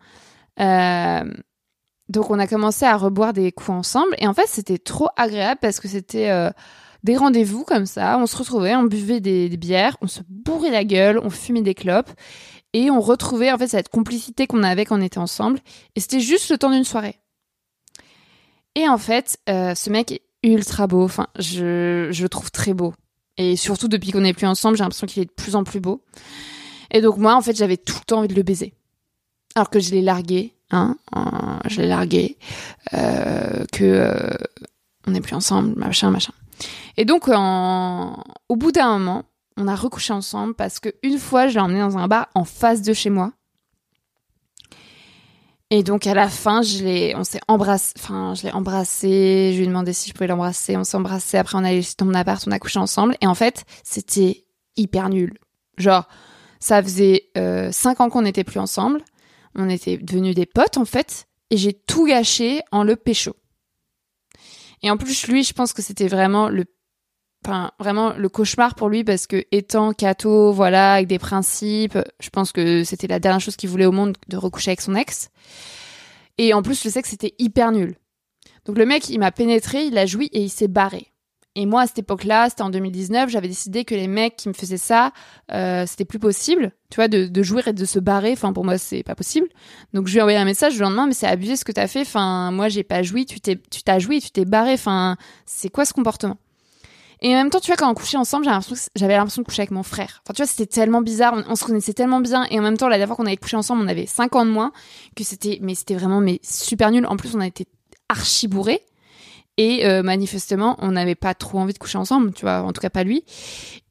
euh, 0.60 1.24
donc 2.08 2.30
on 2.30 2.38
a 2.38 2.46
commencé 2.46 2.84
à 2.84 2.96
reboire 2.96 3.32
des 3.32 3.52
coups 3.52 3.70
ensemble. 3.70 4.14
Et 4.18 4.26
en 4.26 4.34
fait, 4.34 4.46
c'était 4.46 4.78
trop 4.78 5.08
agréable 5.16 5.58
parce 5.60 5.80
que 5.80 5.88
c'était 5.88 6.30
euh, 6.30 6.50
des 7.02 7.16
rendez-vous 7.16 7.64
comme 7.64 7.86
ça. 7.86 8.18
On 8.18 8.26
se 8.26 8.36
retrouvait, 8.36 8.76
on 8.76 8.84
buvait 8.84 9.20
des, 9.20 9.48
bières, 9.56 9.96
on 10.00 10.06
se 10.06 10.20
bourrait 10.28 10.70
la 10.70 10.84
gueule, 10.84 11.18
on 11.22 11.30
fumait 11.30 11.62
des 11.62 11.74
clopes. 11.74 12.10
Et 12.72 12.90
on 12.90 13.00
retrouvait 13.00 13.52
en 13.52 13.58
fait 13.58 13.68
cette 13.68 13.88
complicité 13.88 14.46
qu'on 14.46 14.64
avait 14.64 14.84
quand 14.84 14.98
on 14.98 15.02
était 15.02 15.18
ensemble. 15.18 15.60
Et 15.94 16.00
c'était 16.00 16.20
juste 16.20 16.50
le 16.50 16.58
temps 16.58 16.70
d'une 16.70 16.84
soirée. 16.84 17.20
Et 18.74 18.88
en 18.88 18.98
fait, 18.98 19.38
euh, 19.48 19.74
ce 19.74 19.90
mec 19.90 20.10
est 20.10 20.22
ultra 20.42 20.86
beau. 20.88 21.04
Enfin, 21.04 21.28
je, 21.38 22.08
je 22.10 22.22
le 22.22 22.28
trouve 22.28 22.50
très 22.50 22.74
beau. 22.74 22.92
Et 23.36 23.56
surtout, 23.56 23.88
depuis 23.88 24.10
qu'on 24.10 24.20
n'est 24.20 24.34
plus 24.34 24.46
ensemble, 24.46 24.76
j'ai 24.76 24.82
l'impression 24.82 25.06
qu'il 25.06 25.22
est 25.22 25.26
de 25.26 25.32
plus 25.32 25.56
en 25.56 25.64
plus 25.64 25.80
beau. 25.80 26.04
Et 26.90 27.00
donc, 27.00 27.16
moi, 27.16 27.34
en 27.34 27.40
fait, 27.40 27.56
j'avais 27.56 27.76
tout 27.76 27.96
le 27.98 28.04
temps 28.04 28.18
envie 28.18 28.28
de 28.28 28.34
le 28.34 28.42
baiser. 28.42 28.74
Alors 29.54 29.70
que 29.70 29.78
je 29.78 29.90
l'ai 29.90 30.02
largué, 30.02 30.52
hein, 30.70 30.96
euh, 31.16 31.20
je 31.68 31.80
l'ai 31.80 31.88
largué, 31.88 32.36
euh, 32.92 33.64
que 33.72 33.84
euh, 33.84 34.36
on 35.06 35.12
n'est 35.12 35.20
plus 35.20 35.34
ensemble, 35.34 35.78
machin, 35.78 36.10
machin. 36.10 36.32
Et 36.96 37.04
donc, 37.04 37.28
au 37.28 38.56
bout 38.56 38.72
d'un 38.72 38.98
moment, 38.98 39.24
on 39.56 39.68
a 39.68 39.74
recouché 39.74 40.12
ensemble 40.12 40.54
parce 40.54 40.80
que 40.80 40.88
une 41.02 41.18
fois, 41.18 41.48
je 41.48 41.54
l'ai 41.54 41.60
emmené 41.60 41.80
dans 41.80 41.98
un 41.98 42.08
bar 42.08 42.28
en 42.34 42.44
face 42.44 42.82
de 42.82 42.92
chez 42.92 43.10
moi. 43.10 43.32
Et 45.70 45.82
donc 45.82 46.06
à 46.06 46.14
la 46.14 46.28
fin, 46.28 46.62
je 46.62 46.84
l'ai, 46.84 47.16
on 47.16 47.24
s'est 47.24 47.40
embrassé, 47.48 47.94
enfin 47.98 48.34
je 48.34 48.44
l'ai 48.44 48.52
embrassé, 48.52 49.50
je 49.52 49.56
lui 49.56 49.64
ai 49.64 49.66
demandé 49.66 49.92
si 49.92 50.08
je 50.08 50.14
pouvais 50.14 50.28
l'embrasser, 50.28 50.76
on 50.76 50.84
s'est 50.84 50.96
embrassé, 50.96 51.36
après 51.36 51.56
on 51.58 51.64
a 51.64 51.68
allé 51.68 51.82
dans 51.98 52.06
mon 52.06 52.14
appart, 52.14 52.44
on 52.46 52.52
a 52.52 52.58
couché 52.60 52.78
ensemble, 52.78 53.16
et 53.20 53.26
en 53.26 53.34
fait 53.34 53.64
c'était 53.82 54.44
hyper 54.76 55.08
nul. 55.08 55.36
Genre 55.78 56.06
ça 56.60 56.80
faisait 56.82 57.24
euh, 57.36 57.72
cinq 57.72 58.00
ans 58.00 58.08
qu'on 58.08 58.22
n'était 58.22 58.44
plus 58.44 58.60
ensemble, 58.60 59.02
on 59.54 59.68
était 59.68 59.96
devenus 59.98 60.34
des 60.34 60.46
potes 60.46 60.78
en 60.78 60.84
fait, 60.84 61.26
et 61.50 61.56
j'ai 61.56 61.72
tout 61.72 62.06
gâché 62.06 62.62
en 62.72 62.82
le 62.82 62.96
pécho. 62.96 63.36
Et 64.82 64.90
en 64.90 64.96
plus, 64.96 65.28
lui, 65.28 65.44
je 65.44 65.54
pense 65.54 65.72
que 65.72 65.80
c'était 65.80 66.08
vraiment 66.08 66.48
le, 66.48 66.66
enfin, 67.44 67.70
vraiment 67.78 68.12
le 68.12 68.28
cauchemar 68.28 68.74
pour 68.74 68.88
lui 68.88 69.02
parce 69.02 69.26
que 69.26 69.44
étant 69.50 69.94
catho, 69.94 70.52
voilà, 70.52 70.94
avec 70.94 71.06
des 71.06 71.18
principes, 71.18 71.98
je 72.20 72.28
pense 72.28 72.52
que 72.52 72.84
c'était 72.84 73.06
la 73.06 73.18
dernière 73.18 73.40
chose 73.40 73.56
qu'il 73.56 73.70
voulait 73.70 73.86
au 73.86 73.92
monde 73.92 74.16
de 74.28 74.36
recoucher 74.36 74.72
avec 74.72 74.82
son 74.82 74.94
ex. 74.94 75.30
Et 76.36 76.52
en 76.52 76.62
plus, 76.62 76.84
le 76.84 76.90
sexe 76.90 77.12
était 77.12 77.34
hyper 77.38 77.72
nul. 77.72 77.96
Donc 78.66 78.76
le 78.76 78.84
mec, 78.86 79.08
il 79.08 79.18
m'a 79.18 79.32
pénétré, 79.32 79.84
il 79.84 79.96
a 79.96 80.06
joui 80.06 80.28
et 80.32 80.42
il 80.42 80.50
s'est 80.50 80.68
barré. 80.68 81.13
Et 81.56 81.66
moi, 81.66 81.82
à 81.82 81.86
cette 81.86 82.00
époque-là, 82.00 82.48
c'était 82.50 82.62
en 82.62 82.70
2019, 82.70 83.30
j'avais 83.30 83.46
décidé 83.46 83.84
que 83.84 83.94
les 83.94 84.08
mecs 84.08 84.36
qui 84.36 84.48
me 84.48 84.54
faisaient 84.54 84.76
ça, 84.76 85.12
euh, 85.52 85.84
c'était 85.86 86.04
plus 86.04 86.18
possible, 86.18 86.72
tu 86.90 86.96
vois, 86.96 87.06
de, 87.06 87.26
de 87.26 87.68
et 87.68 87.72
de 87.72 87.84
se 87.84 88.00
barrer. 88.00 88.32
Enfin, 88.32 88.52
pour 88.52 88.64
moi, 88.64 88.76
c'est 88.76 89.04
pas 89.04 89.14
possible. 89.14 89.46
Donc, 89.92 90.08
je 90.08 90.12
lui 90.12 90.18
ai 90.18 90.22
envoyé 90.22 90.38
un 90.38 90.44
message 90.44 90.74
le 90.74 90.80
lendemain, 90.80 91.06
mais 91.06 91.14
c'est 91.14 91.28
abusé 91.28 91.54
ce 91.54 91.64
que 91.64 91.70
t'as 91.70 91.86
fait. 91.86 92.00
Enfin, 92.00 92.50
moi, 92.50 92.68
j'ai 92.68 92.82
pas 92.82 93.02
joui, 93.02 93.24
tu 93.24 93.40
tu 93.40 93.82
t'as 93.84 93.98
joui, 94.00 94.20
tu 94.20 94.30
t'es 94.32 94.44
barré. 94.44 94.72
Enfin, 94.72 95.16
c'est 95.46 95.68
quoi 95.68 95.84
ce 95.84 95.92
comportement? 95.92 96.38
Et 97.20 97.28
en 97.28 97.38
même 97.38 97.50
temps, 97.50 97.60
tu 97.60 97.68
vois, 97.68 97.76
quand 97.76 97.88
on 97.88 97.94
couchait 97.94 98.16
ensemble, 98.16 98.44
j'avais 98.96 99.14
l'impression, 99.14 99.42
de 99.42 99.46
coucher 99.46 99.62
avec 99.62 99.70
mon 99.70 99.84
frère. 99.84 100.22
Enfin, 100.24 100.34
tu 100.34 100.42
vois, 100.42 100.46
c'était 100.46 100.66
tellement 100.66 101.02
bizarre. 101.02 101.34
On, 101.34 101.52
on 101.52 101.56
se 101.56 101.64
connaissait 101.64 101.94
tellement 101.94 102.20
bien. 102.20 102.46
Et 102.50 102.58
en 102.58 102.62
même 102.62 102.76
temps, 102.76 102.88
la 102.88 102.96
dernière 102.96 103.14
fois 103.14 103.16
qu'on 103.16 103.26
avait 103.26 103.36
couché 103.36 103.56
ensemble, 103.56 103.82
on 103.82 103.88
avait 103.88 104.06
5 104.06 104.34
ans 104.34 104.44
de 104.44 104.50
moins, 104.50 104.72
que 105.14 105.22
c'était, 105.22 105.58
mais 105.62 105.76
c'était 105.76 105.94
vraiment, 105.94 106.20
mais 106.20 106.40
super 106.42 106.90
nul. 106.90 107.06
En 107.06 107.16
plus, 107.16 107.34
on 107.36 107.40
a 107.40 107.46
été 107.46 107.66
archi 108.08 108.48
bourrés. 108.48 108.82
Et 109.56 109.86
euh, 109.86 110.02
manifestement, 110.02 110.76
on 110.80 110.92
n'avait 110.92 111.14
pas 111.14 111.34
trop 111.34 111.58
envie 111.58 111.72
de 111.72 111.78
coucher 111.78 111.98
ensemble, 111.98 112.32
tu 112.32 112.42
vois, 112.42 112.62
en 112.62 112.72
tout 112.72 112.80
cas 112.80 112.90
pas 112.90 113.04
lui. 113.04 113.24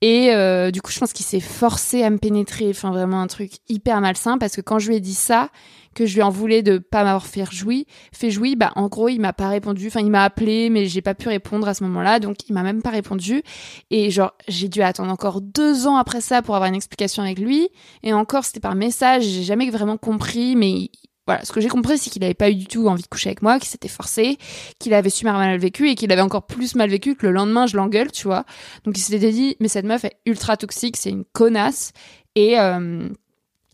Et 0.02 0.34
euh, 0.34 0.72
du 0.72 0.82
coup, 0.82 0.92
je 0.92 1.00
pense 1.00 1.14
qu'il 1.14 1.26
s'est 1.26 1.40
forcé 1.40 2.04
à 2.04 2.10
me 2.10 2.18
pénétrer, 2.18 2.70
enfin 2.70 2.92
vraiment 2.92 3.22
un 3.22 3.28
truc 3.28 3.54
hyper 3.70 4.02
malsain, 4.02 4.38
parce 4.38 4.56
que 4.56 4.62
quand 4.62 4.80
je 4.80 4.90
lui 4.90 4.98
ai 4.98 5.00
dit 5.00 5.14
ça, 5.14 5.50
que 5.94 6.06
je 6.06 6.16
lui 6.16 6.22
en 6.22 6.30
voulais 6.30 6.64
de 6.64 6.80
pas 6.80 7.04
m'avoir 7.04 7.26
fait 7.26 7.46
jouir, 7.50 7.86
fait 8.12 8.30
jouir, 8.30 8.56
bah 8.58 8.72
en 8.76 8.88
gros, 8.88 9.08
il 9.08 9.20
m'a 9.20 9.32
pas 9.32 9.48
répondu, 9.48 9.88
enfin 9.88 10.02
il 10.02 10.12
m'a 10.12 10.24
appelé, 10.24 10.70
mais 10.70 10.86
j'ai 10.88 11.02
pas 11.02 11.14
pu 11.14 11.30
répondre 11.30 11.68
à 11.68 11.74
ce 11.74 11.84
moment-là, 11.86 12.20
donc 12.20 12.50
il 12.50 12.54
m'a 12.54 12.64
même 12.64 12.82
pas 12.82 12.90
répondu. 12.90 13.44
Et 13.90 14.10
genre, 14.12 14.34
j'ai 14.50 14.68
dû 14.68 14.82
attendre 14.82 15.12
encore 15.12 15.40
deux 15.40 15.88
ans 15.88 15.96
après 15.96 16.20
ça 16.20 16.42
pour 16.42 16.56
avoir 16.56 16.68
une 16.68 16.76
explication 16.76 17.24
avec 17.24 17.40
lui. 17.40 17.70
Et 18.02 18.12
encore, 18.12 18.44
c'était 18.44 18.60
par 18.60 18.76
message, 18.76 19.24
j'ai 19.24 19.44
jamais 19.44 19.70
vraiment 19.70 19.98
compris, 19.98 20.56
mais 20.56 20.90
voilà, 21.26 21.46
ce 21.46 21.52
que 21.54 21.62
j'ai 21.62 21.70
compris, 21.70 21.98
c'est 21.98 22.10
qu'il 22.10 22.24
avait 22.24 22.34
pas 22.34 22.50
eu 22.50 22.56
du 22.56 22.66
tout 22.66 22.88
envie 22.88 23.04
de 23.04 23.08
coucher 23.08 23.30
avec 23.30 23.42
moi, 23.42 23.58
qu'il 23.58 23.70
s'était 23.70 23.88
forcé, 23.88 24.38
qu'il 24.80 24.94
avait 24.94 25.10
super 25.10 25.34
mal 25.34 25.58
vécu 25.58 25.90
et 25.90 25.96
qu'il 25.96 26.12
avait 26.12 26.22
encore 26.22 26.46
plus 26.46 26.76
mal 26.76 26.90
vécu 26.90 27.16
que 27.16 27.26
le 27.26 27.32
lendemain, 27.32 27.66
je 27.66 27.78
l'engueule, 27.78 28.12
tu 28.12 28.28
vois. 28.28 28.46
Donc 28.84 28.98
il 28.98 29.02
s'était 29.02 29.32
dit, 29.32 29.56
mais 29.60 29.70
cette 29.70 29.86
meuf 29.86 30.04
est 30.04 30.18
ultra 30.26 30.58
toxique, 30.58 30.98
c'est 30.98 31.10
une 31.10 31.24
connasse. 31.24 31.94
Et, 32.36 32.60
euh, 32.60 33.08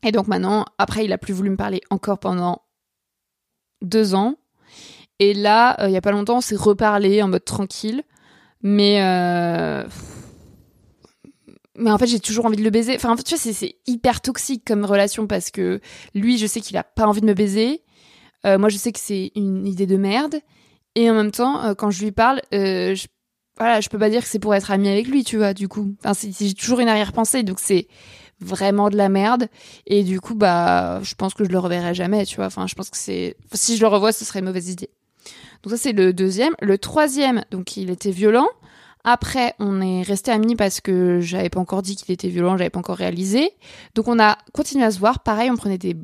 et 0.03 0.11
donc 0.11 0.27
maintenant, 0.27 0.65
après, 0.77 1.05
il 1.05 1.13
a 1.13 1.17
plus 1.17 1.33
voulu 1.33 1.49
me 1.49 1.57
parler 1.57 1.81
encore 1.89 2.19
pendant 2.19 2.61
deux 3.81 4.13
ans. 4.13 4.35
Et 5.17 5.33
là, 5.33 5.75
euh, 5.81 5.87
il 5.87 5.93
y 5.93 5.97
a 5.97 6.01
pas 6.01 6.11
longtemps, 6.11 6.37
on 6.37 6.41
s'est 6.41 6.55
reparlé 6.55 7.23
en 7.23 7.29
mode 7.29 7.45
tranquille. 7.45 8.03
Mais 8.61 9.01
euh, 9.01 9.85
mais 11.79 11.91
en 11.91 11.97
fait, 11.97 12.07
j'ai 12.07 12.19
toujours 12.19 12.45
envie 12.45 12.57
de 12.57 12.63
le 12.63 12.69
baiser. 12.69 12.95
Enfin, 12.95 13.15
tu 13.15 13.35
vois, 13.35 13.37
c'est- 13.53 13.75
hyper 13.87 14.21
toxique 14.21 14.63
comme 14.65 14.85
relation 14.85 15.27
parce 15.27 15.49
que 15.51 15.79
lui, 16.13 16.37
je 16.37 16.45
sais 16.47 16.61
qu'il 16.61 16.77
a 16.77 16.83
pas 16.83 17.05
envie 17.07 17.21
de 17.21 17.25
me 17.25 17.33
baiser. 17.33 17.81
Euh, 18.45 18.57
moi, 18.57 18.69
je 18.69 18.77
sais 18.77 18.91
que 18.91 18.99
c'est 18.99 19.31
une 19.35 19.65
idée 19.67 19.85
de 19.87 19.97
merde. 19.97 20.35
Et 20.95 21.09
en 21.09 21.13
même 21.13 21.31
temps, 21.31 21.63
euh, 21.63 21.73
quand 21.73 21.91
je 21.91 22.03
lui 22.03 22.11
parle, 22.11 22.41
euh, 22.53 22.95
je, 22.95 23.07
voilà, 23.57 23.81
je 23.81 23.89
peux 23.89 23.99
pas 23.99 24.09
dire 24.09 24.21
que 24.21 24.27
c'est 24.29 24.39
pour 24.39 24.55
être 24.55 24.71
amie 24.71 24.89
avec 24.89 25.07
lui, 25.07 25.23
tu 25.23 25.37
vois, 25.37 25.53
du 25.53 25.67
coup. 25.67 25.93
Enfin, 26.03 26.13
j'ai 26.39 26.53
toujours 26.53 26.79
une 26.79 26.87
arrière-pensée, 26.89 27.43
donc 27.43 27.59
c'est 27.59 27.87
vraiment 28.39 28.89
de 28.89 28.95
la 28.97 29.09
merde. 29.09 29.47
Et 29.85 30.03
du 30.03 30.21
coup, 30.21 30.35
bah, 30.35 31.01
je 31.03 31.13
pense 31.15 31.33
que 31.33 31.43
je 31.43 31.49
le 31.49 31.59
reverrai 31.59 31.93
jamais, 31.93 32.25
tu 32.25 32.37
vois. 32.37 32.45
Enfin, 32.45 32.67
je 32.67 32.75
pense 32.75 32.89
que 32.89 32.97
c'est, 32.97 33.35
si 33.53 33.75
je 33.75 33.81
le 33.81 33.87
revois, 33.87 34.11
ce 34.11 34.23
serait 34.25 34.39
une 34.39 34.45
mauvaise 34.45 34.69
idée. 34.69 34.89
Donc 35.63 35.71
ça, 35.71 35.77
c'est 35.77 35.91
le 35.91 36.13
deuxième. 36.13 36.53
Le 36.61 36.77
troisième, 36.77 37.43
donc 37.51 37.75
il 37.75 37.89
était 37.89 38.11
violent. 38.11 38.47
Après, 39.11 39.55
on 39.57 39.81
est 39.81 40.03
resté 40.03 40.29
amis 40.29 40.55
parce 40.55 40.81
que 40.81 41.19
j'avais 41.19 41.49
pas 41.49 41.59
encore 41.59 41.81
dit 41.81 41.95
qu'il 41.95 42.11
était 42.11 42.27
violent, 42.27 42.57
j'avais 42.57 42.69
pas 42.69 42.77
encore 42.77 42.97
réalisé. 42.97 43.49
Donc 43.95 44.07
on 44.07 44.19
a 44.19 44.37
continué 44.53 44.85
à 44.85 44.91
se 44.91 44.99
voir. 44.99 45.23
Pareil, 45.23 45.49
on 45.49 45.57
prenait 45.57 45.79
des, 45.79 45.95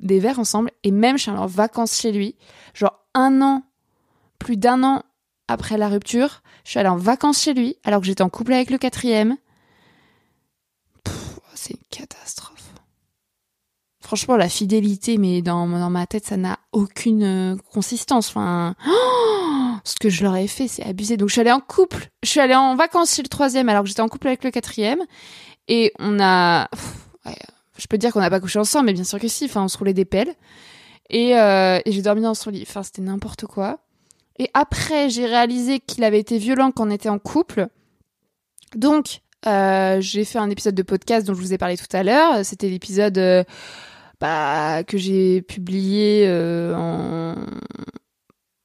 des 0.00 0.20
verres 0.20 0.38
ensemble 0.38 0.70
et 0.84 0.90
même 0.90 1.18
je 1.18 1.24
suis 1.24 1.30
allée 1.30 1.40
en 1.40 1.44
vacances 1.44 2.00
chez 2.00 2.12
lui. 2.12 2.34
Genre 2.72 2.98
un 3.12 3.42
an, 3.42 3.62
plus 4.38 4.56
d'un 4.56 4.82
an 4.84 5.02
après 5.48 5.76
la 5.76 5.90
rupture, 5.90 6.40
je 6.64 6.70
suis 6.70 6.80
allée 6.80 6.88
en 6.88 6.96
vacances 6.96 7.42
chez 7.42 7.52
lui 7.52 7.76
alors 7.84 8.00
que 8.00 8.06
j'étais 8.06 8.22
en 8.22 8.30
couple 8.30 8.54
avec 8.54 8.70
le 8.70 8.78
quatrième. 8.78 9.36
C'est 11.54 11.74
une 11.74 11.86
catastrophe. 11.90 12.53
Franchement, 14.04 14.36
la 14.36 14.50
fidélité, 14.50 15.16
mais 15.16 15.40
dans, 15.40 15.66
ma 15.66 16.06
tête, 16.06 16.26
ça 16.26 16.36
n'a 16.36 16.58
aucune 16.72 17.22
euh, 17.22 17.56
consistance. 17.72 18.28
Enfin, 18.28 18.74
ce 19.84 19.94
que 19.98 20.10
je 20.10 20.22
leur 20.22 20.36
ai 20.36 20.46
fait, 20.46 20.68
c'est 20.68 20.84
abusé. 20.84 21.16
Donc, 21.16 21.30
je 21.30 21.32
suis 21.32 21.40
allée 21.40 21.50
en 21.50 21.60
couple. 21.60 22.10
Je 22.22 22.28
suis 22.28 22.40
allée 22.40 22.54
en 22.54 22.76
vacances 22.76 23.14
chez 23.14 23.22
le 23.22 23.28
troisième, 23.28 23.70
alors 23.70 23.82
que 23.82 23.88
j'étais 23.88 24.02
en 24.02 24.08
couple 24.08 24.28
avec 24.28 24.44
le 24.44 24.50
quatrième. 24.50 24.98
Et 25.68 25.90
on 25.98 26.20
a... 26.20 26.68
je 27.78 27.86
peux 27.88 27.96
dire 27.96 28.12
qu'on 28.12 28.20
n'a 28.20 28.28
pas 28.28 28.40
couché 28.40 28.58
ensemble, 28.58 28.86
mais 28.86 28.92
bien 28.92 29.04
sûr 29.04 29.18
que 29.18 29.26
si. 29.26 29.46
Enfin, 29.46 29.64
on 29.64 29.68
se 29.68 29.78
roulait 29.78 29.94
des 29.94 30.04
pelles. 30.04 30.34
Et, 31.08 31.38
euh, 31.38 31.80
et 31.86 31.90
j'ai 31.90 32.02
dormi 32.02 32.20
dans 32.20 32.34
son 32.34 32.50
lit. 32.50 32.66
Enfin, 32.68 32.82
c'était 32.82 33.00
n'importe 33.00 33.46
quoi. 33.46 33.78
Et 34.38 34.50
après, 34.52 35.08
j'ai 35.08 35.24
réalisé 35.24 35.80
qu'il 35.80 36.04
avait 36.04 36.20
été 36.20 36.36
violent 36.36 36.72
quand 36.72 36.86
on 36.86 36.90
était 36.90 37.08
en 37.08 37.18
couple. 37.18 37.68
Donc, 38.76 39.20
euh, 39.46 39.98
j'ai 40.02 40.26
fait 40.26 40.38
un 40.38 40.50
épisode 40.50 40.74
de 40.74 40.82
podcast 40.82 41.26
dont 41.26 41.32
je 41.32 41.40
vous 41.40 41.54
ai 41.54 41.58
parlé 41.58 41.78
tout 41.78 41.96
à 41.96 42.02
l'heure. 42.02 42.44
C'était 42.44 42.68
l'épisode 42.68 43.46
bah, 44.24 44.84
que 44.84 44.96
j'ai 44.96 45.42
publié 45.42 46.24
euh, 46.26 46.74
en, 46.74 47.34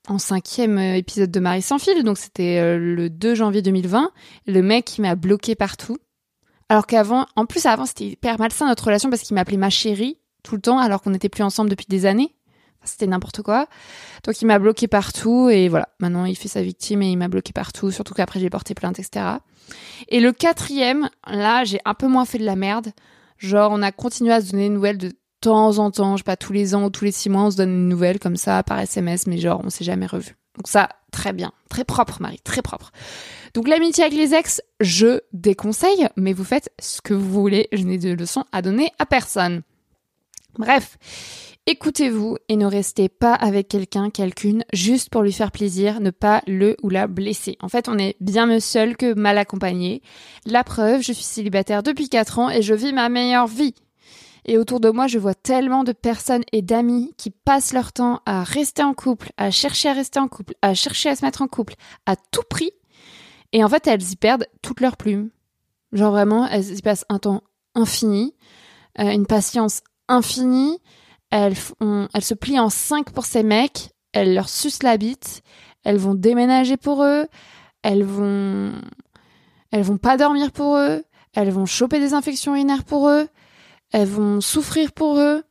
en 0.08 0.18
cinquième 0.18 0.80
épisode 0.80 1.32
de 1.32 1.40
Marie 1.42 1.62
sans 1.62 1.80
fil. 1.80 2.02
Donc, 2.06 2.18
c'était 2.18 2.60
euh, 2.60 2.78
le 2.78 3.10
2 3.10 3.36
janvier 3.36 3.62
2020. 3.62 4.10
Le 4.48 4.62
mec 4.62 4.86
qui 4.86 5.02
m'a 5.02 5.16
bloqué 5.16 5.56
partout. 5.56 5.98
Alors 6.70 6.88
qu'avant, 6.88 7.26
en 7.36 7.46
plus, 7.46 7.66
avant, 7.66 7.86
c'était 7.86 8.06
hyper 8.06 8.40
malsain 8.40 8.68
notre 8.68 8.86
relation 8.86 9.10
parce 9.10 9.22
qu'il 9.22 9.36
m'appelait 9.36 9.58
ma 9.58 9.70
chérie 9.70 10.18
tout 10.44 10.56
le 10.56 10.62
temps 10.62 10.80
alors 10.80 11.02
qu'on 11.02 11.10
n'était 11.10 11.28
plus 11.28 11.44
ensemble 11.44 11.70
depuis 11.70 11.88
des 11.90 12.06
années. 12.06 12.34
C'était 12.86 13.08
n'importe 13.08 13.42
quoi. 13.42 13.68
Donc 14.24 14.42
il 14.42 14.46
m'a 14.46 14.60
bloqué 14.60 14.88
partout 14.88 15.50
et 15.50 15.68
voilà. 15.68 15.90
Maintenant 16.00 16.24
il 16.24 16.38
fait 16.38 16.48
sa 16.48 16.62
victime 16.62 17.02
et 17.02 17.12
il 17.12 17.18
m'a 17.18 17.28
bloqué 17.28 17.52
partout. 17.52 17.92
Surtout 17.92 18.14
qu'après 18.14 18.40
j'ai 18.40 18.50
porté 18.50 18.76
plainte, 18.76 18.98
etc. 18.98 19.26
Et 20.08 20.22
le 20.22 20.32
quatrième, 20.32 21.10
là 21.28 21.66
j'ai 21.66 21.82
un 21.84 21.96
peu 21.96 22.08
moins 22.08 22.24
fait 22.24 22.38
de 22.38 22.46
la 22.46 22.56
merde. 22.56 22.94
Genre 23.38 23.74
on 23.74 23.82
a 23.82 23.92
continué 23.92 24.32
à 24.32 24.40
se 24.40 24.52
donner 24.52 24.70
des 24.70 24.74
nouvelles 24.74 24.98
de 24.98 25.12
temps 25.42 25.78
en 25.78 25.92
temps. 25.92 26.18
Je 26.18 26.22
sais 26.22 26.26
pas, 26.26 26.38
tous 26.38 26.54
les 26.54 26.76
ans 26.76 26.86
ou 26.86 26.90
tous 26.90 27.06
les 27.06 27.12
six 27.12 27.30
mois 27.30 27.44
on 27.44 27.52
se 27.52 27.58
donne 27.58 27.72
une 27.72 27.90
nouvelle 27.90 28.20
comme 28.20 28.38
ça 28.38 28.64
par 28.64 28.80
SMS, 28.80 29.28
mais 29.28 29.38
genre 29.38 29.62
on 29.64 29.70
s'est 29.70 29.84
jamais 29.86 30.06
revu. 30.06 30.36
Donc 30.56 30.68
ça, 30.68 30.90
très 31.12 31.34
bien. 31.34 31.52
Très 31.70 31.84
propre 31.84 32.18
Marie, 32.22 32.40
très 32.44 32.62
propre. 32.62 32.92
Donc 33.54 33.68
l'amitié 33.68 34.04
avec 34.04 34.18
les 34.18 34.34
ex, 34.34 34.62
je 34.80 35.22
déconseille, 35.34 36.08
mais 36.16 36.34
vous 36.34 36.44
faites 36.44 36.72
ce 36.80 37.02
que 37.02 37.14
vous 37.14 37.42
voulez. 37.42 37.68
Je 37.72 37.84
n'ai 37.84 37.98
de 37.98 38.12
leçons 38.12 38.44
à 38.52 38.62
donner 38.62 38.92
à 39.00 39.06
personne. 39.06 39.62
Bref, 40.58 40.98
écoutez-vous 41.66 42.38
et 42.50 42.58
ne 42.58 42.66
restez 42.66 43.10
pas 43.10 43.34
avec 43.34 43.70
quelqu'un, 43.70 44.10
quelqu'une, 44.10 44.64
juste 44.74 45.10
pour 45.10 45.22
lui 45.22 45.32
faire 45.32 45.52
plaisir, 45.52 46.02
ne 46.02 46.10
pas 46.12 46.42
le 46.48 46.76
ou 46.84 46.90
la 46.90 47.08
blesser. 47.08 47.58
En 47.62 47.70
fait, 47.70 47.88
on 47.88 47.98
est 47.98 48.18
bien 48.20 48.46
mieux 48.46 48.60
seul 48.60 48.98
que 48.98 49.14
mal 49.14 49.38
accompagné. 49.38 50.02
La 50.46 50.64
preuve, 50.64 51.02
je 51.02 51.14
suis 51.14 51.24
célibataire 51.24 51.84
depuis 51.84 52.10
4 52.10 52.40
ans 52.40 52.50
et 52.50 52.62
je 52.62 52.74
vis 52.74 52.92
ma 52.92 53.10
meilleure 53.10 53.48
vie. 53.48 53.76
Et 54.50 54.58
autour 54.58 54.80
de 54.80 54.90
moi, 54.90 55.06
je 55.06 55.20
vois 55.20 55.36
tellement 55.36 55.84
de 55.84 55.92
personnes 55.92 56.42
et 56.52 56.64
d'amis 56.64 57.14
qui 57.18 57.30
passent 57.30 57.72
leur 57.72 57.94
temps 57.94 58.22
à 58.26 58.44
rester 58.44 58.82
en 58.82 58.96
couple, 58.96 59.32
à 59.38 59.52
chercher 59.52 59.90
à 59.90 59.94
rester 59.94 60.20
en 60.20 60.28
couple, 60.28 60.56
à 60.64 60.74
chercher 60.74 61.10
à 61.10 61.16
se 61.16 61.24
mettre 61.24 61.44
en 61.44 61.48
couple, 61.48 61.76
à 62.08 62.16
tout 62.16 62.42
prix. 62.50 62.72
Et 63.54 63.64
en 63.64 63.70
fait, 63.70 63.86
elles 63.86 64.12
y 64.12 64.16
perdent 64.16 64.48
toutes 64.64 64.82
leurs 64.82 64.98
plumes. 64.98 65.30
Genre 65.92 66.10
vraiment, 66.10 66.48
elles 66.48 66.76
y 66.76 66.82
passent 66.82 67.06
un 67.10 67.20
temps 67.20 67.44
infini, 67.76 68.34
euh, 68.98 69.12
une 69.12 69.28
patience 69.28 69.82
infinie. 70.08 70.80
Elles, 71.30 71.56
se 71.56 72.34
plient 72.34 72.60
en 72.60 72.72
cinq 72.72 73.12
pour 73.12 73.26
ces 73.26 73.44
mecs. 73.44 73.92
Elles 74.14 74.34
leur 74.34 74.50
sucent 74.50 74.82
la 74.82 74.98
bite. 74.98 75.44
Elles 75.84 75.98
vont 75.98 76.16
déménager 76.16 76.76
pour 76.76 77.04
eux. 77.04 77.28
Elles 77.84 78.04
vont, 78.04 78.72
elles 79.70 79.84
vont 79.84 80.00
pas 80.00 80.18
dormir 80.18 80.52
pour 80.52 80.76
eux. 80.78 81.04
Elles 81.36 81.52
vont 81.52 81.68
choper 81.68 82.00
des 82.00 82.16
infections 82.16 82.56
urinaires 82.56 82.84
pour 82.84 83.10
eux. 83.10 83.28
Elles 83.92 84.08
vont 84.08 84.42
souffrir 84.42 84.92
pour 84.92 85.20
eux. 85.20 85.44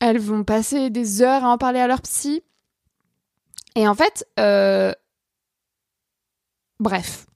Elles 0.00 0.18
vont 0.18 0.44
passer 0.44 0.90
des 0.90 1.22
heures 1.22 1.44
à 1.44 1.48
en 1.48 1.58
parler 1.58 1.80
à 1.80 1.86
leur 1.86 2.02
psy. 2.02 2.42
Et 3.74 3.88
en 3.88 3.94
fait, 3.94 4.26
euh, 4.38 4.92
bref, 6.80 7.26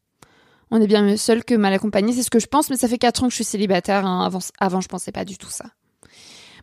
on 0.71 0.81
est 0.81 0.87
bien 0.87 1.03
mieux 1.03 1.17
seul 1.17 1.45
que 1.45 1.55
mal 1.55 1.73
accompagné, 1.73 2.13
c'est 2.13 2.23
ce 2.23 2.31
que 2.31 2.39
je 2.39 2.47
pense, 2.47 2.71
mais 2.71 2.77
ça 2.77 2.89
fait 2.89 2.99
4 2.99 3.23
ans 3.23 3.27
que 3.27 3.31
je 3.31 3.37
suis 3.37 3.45
célibataire. 3.45 4.07
hein. 4.07 4.25
Avant, 4.25 4.41
avant, 4.59 4.81
je 4.81 4.89
pensais 4.89 5.13
pas 5.13 5.25
du 5.25 5.39
tout 5.39 5.51
ça. 5.51 5.67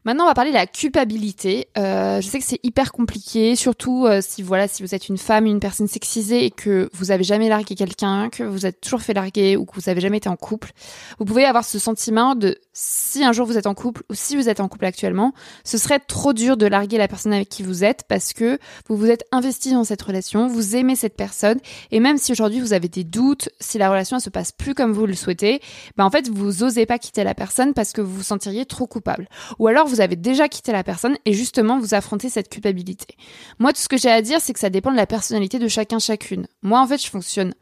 Maintenant, 0.05 0.25
on 0.25 0.27
va 0.27 0.33
parler 0.33 0.51
de 0.51 0.55
la 0.55 0.67
culpabilité. 0.67 1.67
Euh, 1.77 2.21
je 2.21 2.27
sais 2.27 2.39
que 2.39 2.45
c'est 2.45 2.59
hyper 2.63 2.91
compliqué, 2.91 3.55
surtout 3.55 4.05
euh, 4.05 4.21
si 4.21 4.41
voilà, 4.41 4.67
si 4.67 4.83
vous 4.83 4.95
êtes 4.95 5.09
une 5.09 5.17
femme, 5.17 5.45
une 5.45 5.59
personne 5.59 5.87
sexisée 5.87 6.45
et 6.45 6.51
que 6.51 6.89
vous 6.93 7.11
avez 7.11 7.23
jamais 7.23 7.49
largué 7.49 7.75
quelqu'un, 7.75 8.29
que 8.29 8.43
vous 8.43 8.65
êtes 8.65 8.81
toujours 8.81 9.01
fait 9.01 9.13
larguer 9.13 9.57
ou 9.57 9.65
que 9.65 9.75
vous 9.75 9.89
avez 9.89 10.01
jamais 10.01 10.17
été 10.17 10.29
en 10.29 10.35
couple. 10.35 10.71
Vous 11.19 11.25
pouvez 11.25 11.45
avoir 11.45 11.65
ce 11.65 11.79
sentiment 11.79 12.35
de 12.35 12.57
si 12.73 13.23
un 13.23 13.31
jour 13.31 13.47
vous 13.47 13.57
êtes 13.57 13.65
en 13.65 13.73
couple 13.73 14.03
ou 14.09 14.13
si 14.13 14.35
vous 14.35 14.49
êtes 14.49 14.59
en 14.59 14.67
couple 14.67 14.85
actuellement, 14.85 15.33
ce 15.63 15.77
serait 15.77 15.99
trop 15.99 16.33
dur 16.33 16.57
de 16.57 16.67
larguer 16.67 16.97
la 16.97 17.07
personne 17.07 17.33
avec 17.33 17.49
qui 17.49 17.63
vous 17.63 17.83
êtes 17.83 18.03
parce 18.07 18.33
que 18.33 18.59
vous 18.87 18.95
vous 18.95 19.09
êtes 19.09 19.25
investi 19.31 19.71
dans 19.71 19.83
cette 19.83 20.01
relation, 20.01 20.47
vous 20.47 20.75
aimez 20.75 20.95
cette 20.95 21.15
personne 21.15 21.59
et 21.91 21.99
même 21.99 22.17
si 22.17 22.31
aujourd'hui 22.31 22.59
vous 22.59 22.73
avez 22.73 22.87
des 22.87 23.03
doutes, 23.03 23.49
si 23.59 23.77
la 23.77 23.89
relation 23.89 24.17
ne 24.17 24.21
se 24.21 24.29
passe 24.29 24.51
plus 24.51 24.75
comme 24.75 24.93
vous 24.93 25.07
le 25.07 25.15
souhaitez, 25.15 25.61
ben 25.97 26.05
en 26.05 26.11
fait 26.11 26.29
vous 26.29 26.63
osez 26.63 26.85
pas 26.85 26.99
quitter 26.99 27.23
la 27.23 27.33
personne 27.33 27.73
parce 27.73 27.93
que 27.93 28.01
vous 28.01 28.17
vous 28.17 28.23
sentiriez 28.23 28.65
trop 28.65 28.85
coupable. 28.85 29.27
Ou 29.59 29.67
alors 29.67 29.86
vous 29.87 30.01
avez 30.01 30.15
déjà 30.15 30.47
quitté 30.47 30.71
la 30.71 30.83
personne 30.83 31.17
et 31.25 31.33
justement 31.33 31.79
vous 31.79 31.93
affrontez 31.93 32.29
cette 32.29 32.49
culpabilité. 32.49 33.15
Moi 33.59 33.73
tout 33.73 33.81
ce 33.81 33.89
que 33.89 33.97
j'ai 33.97 34.11
à 34.11 34.21
dire 34.21 34.41
c'est 34.41 34.53
que 34.53 34.59
ça 34.59 34.69
dépend 34.69 34.91
de 34.91 34.97
la 34.97 35.07
personnalité 35.07 35.59
de 35.59 35.67
chacun 35.67 35.99
chacune. 35.99 36.47
Moi 36.61 36.79
en 36.79 36.87
fait 36.87 37.01
je 37.01 37.09
fonctionne 37.09 37.53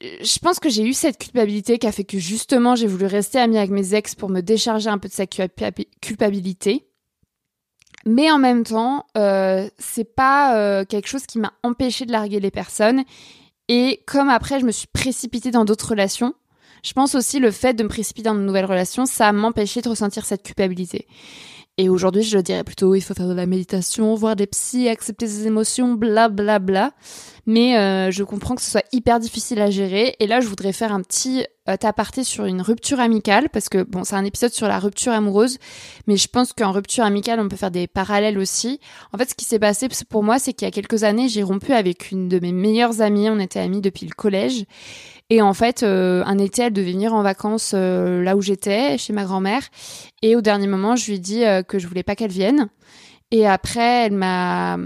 je 0.00 0.38
pense 0.38 0.60
que 0.60 0.68
j'ai 0.68 0.84
eu 0.84 0.92
cette 0.92 1.18
culpabilité 1.18 1.78
qui 1.78 1.86
a 1.86 1.92
fait 1.92 2.04
que 2.04 2.18
justement 2.18 2.76
j'ai 2.76 2.86
voulu 2.86 3.06
rester 3.06 3.38
amie 3.38 3.58
avec 3.58 3.70
mes 3.70 3.94
ex 3.94 4.14
pour 4.14 4.28
me 4.28 4.40
décharger 4.40 4.88
un 4.88 4.98
peu 4.98 5.08
de 5.08 5.14
culpa- 5.14 5.72
culpabilité. 6.00 6.84
Mais 8.06 8.30
en 8.30 8.38
même 8.38 8.62
temps, 8.62 9.06
euh, 9.16 9.68
c'est 9.78 10.14
pas 10.14 10.56
euh, 10.56 10.84
quelque 10.84 11.08
chose 11.08 11.26
qui 11.26 11.38
m'a 11.38 11.52
empêché 11.64 12.06
de 12.06 12.12
larguer 12.12 12.38
les 12.38 12.52
personnes. 12.52 13.02
Et 13.68 14.02
comme 14.06 14.30
après 14.30 14.60
je 14.60 14.64
me 14.64 14.70
suis 14.70 14.86
précipitée 14.86 15.50
dans 15.50 15.64
d'autres 15.64 15.90
relations, 15.90 16.34
je 16.82 16.92
pense 16.92 17.14
aussi 17.14 17.38
le 17.38 17.50
fait 17.50 17.74
de 17.74 17.82
me 17.82 17.88
précipiter 17.88 18.28
dans 18.28 18.34
de 18.34 18.40
nouvelles 18.40 18.66
relations, 18.66 19.06
ça 19.06 19.32
m'a 19.32 19.48
empêché 19.48 19.80
de 19.80 19.88
ressentir 19.88 20.24
cette 20.24 20.42
culpabilité. 20.42 21.06
Et 21.80 21.88
aujourd'hui, 21.88 22.24
je 22.24 22.38
dirais 22.38 22.64
plutôt, 22.64 22.96
il 22.96 23.00
faut 23.00 23.14
faire 23.14 23.28
de 23.28 23.34
la 23.34 23.46
méditation, 23.46 24.12
voir 24.16 24.34
des 24.34 24.48
psys, 24.48 24.88
accepter 24.88 25.28
ses 25.28 25.46
émotions, 25.46 25.94
bla 25.94 26.28
bla 26.28 26.58
bla. 26.58 26.90
Mais 27.46 27.78
euh, 27.78 28.10
je 28.10 28.24
comprends 28.24 28.56
que 28.56 28.62
ce 28.62 28.70
soit 28.72 28.84
hyper 28.90 29.20
difficile 29.20 29.60
à 29.60 29.70
gérer. 29.70 30.16
Et 30.18 30.26
là, 30.26 30.40
je 30.40 30.48
voudrais 30.48 30.72
faire 30.72 30.92
un 30.92 31.00
petit 31.00 31.46
euh, 31.68 31.76
aparté 31.84 32.24
sur 32.24 32.46
une 32.46 32.62
rupture 32.62 32.98
amicale, 32.98 33.48
parce 33.48 33.68
que 33.68 33.84
bon, 33.84 34.02
c'est 34.02 34.16
un 34.16 34.24
épisode 34.24 34.52
sur 34.52 34.66
la 34.66 34.80
rupture 34.80 35.12
amoureuse, 35.12 35.58
mais 36.08 36.16
je 36.16 36.26
pense 36.26 36.52
qu'en 36.52 36.72
rupture 36.72 37.04
amicale, 37.04 37.38
on 37.38 37.48
peut 37.48 37.56
faire 37.56 37.70
des 37.70 37.86
parallèles 37.86 38.38
aussi. 38.38 38.80
En 39.12 39.18
fait, 39.18 39.30
ce 39.30 39.36
qui 39.36 39.44
s'est 39.44 39.60
passé 39.60 39.86
pour 40.10 40.24
moi, 40.24 40.40
c'est 40.40 40.54
qu'il 40.54 40.66
y 40.66 40.68
a 40.68 40.72
quelques 40.72 41.04
années, 41.04 41.28
j'ai 41.28 41.44
rompu 41.44 41.72
avec 41.72 42.10
une 42.10 42.28
de 42.28 42.40
mes 42.40 42.52
meilleures 42.52 43.02
amies. 43.02 43.30
On 43.30 43.38
était 43.38 43.60
amies 43.60 43.80
depuis 43.80 44.04
le 44.04 44.14
collège. 44.14 44.64
Et 45.30 45.42
en 45.42 45.52
fait, 45.52 45.82
euh, 45.82 46.22
un 46.24 46.38
été, 46.38 46.62
elle 46.62 46.72
devait 46.72 46.92
venir 46.92 47.12
en 47.14 47.22
vacances 47.22 47.72
euh, 47.74 48.22
là 48.22 48.36
où 48.36 48.40
j'étais, 48.40 48.96
chez 48.96 49.12
ma 49.12 49.24
grand-mère. 49.24 49.62
Et 50.22 50.36
au 50.36 50.40
dernier 50.40 50.66
moment, 50.66 50.96
je 50.96 51.06
lui 51.06 51.16
ai 51.16 51.18
dit 51.18 51.44
euh, 51.44 51.62
que 51.62 51.78
je 51.78 51.86
voulais 51.86 52.02
pas 52.02 52.16
qu'elle 52.16 52.30
vienne. 52.30 52.68
Et 53.30 53.46
après, 53.46 54.06
elle 54.06 54.14
m'a, 54.14 54.78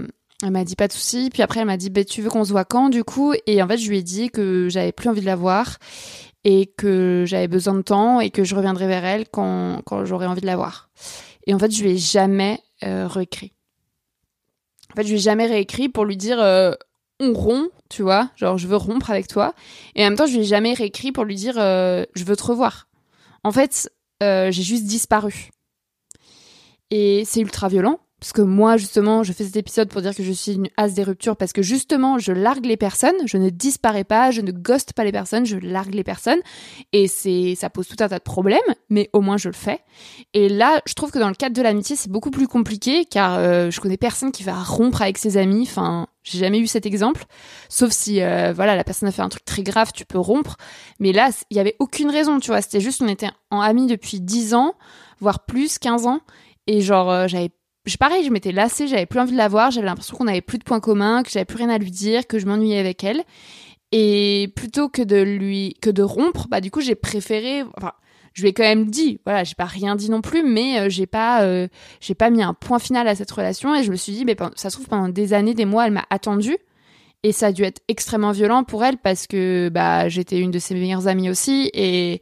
elle 0.43 0.51
m'a 0.51 0.65
dit 0.65 0.75
pas 0.75 0.89
de 0.89 0.93
souci. 0.93 1.29
Puis 1.31 1.41
après, 1.41 1.61
elle 1.61 1.67
m'a 1.67 1.77
dit, 1.77 1.89
bah, 1.89 2.03
tu 2.03 2.21
veux 2.21 2.29
qu'on 2.29 2.43
se 2.43 2.51
voit 2.51 2.65
quand 2.65 2.89
du 2.89 3.05
coup? 3.05 3.33
Et 3.47 3.63
en 3.63 3.67
fait, 3.67 3.77
je 3.77 3.89
lui 3.89 3.99
ai 3.99 4.03
dit 4.03 4.29
que 4.29 4.67
j'avais 4.69 4.91
plus 4.91 5.07
envie 5.07 5.21
de 5.21 5.25
la 5.25 5.37
voir 5.37 5.77
et 6.43 6.65
que 6.65 7.23
j'avais 7.25 7.47
besoin 7.47 7.73
de 7.75 7.81
temps 7.81 8.19
et 8.19 8.29
que 8.29 8.43
je 8.43 8.53
reviendrai 8.53 8.87
vers 8.87 9.05
elle 9.05 9.29
quand, 9.29 9.81
quand 9.85 10.03
j'aurais 10.03 10.25
envie 10.25 10.41
de 10.41 10.45
la 10.45 10.57
voir. 10.57 10.89
Et 11.47 11.53
en 11.53 11.59
fait, 11.59 11.71
je 11.71 11.81
lui 11.83 11.91
ai 11.91 11.97
jamais 11.97 12.59
euh, 12.83 13.07
réécrit. 13.07 13.53
En 14.91 14.95
fait, 14.95 15.03
je 15.03 15.09
lui 15.09 15.15
ai 15.15 15.21
jamais 15.21 15.45
réécrit 15.45 15.89
pour 15.89 16.05
lui 16.05 16.17
dire 16.17 16.41
euh, 16.41 16.73
on 17.23 17.33
rompt, 17.33 17.71
tu 17.89 18.01
vois, 18.01 18.29
genre 18.35 18.57
je 18.57 18.67
veux 18.67 18.75
rompre 18.75 19.09
avec 19.09 19.27
toi. 19.27 19.53
Et 19.95 20.01
en 20.01 20.09
même 20.09 20.17
temps, 20.17 20.25
je 20.25 20.33
lui 20.33 20.41
ai 20.41 20.45
jamais 20.45 20.73
réécrit 20.73 21.11
pour 21.11 21.23
lui 21.23 21.35
dire 21.35 21.55
euh, 21.57 22.05
je 22.15 22.23
veux 22.23 22.35
te 22.35 22.43
revoir. 22.43 22.87
En 23.43 23.51
fait, 23.51 23.91
euh, 24.21 24.51
j'ai 24.51 24.63
juste 24.63 24.85
disparu. 24.85 25.49
Et 26.91 27.23
c'est 27.25 27.41
ultra 27.41 27.67
violent. 27.67 27.99
Parce 28.23 28.31
que 28.31 28.41
moi, 28.41 28.77
justement, 28.77 29.23
je 29.23 29.33
fais 29.33 29.43
cet 29.43 29.57
épisode 29.57 29.89
pour 29.89 30.01
dire 30.01 30.15
que 30.15 30.23
je 30.23 30.31
suis 30.31 30.53
une 30.53 30.69
as 30.77 30.87
des 30.91 31.03
ruptures 31.03 31.35
parce 31.35 31.51
que 31.51 31.61
justement, 31.61 32.19
je 32.19 32.31
largue 32.31 32.65
les 32.65 32.77
personnes, 32.77 33.17
je 33.25 33.35
ne 33.35 33.49
disparais 33.49 34.05
pas, 34.05 34.31
je 34.31 34.39
ne 34.39 34.51
ghoste 34.53 34.93
pas 34.93 35.03
les 35.03 35.11
personnes, 35.11 35.45
je 35.45 35.57
largue 35.57 35.93
les 35.93 36.05
personnes. 36.05 36.39
Et 36.93 37.09
c'est, 37.09 37.55
ça 37.55 37.69
pose 37.69 37.85
tout 37.85 37.97
un 37.99 38.07
tas 38.07 38.19
de 38.19 38.23
problèmes, 38.23 38.59
mais 38.89 39.09
au 39.11 39.19
moins 39.19 39.35
je 39.35 39.49
le 39.49 39.53
fais. 39.53 39.81
Et 40.33 40.47
là, 40.47 40.81
je 40.85 40.93
trouve 40.93 41.11
que 41.11 41.19
dans 41.19 41.27
le 41.27 41.35
cadre 41.35 41.53
de 41.53 41.61
l'amitié, 41.61 41.97
c'est 41.97 42.09
beaucoup 42.09 42.31
plus 42.31 42.47
compliqué 42.47 43.03
car 43.03 43.35
euh, 43.39 43.69
je 43.69 43.81
connais 43.81 43.97
personne 43.97 44.31
qui 44.31 44.43
va 44.43 44.55
rompre 44.55 45.01
avec 45.01 45.17
ses 45.17 45.35
amis. 45.35 45.63
Enfin, 45.63 46.07
j'ai 46.23 46.39
jamais 46.39 46.59
eu 46.59 46.67
cet 46.67 46.85
exemple. 46.85 47.25
Sauf 47.69 47.91
si, 47.91 48.21
euh, 48.21 48.53
voilà, 48.53 48.75
la 48.75 48.83
personne 48.83 49.09
a 49.09 49.11
fait 49.11 49.21
un 49.21 49.29
truc 49.29 49.45
très 49.45 49.63
grave, 49.63 49.91
tu 49.93 50.05
peux 50.05 50.19
rompre. 50.19 50.57
Mais 50.99 51.11
là, 51.11 51.29
il 51.49 51.57
y 51.57 51.59
avait 51.59 51.75
aucune 51.79 52.09
raison, 52.09 52.39
tu 52.39 52.47
vois. 52.51 52.61
C'était 52.61 52.81
juste, 52.81 53.01
on 53.01 53.07
était 53.07 53.29
en 53.51 53.59
amis 53.59 53.87
depuis 53.87 54.21
10 54.21 54.53
ans, 54.53 54.75
voire 55.19 55.45
plus, 55.45 55.77
15 55.79 56.07
ans. 56.07 56.21
Et 56.67 56.81
genre, 56.81 57.11
euh, 57.11 57.27
j'avais 57.27 57.51
pareil, 57.99 58.23
je 58.23 58.29
m'étais 58.29 58.53
lassée, 58.53 58.87
j'avais 58.87 59.05
plus 59.05 59.19
envie 59.19 59.33
de 59.33 59.37
la 59.37 59.49
voir, 59.49 59.71
j'avais 59.71 59.85
l'impression 59.85 60.15
qu'on 60.15 60.27
avait 60.27 60.41
plus 60.41 60.57
de 60.57 60.63
points 60.63 60.79
communs, 60.79 61.23
que 61.23 61.29
j'avais 61.29 61.45
plus 61.45 61.57
rien 61.57 61.69
à 61.69 61.77
lui 61.77 61.91
dire, 61.91 62.25
que 62.27 62.39
je 62.39 62.45
m'ennuyais 62.45 62.79
avec 62.79 63.03
elle. 63.03 63.23
Et 63.91 64.51
plutôt 64.55 64.89
que 64.89 65.01
de 65.01 65.21
lui, 65.21 65.75
que 65.81 65.89
de 65.89 66.01
rompre, 66.01 66.47
bah 66.49 66.61
du 66.61 66.71
coup 66.71 66.81
j'ai 66.81 66.95
préféré, 66.95 67.63
je 68.33 68.41
lui 68.41 68.49
ai 68.49 68.53
quand 68.53 68.63
même 68.63 68.89
dit, 68.89 69.19
voilà, 69.25 69.43
j'ai 69.43 69.55
pas 69.55 69.65
rien 69.65 69.95
dit 69.95 70.09
non 70.09 70.21
plus, 70.21 70.43
mais 70.43 70.79
euh, 70.79 70.89
j'ai 70.89 71.05
pas, 71.05 71.43
euh, 71.43 71.67
j'ai 72.01 72.15
pas 72.15 72.29
mis 72.29 72.41
un 72.41 72.53
point 72.53 72.79
final 72.79 73.07
à 73.07 73.15
cette 73.15 73.31
relation 73.31 73.75
et 73.75 73.83
je 73.83 73.91
me 73.91 73.95
suis 73.95 74.13
dit, 74.13 74.25
mais 74.25 74.35
ça 74.55 74.69
se 74.69 74.75
trouve 74.75 74.87
pendant 74.87 75.09
des 75.09 75.33
années, 75.33 75.53
des 75.53 75.65
mois, 75.65 75.85
elle 75.85 75.93
m'a 75.93 76.05
attendu. 76.09 76.57
Et 77.25 77.31
ça 77.31 77.47
a 77.47 77.51
dû 77.53 77.63
être 77.63 77.81
extrêmement 77.87 78.31
violent 78.31 78.65
pour 78.65 78.83
elle 78.83 78.97
parce 78.97 79.27
que 79.27 79.69
bah 79.69 80.09
j'étais 80.09 80.39
une 80.39 80.51
de 80.51 80.59
ses 80.59 80.75
meilleures 80.75 81.07
amies 81.07 81.29
aussi 81.29 81.71
et 81.73 82.21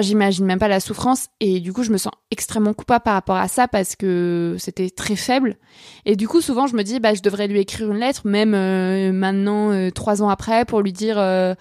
j'imagine 0.00 0.44
même 0.44 0.58
pas 0.58 0.68
la 0.68 0.80
souffrance. 0.80 1.28
Et 1.40 1.60
du 1.60 1.72
coup 1.72 1.82
je 1.82 1.90
me 1.90 1.98
sens 1.98 2.12
extrêmement 2.30 2.74
coupable 2.74 3.02
par 3.04 3.14
rapport 3.14 3.36
à 3.36 3.48
ça 3.48 3.68
parce 3.68 3.96
que 3.96 4.56
c'était 4.58 4.90
très 4.90 5.16
faible. 5.16 5.56
Et 6.04 6.16
du 6.16 6.28
coup 6.28 6.40
souvent 6.40 6.66
je 6.66 6.76
me 6.76 6.82
dis 6.82 7.00
bah 7.00 7.14
je 7.14 7.22
devrais 7.22 7.46
lui 7.46 7.60
écrire 7.60 7.90
une 7.90 7.98
lettre 7.98 8.22
même 8.24 8.54
euh, 8.54 9.12
maintenant 9.12 9.72
euh, 9.72 9.90
trois 9.90 10.22
ans 10.22 10.28
après 10.28 10.64
pour 10.64 10.80
lui 10.80 10.92
dire 10.92 11.16
euh, 11.18 11.54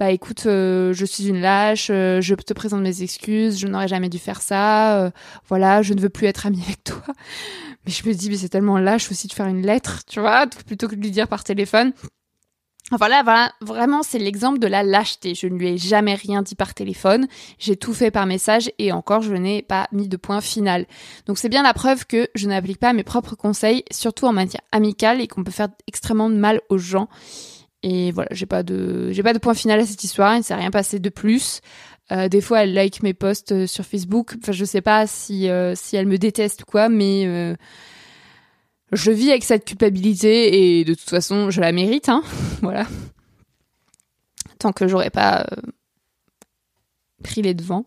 bah 0.00 0.10
écoute 0.10 0.42
je 0.44 1.04
suis 1.04 1.28
une 1.28 1.40
lâche 1.40 1.86
je 1.86 2.34
te 2.34 2.52
présente 2.52 2.82
mes 2.82 3.02
excuses 3.02 3.58
je 3.58 3.66
n'aurais 3.66 3.88
jamais 3.88 4.08
dû 4.08 4.18
faire 4.18 4.40
ça 4.42 5.10
voilà 5.48 5.82
je 5.82 5.94
ne 5.94 6.00
veux 6.00 6.08
plus 6.10 6.26
être 6.26 6.46
amie 6.46 6.62
avec 6.62 6.84
toi. 6.84 7.02
Mais 7.86 7.92
je 7.92 8.08
me 8.08 8.12
dis 8.14 8.30
mais 8.30 8.36
c'est 8.36 8.48
tellement 8.48 8.78
lâche 8.78 9.10
aussi 9.12 9.28
de 9.28 9.32
faire 9.32 9.46
une 9.46 9.64
lettre 9.64 10.00
tu 10.08 10.18
vois 10.18 10.46
plutôt 10.66 10.88
que 10.88 10.96
de 10.96 11.00
lui 11.00 11.12
dire 11.12 11.28
par 11.28 11.44
téléphone 11.44 11.92
Enfin 12.92 13.08
là, 13.08 13.24
voilà, 13.24 13.52
vraiment, 13.60 14.04
c'est 14.04 14.20
l'exemple 14.20 14.60
de 14.60 14.68
la 14.68 14.84
lâcheté. 14.84 15.34
Je 15.34 15.48
ne 15.48 15.58
lui 15.58 15.70
ai 15.70 15.78
jamais 15.78 16.14
rien 16.14 16.42
dit 16.42 16.54
par 16.54 16.72
téléphone. 16.72 17.26
J'ai 17.58 17.76
tout 17.76 17.92
fait 17.92 18.12
par 18.12 18.26
message 18.26 18.70
et 18.78 18.92
encore, 18.92 19.22
je 19.22 19.34
n'ai 19.34 19.62
pas 19.62 19.88
mis 19.90 20.06
de 20.06 20.16
point 20.16 20.40
final. 20.40 20.86
Donc 21.26 21.38
c'est 21.38 21.48
bien 21.48 21.64
la 21.64 21.74
preuve 21.74 22.06
que 22.06 22.28
je 22.36 22.46
n'applique 22.46 22.78
pas 22.78 22.92
mes 22.92 23.02
propres 23.02 23.34
conseils, 23.34 23.82
surtout 23.90 24.26
en 24.26 24.32
matière 24.32 24.62
amicale 24.70 25.20
et 25.20 25.26
qu'on 25.26 25.42
peut 25.42 25.50
faire 25.50 25.68
extrêmement 25.88 26.30
de 26.30 26.36
mal 26.36 26.60
aux 26.68 26.78
gens. 26.78 27.08
Et 27.82 28.12
voilà, 28.12 28.28
j'ai 28.30 28.46
pas 28.46 28.62
de, 28.62 29.10
j'ai 29.10 29.22
pas 29.22 29.32
de 29.32 29.38
point 29.38 29.54
final 29.54 29.80
à 29.80 29.86
cette 29.86 30.04
histoire. 30.04 30.34
Il 30.34 30.38
ne 30.38 30.42
s'est 30.44 30.54
rien 30.54 30.70
passé 30.70 31.00
de 31.00 31.08
plus. 31.08 31.60
Euh, 32.12 32.28
des 32.28 32.40
fois, 32.40 32.62
elle 32.62 32.72
like 32.72 33.02
mes 33.02 33.14
posts 33.14 33.50
euh, 33.50 33.66
sur 33.66 33.84
Facebook. 33.84 34.34
Enfin, 34.40 34.52
je 34.52 34.64
sais 34.64 34.80
pas 34.80 35.08
si 35.08 35.48
euh, 35.48 35.74
si 35.74 35.96
elle 35.96 36.06
me 36.06 36.18
déteste 36.18 36.62
ou 36.62 36.64
quoi, 36.64 36.88
mais 36.88 37.24
euh, 37.26 37.56
je 38.92 39.10
vis 39.10 39.30
avec 39.30 39.44
cette 39.44 39.64
culpabilité 39.64 40.78
et 40.78 40.84
de 40.84 40.94
toute 40.94 41.10
façon, 41.10 41.50
je 41.50 41.60
la 41.60 41.72
mérite, 41.72 42.08
hein. 42.08 42.22
voilà. 42.62 42.86
Tant 44.58 44.72
que 44.72 44.88
j'aurais 44.88 45.10
pas 45.10 45.40
euh, 45.40 45.60
pris 47.22 47.42
les 47.42 47.54
devants. 47.54 47.86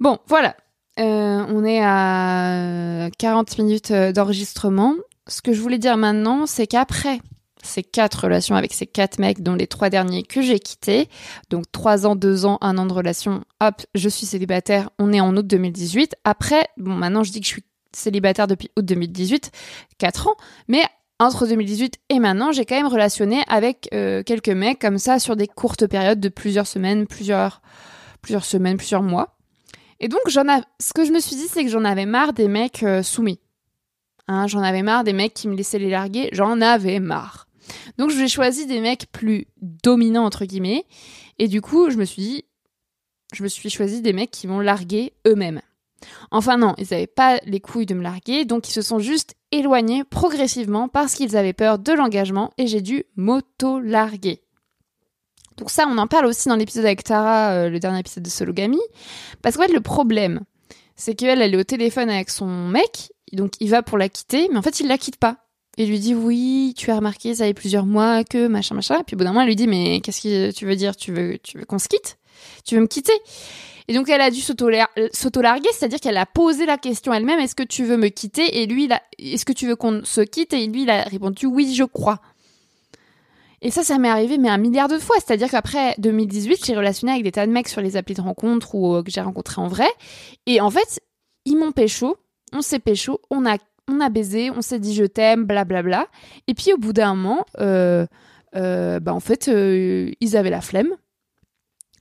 Bon, 0.00 0.18
voilà. 0.26 0.56
Euh, 0.98 1.44
on 1.48 1.64
est 1.64 1.80
à 1.82 3.08
40 3.18 3.58
minutes 3.58 3.90
euh, 3.90 4.12
d'enregistrement. 4.12 4.94
Ce 5.26 5.42
que 5.42 5.52
je 5.52 5.60
voulais 5.60 5.78
dire 5.78 5.96
maintenant, 5.96 6.46
c'est 6.46 6.66
qu'après 6.66 7.20
ces 7.62 7.82
quatre 7.82 8.24
relations 8.24 8.56
avec 8.56 8.72
ces 8.72 8.86
quatre 8.86 9.18
mecs, 9.18 9.42
dont 9.42 9.54
les 9.54 9.66
trois 9.66 9.90
derniers 9.90 10.22
que 10.22 10.42
j'ai 10.42 10.58
quittés, 10.58 11.08
donc 11.50 11.70
trois 11.72 12.06
ans, 12.06 12.16
deux 12.16 12.46
ans, 12.46 12.58
un 12.60 12.78
an 12.78 12.86
de 12.86 12.92
relation, 12.92 13.42
hop, 13.60 13.82
je 13.94 14.08
suis 14.08 14.26
célibataire, 14.26 14.90
on 14.98 15.12
est 15.12 15.20
en 15.20 15.36
août 15.36 15.46
2018. 15.46 16.14
Après, 16.24 16.68
bon, 16.76 16.94
maintenant 16.94 17.24
je 17.24 17.32
dis 17.32 17.40
que 17.40 17.46
je 17.46 17.52
suis 17.52 17.64
célibataire 17.94 18.46
depuis 18.46 18.70
août 18.76 18.84
2018, 18.84 19.50
4 19.98 20.28
ans, 20.28 20.36
mais 20.68 20.82
entre 21.18 21.46
2018 21.46 21.98
et 22.10 22.18
maintenant, 22.20 22.52
j'ai 22.52 22.64
quand 22.64 22.76
même 22.76 22.86
relationné 22.86 23.42
avec 23.48 23.88
euh, 23.92 24.22
quelques 24.22 24.48
mecs 24.48 24.78
comme 24.78 24.98
ça 24.98 25.18
sur 25.18 25.34
des 25.34 25.48
courtes 25.48 25.86
périodes 25.86 26.20
de 26.20 26.28
plusieurs 26.28 26.66
semaines, 26.66 27.06
plusieurs, 27.06 27.60
plusieurs 28.22 28.44
semaines, 28.44 28.76
plusieurs 28.76 29.02
mois. 29.02 29.36
Et 30.00 30.08
donc, 30.08 30.20
j'en 30.28 30.44
ce 30.80 30.92
que 30.92 31.04
je 31.04 31.10
me 31.10 31.18
suis 31.18 31.34
dit, 31.34 31.48
c'est 31.48 31.64
que 31.64 31.70
j'en 31.70 31.84
avais 31.84 32.06
marre 32.06 32.32
des 32.32 32.46
mecs 32.46 32.84
euh, 32.84 33.02
soumis. 33.02 33.40
Hein, 34.28 34.46
j'en 34.46 34.62
avais 34.62 34.82
marre 34.82 35.02
des 35.02 35.12
mecs 35.12 35.34
qui 35.34 35.48
me 35.48 35.56
laissaient 35.56 35.78
les 35.78 35.90
larguer. 35.90 36.28
J'en 36.32 36.60
avais 36.60 37.00
marre. 37.00 37.48
Donc, 37.98 38.10
j'ai 38.10 38.28
choisi 38.28 38.66
des 38.66 38.80
mecs 38.80 39.10
plus 39.10 39.46
dominants, 39.60 40.24
entre 40.24 40.44
guillemets. 40.44 40.84
Et 41.38 41.48
du 41.48 41.60
coup, 41.60 41.90
je 41.90 41.96
me 41.96 42.04
suis 42.04 42.22
dit, 42.22 42.44
je 43.34 43.42
me 43.42 43.48
suis 43.48 43.70
choisi 43.70 44.02
des 44.02 44.12
mecs 44.12 44.30
qui 44.30 44.46
vont 44.46 44.60
larguer 44.60 45.14
eux-mêmes. 45.26 45.60
Enfin 46.30 46.56
non, 46.56 46.74
ils 46.78 46.86
n'avaient 46.90 47.06
pas 47.06 47.38
les 47.44 47.60
couilles 47.60 47.86
de 47.86 47.94
me 47.94 48.02
larguer, 48.02 48.44
donc 48.44 48.68
ils 48.68 48.72
se 48.72 48.82
sont 48.82 48.98
juste 48.98 49.34
éloignés 49.50 50.04
progressivement 50.04 50.88
parce 50.88 51.14
qu'ils 51.14 51.36
avaient 51.36 51.52
peur 51.52 51.78
de 51.78 51.92
l'engagement 51.92 52.52
et 52.58 52.66
j'ai 52.66 52.80
dû 52.80 53.04
m'auto-larguer. 53.16 54.42
Donc 55.56 55.70
ça, 55.70 55.86
on 55.88 55.98
en 55.98 56.06
parle 56.06 56.26
aussi 56.26 56.48
dans 56.48 56.56
l'épisode 56.56 56.84
avec 56.84 57.02
Tara, 57.02 57.50
euh, 57.50 57.68
le 57.68 57.80
dernier 57.80 57.98
épisode 57.98 58.22
de 58.22 58.30
Sologamy, 58.30 58.78
parce 59.42 59.56
qu'en 59.56 59.64
fait 59.64 59.72
le 59.72 59.80
problème, 59.80 60.42
c'est 60.94 61.14
qu'elle, 61.14 61.42
elle 61.42 61.54
est 61.54 61.58
au 61.58 61.64
téléphone 61.64 62.10
avec 62.10 62.30
son 62.30 62.46
mec, 62.46 63.12
donc 63.32 63.52
il 63.60 63.70
va 63.70 63.82
pour 63.82 63.98
la 63.98 64.08
quitter, 64.08 64.48
mais 64.50 64.58
en 64.58 64.62
fait, 64.62 64.80
il 64.80 64.86
la 64.86 64.98
quitte 64.98 65.16
pas. 65.16 65.38
Il 65.76 65.88
lui 65.88 66.00
dit 66.00 66.14
oui, 66.14 66.74
tu 66.76 66.90
as 66.90 66.96
remarqué, 66.96 67.36
ça 67.36 67.44
fait 67.44 67.54
plusieurs 67.54 67.86
mois 67.86 68.24
que 68.24 68.48
machin 68.48 68.74
machin. 68.74 68.98
Et 68.98 69.04
puis 69.04 69.14
au 69.14 69.18
bout 69.18 69.24
d'un 69.24 69.30
moment, 69.30 69.42
elle 69.42 69.48
lui 69.48 69.56
dit 69.56 69.68
mais 69.68 70.00
qu'est-ce 70.00 70.22
que 70.22 70.50
tu 70.50 70.66
veux 70.66 70.74
dire? 70.74 70.96
Tu 70.96 71.12
veux, 71.12 71.38
tu 71.38 71.58
veux 71.58 71.64
qu'on 71.64 71.78
se 71.78 71.86
quitte? 71.86 72.18
Tu 72.64 72.74
veux 72.74 72.80
me 72.80 72.88
quitter? 72.88 73.12
Et 73.88 73.94
donc 73.94 74.10
elle 74.10 74.20
a 74.20 74.30
dû 74.30 74.40
euh, 74.40 75.08
s'auto-larguer, 75.12 75.68
c'est-à-dire 75.72 75.98
qu'elle 75.98 76.18
a 76.18 76.26
posé 76.26 76.66
la 76.66 76.76
question 76.76 77.12
elle-même 77.12 77.40
est-ce 77.40 77.54
que 77.54 77.62
tu 77.62 77.84
veux 77.84 77.96
me 77.96 78.08
quitter? 78.08 78.60
Et 78.60 78.66
lui, 78.66 78.84
il 78.84 78.92
a- 78.92 79.02
est-ce 79.18 79.46
que 79.46 79.52
tu 79.54 79.66
veux 79.66 79.76
qu'on 79.76 80.04
se 80.04 80.20
quitte? 80.20 80.52
Et 80.52 80.66
lui, 80.66 80.88
a 80.90 81.02
répondu 81.04 81.46
oui, 81.46 81.74
je 81.74 81.84
crois. 81.84 82.20
Et 83.62 83.70
ça, 83.70 83.82
ça 83.82 83.98
m'est 83.98 84.08
arrivé 84.10 84.36
mais 84.38 84.50
un 84.50 84.58
milliard 84.58 84.88
de 84.88 84.98
fois. 84.98 85.16
C'est-à-dire 85.24 85.50
qu'après 85.50 85.94
2018, 85.98 86.64
j'ai 86.66 86.76
relationné 86.76 87.12
avec 87.12 87.24
des 87.24 87.32
tas 87.32 87.46
de 87.46 87.50
mecs 87.50 87.68
sur 87.68 87.80
les 87.80 87.96
applis 87.96 88.14
de 88.14 88.20
rencontre 88.20 88.74
ou 88.74 88.94
euh, 88.94 89.02
que 89.02 89.10
j'ai 89.10 89.22
rencontrés 89.22 89.60
en 89.60 89.68
vrai. 89.68 89.88
Et 90.46 90.60
en 90.60 90.70
fait, 90.70 91.00
ils 91.46 91.56
m'ont 91.56 91.72
pécho, 91.72 92.16
on 92.52 92.60
s'est 92.60 92.78
pécho, 92.78 93.20
on 93.30 93.46
a, 93.46 93.56
on 93.90 94.00
a 94.00 94.10
baisé, 94.10 94.50
on 94.50 94.60
s'est 94.60 94.78
dit 94.78 94.94
je 94.94 95.04
t'aime, 95.04 95.44
blablabla. 95.44 96.06
Et 96.46 96.52
puis 96.54 96.74
au 96.74 96.76
bout 96.76 96.92
d'un 96.92 97.14
moment, 97.14 97.46
euh, 97.58 98.06
euh, 98.54 99.00
bah 99.00 99.14
en 99.14 99.20
fait, 99.20 99.50
ils 99.50 100.36
avaient 100.36 100.50
la 100.50 100.60
flemme. 100.60 100.90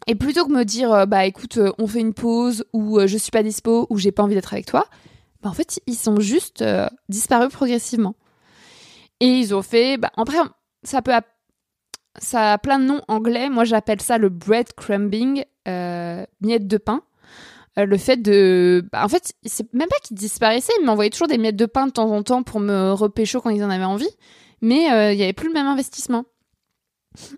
Et 0.07 0.15
plutôt 0.15 0.45
que 0.45 0.51
me 0.51 0.63
dire, 0.63 0.93
euh, 0.93 1.05
bah 1.05 1.25
écoute, 1.25 1.57
euh, 1.57 1.73
on 1.77 1.85
fait 1.85 1.99
une 1.99 2.13
pause, 2.13 2.65
ou 2.71 2.97
euh, 2.97 3.07
je 3.07 3.17
suis 3.17 3.31
pas 3.31 3.43
dispo, 3.43 3.87
ou 3.89 3.97
j'ai 3.97 4.13
pas 4.13 4.23
envie 4.23 4.35
d'être 4.35 4.53
avec 4.53 4.65
toi, 4.65 4.85
bah 5.43 5.49
en 5.49 5.53
fait, 5.53 5.81
ils 5.85 5.95
sont 5.95 6.19
juste 6.21 6.63
disparus 7.09 7.51
progressivement. 7.51 8.15
Et 9.19 9.27
ils 9.27 9.53
ont 9.53 9.61
fait, 9.61 9.97
bah 9.97 10.11
après, 10.15 10.37
ça 10.83 11.01
peut, 11.01 11.11
ça 12.19 12.53
a 12.53 12.57
plein 12.57 12.79
de 12.79 12.85
noms 12.85 13.01
anglais. 13.09 13.49
Moi, 13.49 13.65
j'appelle 13.65 14.01
ça 14.01 14.17
le 14.17 14.29
breadcrumbing, 14.29 15.43
euh, 15.67 16.25
miette 16.41 16.67
de 16.67 16.77
pain. 16.77 17.01
Le 17.75 17.97
fait 17.97 18.17
de, 18.17 18.83
bah, 18.91 19.03
en 19.05 19.07
fait, 19.07 19.33
c'est 19.43 19.71
même 19.73 19.87
pas 19.87 19.97
qu'ils 20.01 20.17
disparaissaient, 20.17 20.73
ils 20.79 20.85
m'envoyaient 20.85 21.11
toujours 21.11 21.27
des 21.27 21.37
miettes 21.37 21.55
de 21.55 21.67
pain 21.67 21.85
de 21.85 21.91
temps 21.91 22.09
en 22.11 22.23
temps 22.23 22.41
pour 22.41 22.59
me 22.59 22.91
repécho 22.91 23.39
quand 23.39 23.51
ils 23.51 23.63
en 23.63 23.69
avaient 23.69 23.83
envie, 23.83 24.09
mais 24.61 24.85
il 25.13 25.19
y 25.19 25.21
avait 25.21 25.33
plus 25.33 25.49
le 25.49 25.53
même 25.53 25.67
investissement. 25.67 26.25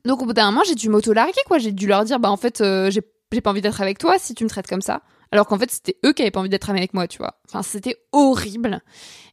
Donc 0.06 0.22
au 0.22 0.26
bout 0.26 0.34
d'un 0.34 0.52
moment, 0.52 0.64
j'ai 0.68 0.76
dû 0.76 0.90
m'auto-larguer, 0.90 1.42
quoi. 1.48 1.58
J'ai 1.58 1.72
dû 1.72 1.88
leur 1.88 2.04
dire, 2.06 2.20
bah 2.20 2.32
en 2.32 2.38
fait, 2.38 2.62
euh, 2.62 2.92
j'ai 2.92 3.02
pas 3.42 3.52
envie 3.52 3.62
d'être 3.62 3.82
avec 3.82 3.98
toi 3.98 4.16
si 4.18 4.34
tu 4.34 4.44
me 4.44 4.50
traites 4.50 4.68
comme 4.68 4.82
ça. 4.82 5.02
Alors 5.32 5.46
qu'en 5.46 5.58
fait, 5.58 5.70
c'était 5.70 5.98
eux 6.06 6.14
qui 6.14 6.24
avaient 6.24 6.32
pas 6.32 6.40
envie 6.40 6.50
d'être 6.50 6.70
avec 6.70 6.94
moi, 6.94 7.08
tu 7.08 7.20
vois. 7.20 7.36
Enfin, 7.48 7.62
c'était 7.62 7.98
horrible. 8.12 8.82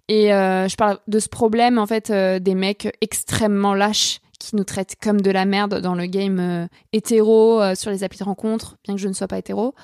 Et 0.09 0.33
euh, 0.33 0.69
je 0.69 0.77
parle 0.77 0.99
de 1.09 1.19
ce 1.19 1.29
problème, 1.29 1.79
en 1.79 1.87
fait, 1.87 2.11
euh, 2.11 2.39
des 2.39 2.55
mecs 2.55 2.97
extrêmement 3.01 3.75
lâches 3.75 4.21
qui 4.39 4.55
nous 4.55 4.65
traitent 4.65 4.97
comme 5.03 5.21
de 5.21 5.31
la 5.31 5.47
merde 5.47 5.81
dans 5.81 5.95
le 5.95 6.07
game 6.07 6.39
euh, 6.39 6.67
hétéro, 6.93 7.61
sur 7.75 7.91
les 7.91 8.05
applis 8.05 8.19
de 8.19 8.25
rencontre, 8.25 8.77
bien 8.85 8.95
que 8.95 9.01
je 9.01 9.09
ne 9.09 9.15
sois 9.15 9.29
pas 9.29 9.39
hétéro. 9.39 9.75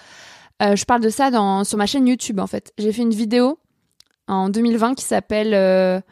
Je 0.60 0.84
parle 0.84 1.00
de 1.00 1.08
ça 1.08 1.32
dans, 1.32 1.64
sur 1.64 1.76
ma 1.76 1.86
chaîne 1.86 2.06
YouTube, 2.06 2.38
en 2.38 2.46
fait. 2.46 2.72
J'ai 2.78 2.92
fait 2.92 3.02
une 3.02 3.10
vidéo 3.10 3.58
en 4.28 4.48
2020 4.48 4.94
qui 4.94 5.02
s'appelle 5.04 6.04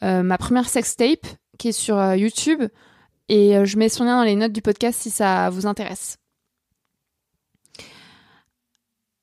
Ma 0.00 0.38
première 0.38 0.68
sextape, 0.68 1.24
qui 1.56 1.68
est 1.68 1.72
sur 1.72 2.14
YouTube. 2.16 2.64
Et 3.28 3.56
euh, 3.56 3.64
je 3.64 3.76
mets 3.78 3.88
son 3.88 4.04
lien 4.04 4.18
dans 4.18 4.24
les 4.24 4.36
notes 4.36 4.52
du 4.52 4.62
podcast 4.62 5.00
si 5.00 5.10
ça 5.10 5.50
vous 5.50 5.66
intéresse. 5.66 6.18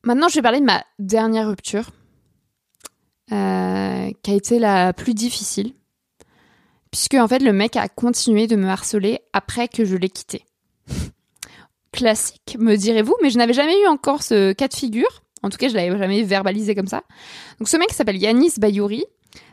Maintenant, 0.03 0.29
je 0.29 0.35
vais 0.35 0.41
parler 0.41 0.61
de 0.61 0.65
ma 0.65 0.83
dernière 0.97 1.47
rupture, 1.47 1.89
euh, 3.31 4.11
qui 4.23 4.31
a 4.31 4.33
été 4.33 4.57
la 4.57 4.93
plus 4.93 5.13
difficile, 5.13 5.73
puisque 6.89 7.15
en 7.15 7.27
fait 7.27 7.39
le 7.39 7.51
mec 7.51 7.75
a 7.75 7.89
continué 7.89 8.47
de 8.47 8.55
me 8.55 8.69
harceler 8.69 9.19
après 9.33 9.67
que 9.67 9.83
je 9.83 9.97
l'ai 9.97 10.09
quitté. 10.09 10.45
Classique, 11.91 12.55
me 12.59 12.75
direz-vous, 12.75 13.15
mais 13.21 13.29
je 13.29 13.37
n'avais 13.37 13.53
jamais 13.53 13.81
eu 13.81 13.87
encore 13.87 14.23
ce 14.23 14.53
cas 14.53 14.67
de 14.67 14.73
figure. 14.73 15.23
En 15.43 15.49
tout 15.49 15.57
cas, 15.57 15.69
je 15.69 15.75
l'avais 15.75 15.97
jamais 15.97 16.23
verbalisé 16.23 16.75
comme 16.75 16.87
ça. 16.87 17.03
Donc 17.59 17.67
ce 17.67 17.77
mec 17.77 17.91
s'appelle 17.91 18.17
Yanis 18.17 18.53
Bayouri. 18.57 19.05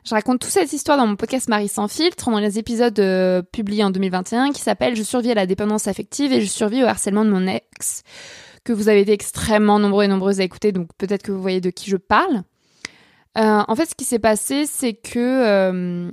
Je 0.05 0.15
raconte 0.15 0.41
toute 0.41 0.51
cette 0.51 0.73
histoire 0.73 0.97
dans 0.97 1.07
mon 1.07 1.17
podcast 1.17 1.49
Marie 1.49 1.69
sans 1.69 1.89
filtre, 1.89 2.31
dans 2.31 2.39
les 2.39 2.61
épisodes 2.61 2.99
euh, 3.01 3.43
publiés 3.43 3.83
en 3.83 3.91
2021, 3.91 4.53
qui 4.53 4.61
s'appelle 4.61 4.95
Je 4.95 5.03
survis 5.03 5.33
à 5.33 5.35
la 5.35 5.47
dépendance 5.47 5.89
affective 5.89 6.33
et 6.33 6.41
je 6.41 6.47
survis 6.47 6.85
au 6.85 6.87
harcèlement 6.87 7.25
de 7.25 7.31
mon 7.31 7.47
ex, 7.47 8.03
que 8.63 8.73
vous 8.73 8.89
avez 8.89 9.01
été 9.01 9.13
extrêmement 9.13 9.81
nombreux 9.81 10.05
et 10.05 10.09
nombreuses 10.09 10.41
à 10.41 10.45
écouter, 10.45 10.71
donc 10.71 10.89
peut-être 10.97 11.23
que 11.23 11.33
vous 11.33 11.43
voyez 11.43 11.61
de 11.61 11.71
qui 11.71 11.91
je 11.91 11.97
parle. 11.97 12.43
Euh, 13.37 13.63
en 13.67 13.75
fait, 13.75 13.87
ce 13.87 13.95
qui 13.97 14.05
s'est 14.05 14.21
passé, 14.21 14.65
c'est 14.67 14.95
que 14.95 15.19
euh, 15.19 16.11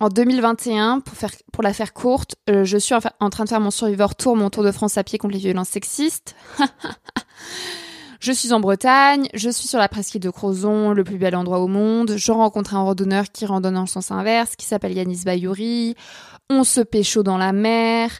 en 0.00 0.08
2021, 0.08 1.00
pour, 1.00 1.16
faire, 1.16 1.30
pour 1.52 1.62
la 1.62 1.72
faire 1.72 1.92
courte, 1.92 2.34
je 2.48 2.76
suis 2.76 2.94
en 3.20 3.30
train 3.30 3.44
de 3.44 3.48
faire 3.48 3.60
mon 3.60 3.70
Survivor 3.70 4.16
Tour, 4.16 4.34
mon 4.34 4.50
tour 4.50 4.64
de 4.64 4.72
France 4.72 4.98
à 4.98 5.04
pied 5.04 5.18
contre 5.18 5.34
les 5.34 5.40
violences 5.40 5.68
sexistes. 5.68 6.34
je 8.20 8.32
suis 8.32 8.52
en 8.52 8.60
Bretagne, 8.60 9.28
je 9.32 9.48
suis 9.48 9.66
sur 9.66 9.78
la 9.78 9.88
presqu'île 9.88 10.20
de 10.20 10.28
Crozon, 10.28 10.92
le 10.92 11.04
plus 11.04 11.16
bel 11.16 11.34
endroit 11.34 11.60
au 11.60 11.68
monde. 11.68 12.14
Je 12.16 12.32
rencontre 12.32 12.74
un 12.74 12.82
randonneur 12.82 13.24
qui 13.32 13.46
randonne 13.46 13.80
le 13.80 13.86
sens 13.86 14.10
inverse, 14.10 14.56
qui 14.56 14.66
s'appelle 14.66 14.92
Yanis 14.92 15.22
Bayouri. 15.24 15.96
On 16.50 16.62
se 16.62 16.82
pécho 16.82 17.22
dans 17.22 17.38
la 17.38 17.52
mer. 17.52 18.10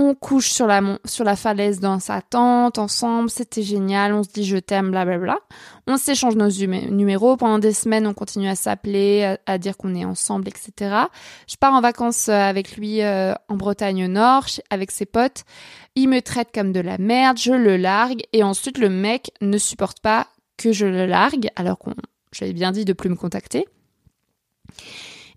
On 0.00 0.14
couche 0.14 0.50
sur 0.50 0.68
la, 0.68 0.80
sur 1.04 1.24
la 1.24 1.34
falaise 1.34 1.80
dans 1.80 1.98
sa 1.98 2.22
tente 2.22 2.78
ensemble, 2.78 3.28
c'était 3.30 3.64
génial, 3.64 4.14
on 4.14 4.22
se 4.22 4.28
dit 4.28 4.44
je 4.44 4.56
t'aime, 4.56 4.92
blablabla. 4.92 5.38
On 5.88 5.96
s'échange 5.96 6.36
nos 6.36 6.48
numéros, 6.48 7.36
pendant 7.36 7.58
des 7.58 7.72
semaines 7.72 8.06
on 8.06 8.14
continue 8.14 8.48
à 8.48 8.54
s'appeler, 8.54 9.34
à, 9.44 9.58
dire 9.58 9.76
qu'on 9.76 9.96
est 9.96 10.04
ensemble, 10.04 10.46
etc. 10.46 10.94
Je 11.48 11.56
pars 11.56 11.74
en 11.74 11.80
vacances 11.80 12.28
euh, 12.28 12.32
avec 12.32 12.76
lui 12.76 13.02
euh, 13.02 13.34
en 13.48 13.56
Bretagne 13.56 14.06
Nord, 14.06 14.46
avec 14.70 14.92
ses 14.92 15.04
potes. 15.04 15.42
Il 16.00 16.06
me 16.06 16.22
traite 16.22 16.50
comme 16.54 16.70
de 16.70 16.78
la 16.78 16.96
merde, 16.96 17.38
je 17.38 17.52
le 17.52 17.76
largue, 17.76 18.22
et 18.32 18.44
ensuite 18.44 18.78
le 18.78 18.88
mec 18.88 19.32
ne 19.40 19.58
supporte 19.58 19.98
pas 19.98 20.28
que 20.56 20.70
je 20.70 20.86
le 20.86 21.06
largue, 21.06 21.48
alors 21.56 21.76
qu'on 21.76 21.92
j'avais 22.30 22.52
bien 22.52 22.70
dit 22.70 22.84
de 22.84 22.92
plus 22.92 23.10
me 23.10 23.16
contacter. 23.16 23.66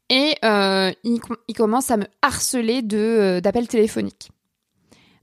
Et 0.09 0.35
euh, 0.45 0.91
il, 1.03 1.19
com- 1.19 1.37
il 1.47 1.55
commence 1.55 1.89
à 1.89 1.97
me 1.97 2.05
harceler 2.21 2.83
euh, 2.93 3.41
d'appels 3.41 3.67
téléphoniques. 3.67 4.29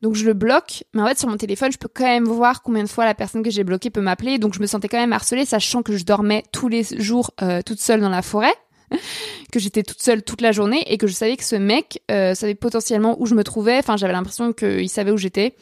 Donc 0.03 0.17
je 0.17 0.27
le 0.27 0.33
bloque, 0.33 0.83
mais 0.93 1.03
en 1.03 1.07
fait 1.07 1.21
sur 1.21 1.29
mon 1.29 1.37
téléphone, 1.37 1.71
je 1.71 1.79
peux 1.79 1.91
quand 1.93 2.03
même 2.03 2.25
voir 2.25 2.63
combien 2.63 2.83
de 2.83 2.89
fois 2.89 3.05
la 3.05 3.15
personne 3.15 3.45
que 3.45 3.51
j'ai 3.51 3.63
bloquée 3.63 3.91
peut 3.91 4.01
m'appeler. 4.01 4.39
Donc 4.39 4.55
je 4.55 4.61
me 4.61 4.67
sentais 4.67 4.89
quand 4.89 4.99
même 4.99 5.13
harcelée, 5.13 5.45
sachant 5.45 5.85
que 5.85 5.97
je 5.97 6.05
dormais 6.05 6.43
tous 6.51 6.67
les 6.67 6.83
jours 6.83 7.31
euh, 7.43 7.63
toute 7.63 7.81
seule 7.81 8.01
dans 8.01 8.09
la 8.09 8.23
forêt, 8.23 8.55
que 9.53 9.59
j'étais 9.59 9.83
toute 9.83 10.01
seule 10.01 10.23
toute 10.23 10.41
la 10.41 10.53
journée 10.53 10.83
et 10.87 10.99
que 10.99 11.07
je 11.07 11.13
savais 11.13 11.37
que 11.37 11.45
ce 11.45 11.57
mec 11.57 12.03
euh, 12.11 12.35
savait 12.35 12.55
potentiellement 12.55 13.17
où 13.21 13.27
je 13.27 13.35
me 13.35 13.45
trouvais. 13.45 13.79
Enfin, 13.79 13.97
j'avais 13.97 14.13
l'impression 14.13 14.53
qu'il 14.53 14.89
savait 14.89 15.11
où 15.11 15.17
j'étais. 15.17 15.55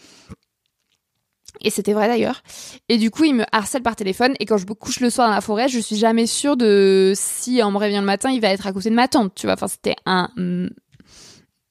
Et 1.63 1.71
c'était 1.71 1.95
vrai 1.95 2.07
d'ailleurs. 2.07 2.43
Et 2.89 2.99
du 2.99 3.11
coup, 3.11 3.25
il 3.25 3.35
me 3.35 3.45
harcèle 3.51 3.83
par 3.83 3.97
téléphone. 3.97 4.35
Et 4.41 4.45
quand 4.45 4.59
je 4.59 4.67
me 4.67 4.75
couche 4.75 5.01
le 5.01 5.09
soir 5.09 5.29
dans 5.29 5.35
la 5.35 5.41
forêt, 5.41 5.69
je 5.69 5.79
suis 5.79 5.97
jamais 5.97 6.27
sûre 6.27 6.57
de 6.57 7.13
si 7.17 7.63
en 7.63 7.71
me 7.71 7.79
réveillant 7.79 8.03
le 8.03 8.07
matin, 8.07 8.31
il 8.31 8.41
va 8.41 8.49
être 8.49 8.67
à 8.67 8.73
côté 8.73 8.91
de 8.91 8.95
ma 8.95 9.09
tante. 9.09 9.35
Tu 9.35 9.47
vois, 9.47 9.55
enfin, 9.55 9.69
c'était 9.69 9.97
un 10.05 10.29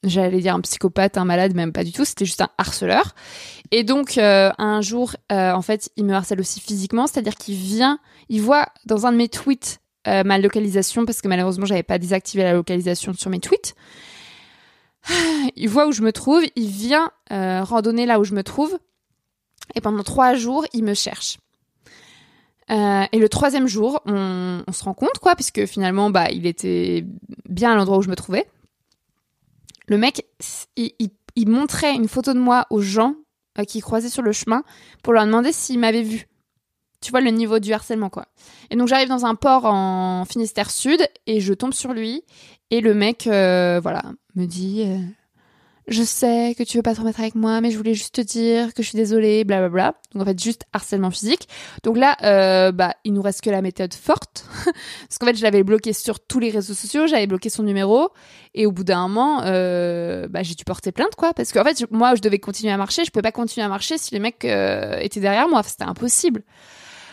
j'allais 0.06 0.39
dire 0.39 0.56
un 0.56 0.62
psychopathe, 0.62 1.18
un 1.18 1.26
malade, 1.26 1.53
même 1.56 1.72
pas 1.72 1.84
du 1.84 1.91
tout, 1.91 2.06
c'était 2.06 2.26
juste 2.26 2.41
un 2.41 2.49
harceleur. 2.58 3.16
Et 3.72 3.84
donc 3.84 4.18
euh, 4.18 4.51
un 4.58 4.82
jour, 4.82 5.16
euh, 5.32 5.51
en 5.51 5.62
fait, 5.62 5.89
il 5.97 6.06
me 6.06 6.14
harcèle 6.14 6.39
aussi 6.39 6.60
physiquement, 6.60 7.08
c'est-à-dire 7.08 7.36
qu'il 7.36 7.56
vient, 7.56 7.99
il 8.30 8.41
voit 8.41 8.68
dans 8.86 9.06
un 9.06 9.12
de 9.12 9.18
mes 9.18 9.30
tweets 9.30 9.80
euh, 10.08 10.24
ma 10.24 10.38
localisation, 10.38 11.06
parce 11.06 11.22
que 11.22 11.28
malheureusement 11.28 11.66
j'avais 11.66 11.84
pas 11.84 11.97
désactivé 11.97 12.43
la 12.43 12.53
localisation 12.53 13.14
sur 13.14 13.30
mes 13.30 13.39
tweets. 13.39 13.76
Il 15.56 15.70
voit 15.70 15.88
où 15.88 15.91
je 15.91 16.01
me 16.01 16.12
trouve, 16.12 16.43
il 16.56 16.68
vient 16.68 17.12
euh, 17.32 17.64
randonner 17.64 18.06
là 18.06 18.20
où 18.20 18.24
je 18.24 18.34
me 18.34 18.43
trouve, 18.43 18.78
et 19.76 19.82
pendant 19.82 20.03
trois 20.03 20.34
jours, 20.36 20.66
il 20.74 20.84
me 20.84 20.93
cherche. 20.93 21.38
Euh, 22.72 23.03
et 23.12 23.20
le 23.20 23.30
troisième 23.30 23.68
jour, 23.68 24.01
on, 24.06 24.64
se 24.72 24.84
rend 24.84 24.95
compte, 24.95 25.20
quoi, 25.22 25.36
puisque 25.36 25.66
finalement, 25.66 26.10
bah, 26.10 26.32
il 26.32 26.47
était 26.47 27.06
bien 27.47 27.72
à 27.72 27.76
l'endroit 27.76 27.99
où 27.99 28.01
je 28.01 28.10
me 28.10 28.16
trouvais 28.16 28.47
le 29.88 29.97
mec, 29.97 30.26
il 30.76 31.49
montrait 31.49 31.93
une 31.93 32.08
photo 32.08 32.34
de 32.34 32.39
moi 32.39 32.66
aux 32.70 32.82
gens 32.82 33.16
euh, 33.60 33.64
qui 33.64 33.82
croisaient 33.82 34.10
sur 34.10 34.24
le 34.24 34.32
chemin 34.32 34.64
pour 35.03 35.14
leur 35.14 35.26
demander 35.26 35.51
s'ils 35.51 35.80
m'avaient 35.80 36.01
vu. 36.01 36.28
Tu 37.06 37.12
vois 37.12 37.22
le 37.22 37.30
niveau 37.30 37.60
du 37.60 37.72
harcèlement, 37.72 38.10
quoi. 38.10 38.26
Et 38.72 38.76
donc 38.76 38.88
j'arrive 38.88 39.10
dans 39.10 39.28
un 39.28 39.36
port 39.36 39.66
en 39.66 40.26
Finistère 40.26 40.72
Sud 40.72 41.08
et 41.28 41.39
je 41.39 41.53
tombe 41.53 41.72
sur 41.72 41.93
lui 41.93 42.24
et 42.72 42.82
le 42.82 42.95
mec, 42.95 43.28
euh, 43.28 43.80
voilà, 43.80 44.01
me 44.34 44.47
dit 44.47 44.86
euh, 44.88 44.97
Je 45.88 46.01
sais 46.01 46.56
que 46.58 46.64
tu 46.64 46.78
veux 46.78 46.82
pas 46.82 46.95
te 46.95 46.99
remettre 46.99 47.20
avec 47.20 47.36
moi, 47.36 47.62
mais 47.62 47.70
je 47.70 47.78
voulais 47.78 47.93
juste 47.93 48.16
te 48.16 48.22
dire 48.22 48.74
que 48.74 48.82
je 48.82 48.88
suis 48.88 48.97
désolée, 48.97 49.43
blablabla. 49.43 49.93
Donc 50.16 50.24
en 50.24 50.26
fait, 50.26 50.43
juste 50.43 50.64
harcèlement 50.74 51.12
physique. 51.12 51.47
Donc 51.84 51.95
là, 51.95 52.18
euh, 52.24 52.72
bah, 52.72 52.95
il 53.03 53.14
nous 53.14 53.22
reste 53.22 53.41
que 53.41 53.51
la 53.51 53.62
méthode 53.62 53.93
forte. 53.93 54.47
Parce 54.66 55.20
qu'en 55.20 55.28
fait, 55.28 55.38
je 55.38 55.43
l'avais 55.43 55.62
bloqué 55.62 55.93
sur 55.93 56.20
tous 56.20 56.39
les 56.39 56.49
réseaux 56.49 56.74
sociaux, 56.74 57.06
j'avais 57.06 57.28
bloqué 57.28 57.51
son 57.51 57.62
numéro. 57.62 58.10
Et 58.56 58.66
au 58.66 58.72
bout 58.72 58.84
d'un 58.84 59.08
moment, 59.08 59.41
bah, 59.41 60.41
j'ai 60.41 60.56
dû 60.56 60.64
porter 60.64 60.91
plainte, 60.91 61.14
quoi. 61.16 61.36
Parce 61.36 61.51
qu'en 61.51 61.64
fait, 61.64 61.86
moi, 61.91 62.16
je 62.16 62.22
devais 62.22 62.39
continuer 62.39 62.74
à 62.74 62.78
marcher. 62.78 63.06
Je 63.06 63.12
pouvais 63.12 63.22
pas 63.22 63.32
continuer 63.32 63.64
à 63.64 63.70
marcher 63.70 63.99
si 63.99 64.12
les 64.16 64.20
mecs 64.20 64.43
étaient 64.43 65.20
derrière 65.20 65.47
moi. 65.47 65.62
C'était 65.62 65.84
impossible. 65.84 66.41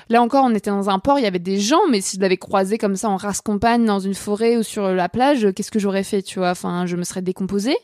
Là 0.09 0.23
encore, 0.23 0.45
on 0.45 0.55
était 0.55 0.71
dans 0.71 0.91
un 0.91 0.99
port, 0.99 1.19
il 1.19 1.23
y 1.23 1.27
avait 1.27 1.39
des 1.39 1.59
gens, 1.59 1.81
mais 1.91 2.01
si 2.01 2.17
je 2.17 2.23
l'avais 2.23 2.37
croisé 2.37 2.79
comme 2.79 2.97
ça 2.97 3.09
en 3.09 3.17
race 3.17 3.41
compagne 3.41 3.85
dans 3.85 4.01
une 4.01 4.15
forêt 4.15 4.57
ou 4.57 4.63
sur 4.63 4.89
la 4.89 5.09
plage, 5.09 5.49
qu'est-ce 5.55 5.71
que 5.71 5.79
j'aurais 5.79 6.05
fait, 6.05 6.23
tu 6.23 6.39
vois? 6.39 6.51
Enfin, 6.51 6.87
je 6.87 6.97
me 6.97 7.05
serais 7.05 7.23
décomposée. 7.23 7.77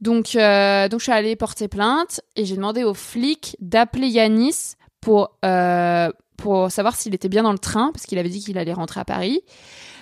Donc, 0.00 0.34
euh, 0.34 0.88
donc 0.88 1.00
je 1.00 1.04
suis 1.04 1.12
allée 1.12 1.36
porter 1.36 1.68
plainte 1.68 2.20
et 2.34 2.44
j'ai 2.44 2.56
demandé 2.56 2.82
aux 2.82 2.94
flics 2.94 3.56
d'appeler 3.60 4.08
Yanis 4.08 4.74
pour, 5.00 5.38
euh, 5.44 6.10
pour 6.36 6.70
savoir 6.70 6.96
s'il 6.96 7.14
était 7.14 7.28
bien 7.28 7.44
dans 7.44 7.52
le 7.52 7.58
train, 7.58 7.92
parce 7.92 8.06
qu'il 8.06 8.18
avait 8.18 8.28
dit 8.28 8.40
qu'il 8.40 8.58
allait 8.58 8.72
rentrer 8.72 9.00
à 9.00 9.04
Paris. 9.04 9.42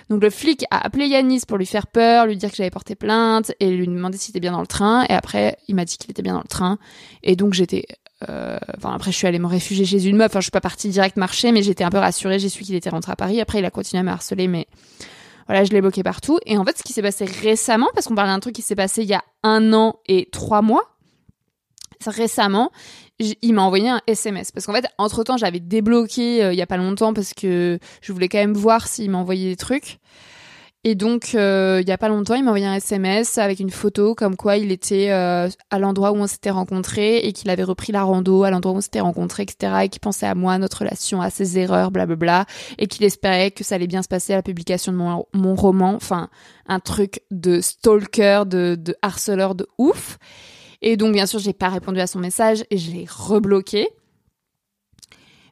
Donc 0.09 0.21
le 0.23 0.29
flic 0.29 0.65
a 0.71 0.85
appelé 0.85 1.07
Yanis 1.07 1.41
pour 1.47 1.57
lui 1.57 1.65
faire 1.65 1.87
peur, 1.87 2.25
lui 2.25 2.35
dire 2.35 2.49
que 2.49 2.55
j'avais 2.57 2.71
porté 2.71 2.95
plainte 2.95 3.53
et 3.59 3.69
lui 3.69 3.87
demander 3.87 4.17
s'il 4.17 4.31
était 4.31 4.41
bien 4.41 4.51
dans 4.51 4.59
le 4.59 4.67
train. 4.67 5.05
Et 5.07 5.13
après, 5.13 5.57
il 5.67 5.75
m'a 5.75 5.85
dit 5.85 5.97
qu'il 5.97 6.11
était 6.11 6.21
bien 6.21 6.33
dans 6.33 6.41
le 6.41 6.47
train. 6.47 6.79
Et 7.23 7.35
donc 7.35 7.53
j'étais... 7.53 7.85
euh, 8.29 8.57
Enfin, 8.77 8.93
après, 8.93 9.11
je 9.11 9.17
suis 9.17 9.27
allée 9.27 9.39
me 9.39 9.47
réfugier 9.47 9.85
chez 9.85 10.05
une 10.05 10.17
meuf. 10.17 10.31
Enfin, 10.31 10.39
je 10.39 10.45
suis 10.45 10.51
pas 10.51 10.61
partie 10.61 10.89
direct 10.89 11.17
marcher, 11.17 11.51
mais 11.51 11.61
j'étais 11.61 11.83
un 11.83 11.89
peu 11.89 11.97
rassurée. 11.97 12.39
J'ai 12.39 12.49
su 12.49 12.63
qu'il 12.63 12.75
était 12.75 12.89
rentré 12.89 13.11
à 13.11 13.15
Paris. 13.15 13.41
Après, 13.41 13.59
il 13.59 13.65
a 13.65 13.71
continué 13.71 13.99
à 14.01 14.03
me 14.03 14.11
harceler, 14.11 14.47
mais 14.47 14.67
voilà, 15.47 15.63
je 15.63 15.71
l'ai 15.71 15.81
bloqué 15.81 16.03
partout. 16.03 16.39
Et 16.45 16.57
en 16.57 16.65
fait, 16.65 16.77
ce 16.77 16.83
qui 16.83 16.93
s'est 16.93 17.01
passé 17.01 17.25
récemment, 17.25 17.87
parce 17.93 18.07
qu'on 18.07 18.15
parle 18.15 18.29
d'un 18.29 18.39
truc 18.39 18.55
qui 18.55 18.61
s'est 18.61 18.75
passé 18.75 19.03
il 19.03 19.09
y 19.09 19.13
a 19.13 19.23
un 19.43 19.73
an 19.73 19.99
et 20.07 20.29
trois 20.31 20.61
mois, 20.61 20.83
récemment, 22.05 22.71
il 23.19 23.53
m'a 23.53 23.61
envoyé 23.61 23.89
un 23.89 24.01
SMS. 24.07 24.51
Parce 24.51 24.65
qu'en 24.65 24.73
fait, 24.73 24.85
entre-temps, 24.97 25.37
j'avais 25.37 25.59
débloqué 25.59 26.43
euh, 26.43 26.53
il 26.53 26.57
y 26.57 26.61
a 26.61 26.67
pas 26.67 26.77
longtemps 26.77 27.13
parce 27.13 27.33
que 27.33 27.79
je 28.01 28.13
voulais 28.13 28.29
quand 28.29 28.39
même 28.39 28.53
voir 28.53 28.87
s'il 28.87 29.11
m'envoyait 29.11 29.49
des 29.49 29.55
trucs. 29.55 29.99
Et 30.83 30.95
donc, 30.95 31.35
euh, 31.35 31.79
il 31.79 31.87
y 31.87 31.91
a 31.91 31.97
pas 31.99 32.09
longtemps, 32.09 32.33
il 32.33 32.43
m'a 32.43 32.49
envoyé 32.49 32.65
un 32.65 32.73
SMS 32.73 33.37
avec 33.37 33.59
une 33.59 33.69
photo 33.69 34.15
comme 34.15 34.35
quoi 34.35 34.57
il 34.57 34.71
était 34.71 35.11
euh, 35.11 35.47
à 35.69 35.77
l'endroit 35.77 36.11
où 36.11 36.15
on 36.15 36.25
s'était 36.25 36.49
rencontrés 36.49 37.17
et 37.17 37.33
qu'il 37.33 37.51
avait 37.51 37.63
repris 37.63 37.91
la 37.91 38.01
rando 38.01 38.41
à 38.41 38.49
l'endroit 38.49 38.73
où 38.73 38.77
on 38.77 38.81
s'était 38.81 38.99
rencontrés, 38.99 39.43
etc. 39.43 39.73
Et 39.83 39.89
qu'il 39.89 39.99
pensait 39.99 40.25
à 40.25 40.33
moi, 40.33 40.53
à 40.53 40.57
notre 40.57 40.79
relation, 40.79 41.21
à 41.21 41.29
ses 41.29 41.59
erreurs, 41.59 41.91
blablabla. 41.91 42.47
Et 42.79 42.87
qu'il 42.87 43.03
espérait 43.03 43.51
que 43.51 43.63
ça 43.63 43.75
allait 43.75 43.85
bien 43.85 44.01
se 44.01 44.07
passer 44.07 44.33
à 44.33 44.37
la 44.37 44.41
publication 44.41 44.91
de 44.91 44.97
mon, 44.97 45.25
mon 45.33 45.53
roman. 45.53 45.93
Enfin, 45.93 46.29
un 46.67 46.79
truc 46.79 47.21
de 47.29 47.61
stalker, 47.61 48.45
de, 48.47 48.73
de 48.73 48.95
harceleur 49.03 49.53
de 49.53 49.67
ouf. 49.77 50.17
Et 50.81 50.97
donc, 50.97 51.13
bien 51.13 51.27
sûr, 51.27 51.37
j'ai 51.37 51.53
pas 51.53 51.69
répondu 51.69 51.99
à 51.99 52.07
son 52.07 52.17
message 52.17 52.63
et 52.71 52.77
je 52.79 52.89
l'ai 52.89 53.05
rebloqué. 53.07 53.87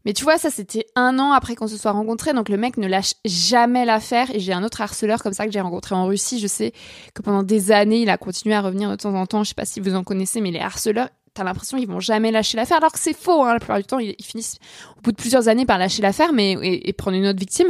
Mais 0.10 0.14
tu 0.14 0.24
vois, 0.24 0.40
ça 0.40 0.50
c'était 0.50 0.88
un 0.96 1.20
an 1.20 1.34
après 1.34 1.54
qu'on 1.54 1.68
se 1.68 1.78
soit 1.78 1.92
rencontrés, 1.92 2.34
donc 2.34 2.50
le 2.50 2.58
mec 2.58 2.78
ne 2.78 2.88
lâche 2.88 3.14
jamais 3.26 3.86
l'affaire. 3.86 4.34
Et 4.34 4.40
j'ai 4.40 4.54
un 4.54 4.64
autre 4.64 4.82
harceleur 4.82 5.22
comme 5.22 5.34
ça 5.34 5.46
que 5.46 5.52
j'ai 5.52 5.62
rencontré 5.62 5.94
en 5.94 6.08
Russie. 6.08 6.40
Je 6.40 6.48
sais 6.48 6.74
que 7.14 7.22
pendant 7.22 7.44
des 7.44 7.72
années, 7.72 8.02
il 8.02 8.10
a 8.10 8.18
continué 8.18 8.56
à 8.56 8.62
revenir 8.62 8.90
de 8.90 8.96
temps 8.96 9.14
en 9.14 9.28
temps. 9.28 9.44
Je 9.44 9.50
sais 9.50 9.54
pas 9.54 9.66
si 9.66 9.80
vous 9.80 9.94
en 9.94 10.04
connaissez, 10.04 10.42
mais 10.42 10.50
les 10.50 10.58
harceleurs, 10.58 11.10
t'as 11.36 11.44
l'impression 11.44 11.78
qu'ils 11.78 11.88
vont 11.88 12.00
jamais 12.00 12.32
lâcher 12.32 12.58
l'affaire, 12.58 12.78
alors 12.78 12.92
que 12.92 12.98
c'est 12.98 13.16
faux. 13.16 13.44
Hein, 13.44 13.54
la 13.54 13.60
plupart 13.60 13.78
du 13.78 13.84
temps, 13.84 14.00
ils, 14.00 14.16
finissent 14.24 14.58
au 14.98 15.02
bout 15.02 15.12
de 15.12 15.16
plusieurs 15.16 15.48
années 15.48 15.68
par 15.68 15.78
lâcher 15.78 16.02
l'affaire, 16.02 16.34
mais 16.34 16.54
et, 16.54 16.90
et 16.90 16.94
prendre 16.94 17.16
une 17.16 17.28
autre 17.28 17.40
victime. 17.40 17.70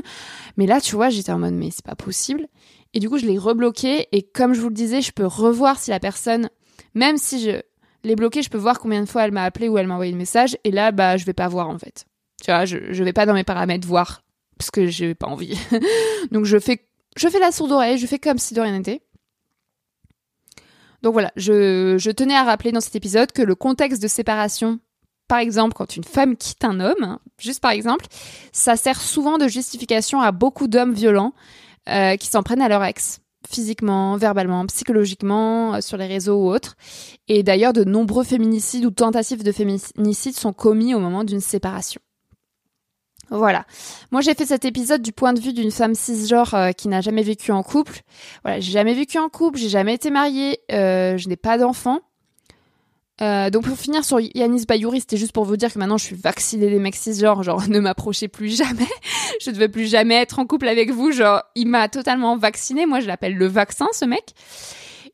Mais 0.55 0.65
là, 0.65 0.79
tu 0.79 0.95
vois, 0.95 1.09
j'étais 1.09 1.33
en 1.33 1.39
mode 1.39 1.55
mais 1.55 1.71
c'est 1.71 1.83
pas 1.83 1.95
possible. 1.95 2.47
Et 2.93 3.01
du 3.01 3.09
coup, 3.09 3.17
je 3.17 3.25
l'ai 3.25 3.37
rebloqué. 3.37 4.07
Et 4.13 4.23
comme 4.23 4.53
je 4.53 4.61
vous 4.61 4.69
le 4.69 4.75
disais, 4.75 5.01
je 5.01 5.11
peux 5.11 5.25
revoir 5.25 5.77
si 5.77 5.89
la 5.89 5.99
personne, 5.99 6.49
même 6.93 7.17
si 7.17 7.43
je 7.43 7.59
l'ai 8.05 8.15
bloqué, 8.15 8.43
je 8.43 8.49
peux 8.49 8.57
voir 8.57 8.79
combien 8.79 9.03
de 9.03 9.09
fois 9.09 9.25
elle 9.25 9.33
m'a 9.33 9.43
appelé 9.43 9.67
ou 9.67 9.77
elle 9.77 9.87
m'a 9.87 9.95
envoyé 9.95 10.13
le 10.13 10.17
message. 10.17 10.55
Et 10.63 10.71
là, 10.71 10.93
bah, 10.93 11.17
je 11.17 11.25
vais 11.25 11.33
pas 11.33 11.49
voir 11.49 11.67
en 11.67 11.77
fait. 11.77 12.05
Tu 12.43 12.51
vois, 12.51 12.65
je, 12.65 12.77
je 12.91 13.03
vais 13.03 13.13
pas 13.13 13.25
dans 13.25 13.33
mes 13.33 13.43
paramètres 13.43 13.87
voir 13.87 14.21
parce 14.57 14.71
que 14.71 14.87
j'ai 14.87 15.15
pas 15.15 15.27
envie. 15.27 15.57
Donc 16.31 16.45
je 16.45 16.59
fais, 16.59 16.85
je 17.17 17.27
fais 17.27 17.39
la 17.39 17.51
sourde 17.51 17.71
oreille, 17.71 17.97
je 17.97 18.05
fais 18.05 18.19
comme 18.19 18.37
si 18.37 18.53
de 18.53 18.61
rien 18.61 18.77
n'était. 18.77 19.01
Donc 21.01 21.13
voilà, 21.13 21.31
je, 21.37 21.97
je 21.97 22.11
tenais 22.11 22.35
à 22.35 22.43
rappeler 22.43 22.71
dans 22.71 22.81
cet 22.81 22.95
épisode 22.95 23.31
que 23.31 23.41
le 23.41 23.55
contexte 23.55 24.01
de 24.01 24.07
séparation, 24.07 24.79
par 25.29 25.39
exemple, 25.39 25.73
quand 25.73 25.95
une 25.95 26.03
femme 26.03 26.35
quitte 26.35 26.65
un 26.65 26.81
homme, 26.81 27.03
hein, 27.03 27.19
juste 27.39 27.61
par 27.61 27.71
exemple, 27.71 28.05
ça 28.51 28.75
sert 28.75 28.99
souvent 28.99 29.37
de 29.37 29.47
justification 29.47 30.19
à 30.19 30.33
beaucoup 30.33 30.67
d'hommes 30.67 30.93
violents 30.93 31.33
euh, 31.87 32.17
qui 32.17 32.27
s'en 32.27 32.43
prennent 32.43 32.61
à 32.61 32.67
leur 32.67 32.83
ex, 32.83 33.21
physiquement, 33.49 34.17
verbalement, 34.17 34.65
psychologiquement, 34.65 35.75
euh, 35.75 35.81
sur 35.81 35.95
les 35.95 36.07
réseaux 36.07 36.43
ou 36.43 36.49
autres. 36.49 36.75
Et 37.29 37.43
d'ailleurs, 37.43 37.71
de 37.71 37.85
nombreux 37.85 38.25
féminicides 38.25 38.85
ou 38.85 38.91
tentatives 38.91 39.43
de 39.43 39.51
féminicide 39.53 40.35
sont 40.35 40.51
commis 40.51 40.93
au 40.93 40.99
moment 40.99 41.23
d'une 41.23 41.39
séparation. 41.39 42.01
Voilà. 43.31 43.65
Moi, 44.11 44.21
j'ai 44.21 44.33
fait 44.33 44.45
cet 44.45 44.65
épisode 44.65 45.01
du 45.01 45.11
point 45.11 45.33
de 45.33 45.39
vue 45.39 45.53
d'une 45.53 45.71
femme 45.71 45.95
cisgenre 45.95 46.53
euh, 46.53 46.71
qui 46.71 46.87
n'a 46.87 47.01
jamais 47.01 47.23
vécu 47.23 47.51
en 47.51 47.63
couple. 47.63 48.01
Voilà, 48.43 48.59
j'ai 48.59 48.71
jamais 48.71 48.93
vécu 48.93 49.17
en 49.19 49.29
couple, 49.29 49.59
j'ai 49.59 49.69
jamais 49.69 49.93
été 49.93 50.09
mariée, 50.09 50.59
euh, 50.71 51.17
je 51.17 51.29
n'ai 51.29 51.37
pas 51.37 51.57
d'enfant. 51.57 51.99
Euh, 53.21 53.49
donc 53.49 53.65
pour 53.65 53.77
finir 53.77 54.05
sur 54.05 54.19
Yanis 54.19 54.65
Bayouri, 54.65 55.01
c'était 55.01 55.17
juste 55.17 55.33
pour 55.33 55.43
vous 55.43 55.57
dire 55.57 55.73
que 55.73 55.77
maintenant 55.77 55.97
je 55.97 56.05
suis 56.05 56.15
vaccinée 56.15 56.69
des 56.69 56.79
mecs 56.79 56.95
cisgenres, 56.95 57.43
genre 57.43 57.61
ne 57.67 57.79
m'approchez 57.79 58.29
plus 58.29 58.55
jamais, 58.55 58.87
je 59.41 59.51
ne 59.51 59.57
veux 59.57 59.67
plus 59.67 59.87
jamais 59.87 60.15
être 60.15 60.39
en 60.39 60.45
couple 60.45 60.69
avec 60.69 60.91
vous, 60.91 61.11
genre 61.11 61.43
il 61.55 61.67
m'a 61.67 61.89
totalement 61.89 62.37
vaccinée, 62.37 62.85
moi 62.85 63.01
je 63.01 63.07
l'appelle 63.07 63.35
le 63.35 63.47
vaccin 63.47 63.87
ce 63.91 64.05
mec. 64.05 64.33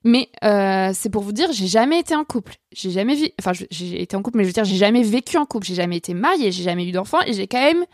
Mais 0.07 0.29
euh, 0.43 0.91
c'est 0.93 1.09
pour 1.09 1.23
vous 1.23 1.31
dire, 1.31 1.51
j'ai 1.51 1.65
jamais 1.65 1.99
été 1.99 2.15
en 2.15 2.23
couple, 2.23 2.53
j'ai 2.71 2.91
jamais 2.91 3.15
vu, 3.15 3.29
enfin 3.39 3.53
j'ai 3.71 4.03
été 4.03 4.15
en 4.15 4.21
couple, 4.21 4.37
mais 4.37 4.43
je 4.43 4.49
veux 4.49 4.53
dire 4.53 4.63
j'ai 4.63 4.75
jamais 4.75 5.01
vécu 5.01 5.35
en 5.37 5.47
couple, 5.47 5.65
j'ai 5.65 5.73
jamais 5.73 5.97
été 5.97 6.13
mariée, 6.13 6.51
j'ai 6.51 6.61
jamais 6.61 6.87
eu 6.87 6.91
d'enfant 6.91 7.17
et 7.25 7.33
j'ai 7.33 7.47
quand 7.47 7.59
même 7.59 7.85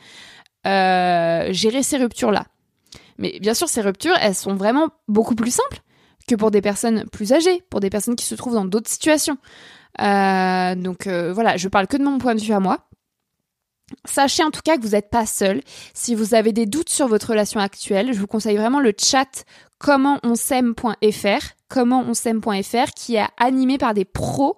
euh, 0.68 1.54
géré 1.54 1.84
ces 1.84 1.96
ruptures 1.96 2.32
là. 2.32 2.48
Mais 3.18 3.40
bien 3.40 3.54
sûr 3.54 3.70
ces 3.70 3.80
ruptures, 3.80 4.16
elles 4.20 4.36
sont 4.36 4.56
vraiment 4.56 4.90
beaucoup 5.08 5.36
plus 5.36 5.52
simples 5.52 5.80
que 6.28 6.36
pour 6.36 6.52
des 6.52 6.62
personnes 6.62 7.06
plus 7.14 7.32
âgées, 7.32 7.64
pour 7.70 7.80
des 7.80 7.90
personnes 7.90 8.18
qui 8.18 8.26
se 8.26 8.36
trouvent 8.36 8.56
dans 8.56 8.66
d'autres 8.66 8.90
situations. 8.90 9.38
Euh, 10.02 10.76
donc 10.76 11.08
voilà, 11.08 11.56
je 11.56 11.70
parle 11.70 11.88
que 11.88 11.96
de 11.96 12.04
mon 12.04 12.18
point 12.18 12.36
de 12.36 12.42
vue 12.42 12.54
à 12.54 12.60
moi. 12.60 12.90
Sachez 14.04 14.44
en 14.44 14.52
tout 14.52 14.62
cas 14.62 14.76
que 14.76 14.82
vous 14.82 14.90
n'êtes 14.90 15.10
pas 15.10 15.26
seul. 15.26 15.62
Si 15.94 16.14
vous 16.14 16.34
avez 16.34 16.52
des 16.52 16.66
doutes 16.66 16.90
sur 16.90 17.08
votre 17.08 17.30
relation 17.30 17.62
actuelle, 17.62 18.12
je 18.12 18.20
vous 18.20 18.28
conseille 18.28 18.58
vraiment 18.58 18.82
le 18.82 18.94
chat 18.98 19.46
commentonsaime.fr 21.72 22.92
qui 22.96 23.16
est 23.16 23.26
animé 23.38 23.78
par 23.78 23.94
des 23.94 24.04
pros 24.04 24.58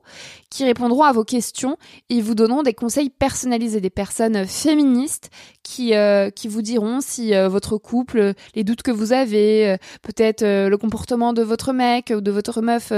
qui 0.53 0.65
répondront 0.65 1.01
à 1.01 1.11
vos 1.11 1.23
questions 1.23 1.77
et 2.11 2.21
vous 2.21 2.35
donneront 2.35 2.61
des 2.61 2.75
conseils 2.75 3.09
personnalisés, 3.09 3.81
des 3.81 3.89
personnes 3.89 4.45
féministes 4.45 5.31
qui, 5.63 5.95
euh, 5.95 6.29
qui 6.29 6.47
vous 6.47 6.61
diront 6.61 6.99
si 7.01 7.33
euh, 7.33 7.49
votre 7.49 7.77
couple, 7.77 8.33
les 8.53 8.63
doutes 8.63 8.83
que 8.83 8.91
vous 8.91 9.13
avez, 9.13 9.67
euh, 9.67 9.77
peut-être 10.03 10.43
le 10.43 10.77
comportement 10.77 11.33
de 11.33 11.41
votre 11.41 11.73
mec 11.73 12.13
ou 12.15 12.21
de 12.21 12.29
votre 12.29 12.61
meuf, 12.61 12.93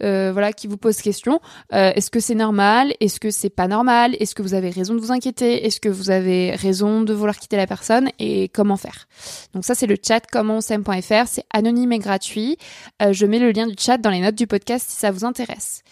voilà, 0.00 0.52
qui 0.52 0.68
vous 0.68 0.76
pose 0.76 0.98
question. 0.98 1.40
Est-ce 1.72 2.10
que 2.10 2.20
c'est 2.20 2.34
normal? 2.34 2.94
Est-ce 3.00 3.18
que 3.18 3.30
c'est 3.30 3.50
pas 3.50 3.66
normal? 3.66 4.14
Est-ce 4.20 4.34
que 4.34 4.42
vous 4.42 4.54
avez 4.54 4.70
raison 4.70 4.94
de 4.94 5.00
vous 5.00 5.10
inquiéter? 5.10 5.66
Est-ce 5.66 5.80
que 5.80 5.88
vous 5.88 6.10
avez 6.10 6.54
raison 6.54 7.02
de 7.02 7.12
vouloir 7.12 7.36
quitter 7.36 7.56
la 7.56 7.66
personne? 7.66 8.10
Et 8.18 8.48
comment 8.48 8.76
faire? 8.76 9.08
Donc 9.54 9.64
ça, 9.64 9.74
c'est 9.74 9.86
le 9.86 9.96
chat 10.06 10.20
commentonsaime.fr. 10.30 11.26
C'est 11.26 11.44
anonyme 11.52 11.92
et 11.92 11.98
gratuit. 11.98 12.56
Je 13.00 13.26
mets 13.26 13.38
le 13.38 13.50
lien 13.50 13.59
du 13.66 13.76
chat 13.78 13.98
dans 13.98 14.10
les 14.10 14.20
notes 14.20 14.34
du 14.34 14.46
podcast 14.46 14.88
si 14.88 14.96
ça 14.96 15.10
vous 15.10 15.24
intéresse. 15.24 15.82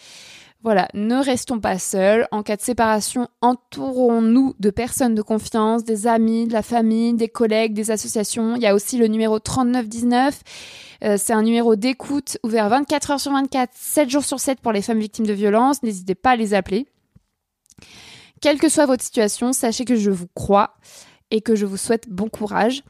Voilà, 0.61 0.89
ne 0.93 1.15
restons 1.15 1.59
pas 1.59 1.79
seuls. 1.79 2.27
En 2.31 2.43
cas 2.43 2.57
de 2.57 2.61
séparation, 2.61 3.29
entourons-nous 3.39 4.55
de 4.59 4.69
personnes 4.69 5.15
de 5.15 5.21
confiance, 5.21 5.85
des 5.85 6.05
amis, 6.05 6.47
de 6.47 6.53
la 6.53 6.63
famille, 6.63 7.13
des 7.13 7.29
collègues, 7.29 7.73
des 7.73 7.91
associations. 7.91 8.57
Il 8.57 8.61
y 8.61 8.67
a 8.67 8.75
aussi 8.75 8.97
le 8.97 9.07
numéro 9.07 9.39
3919. 9.39 10.41
Euh, 11.05 11.15
c'est 11.17 11.31
un 11.31 11.43
numéro 11.43 11.77
d'écoute 11.77 12.37
ouvert 12.43 12.67
24 12.67 13.11
heures 13.11 13.19
sur 13.21 13.31
24, 13.31 13.71
7 13.73 14.09
jours 14.09 14.25
sur 14.25 14.41
7 14.41 14.59
pour 14.59 14.73
les 14.73 14.81
femmes 14.81 14.99
victimes 14.99 15.25
de 15.25 15.33
violences. 15.33 15.81
N'hésitez 15.81 16.15
pas 16.15 16.31
à 16.31 16.35
les 16.35 16.53
appeler. 16.53 16.87
Quelle 18.41 18.59
que 18.59 18.67
soit 18.67 18.85
votre 18.85 19.03
situation, 19.03 19.53
sachez 19.53 19.85
que 19.85 19.95
je 19.95 20.11
vous 20.11 20.27
crois 20.33 20.75
et 21.31 21.39
que 21.39 21.55
je 21.55 21.65
vous 21.65 21.77
souhaite 21.77 22.09
bon 22.09 22.27
courage. 22.27 22.83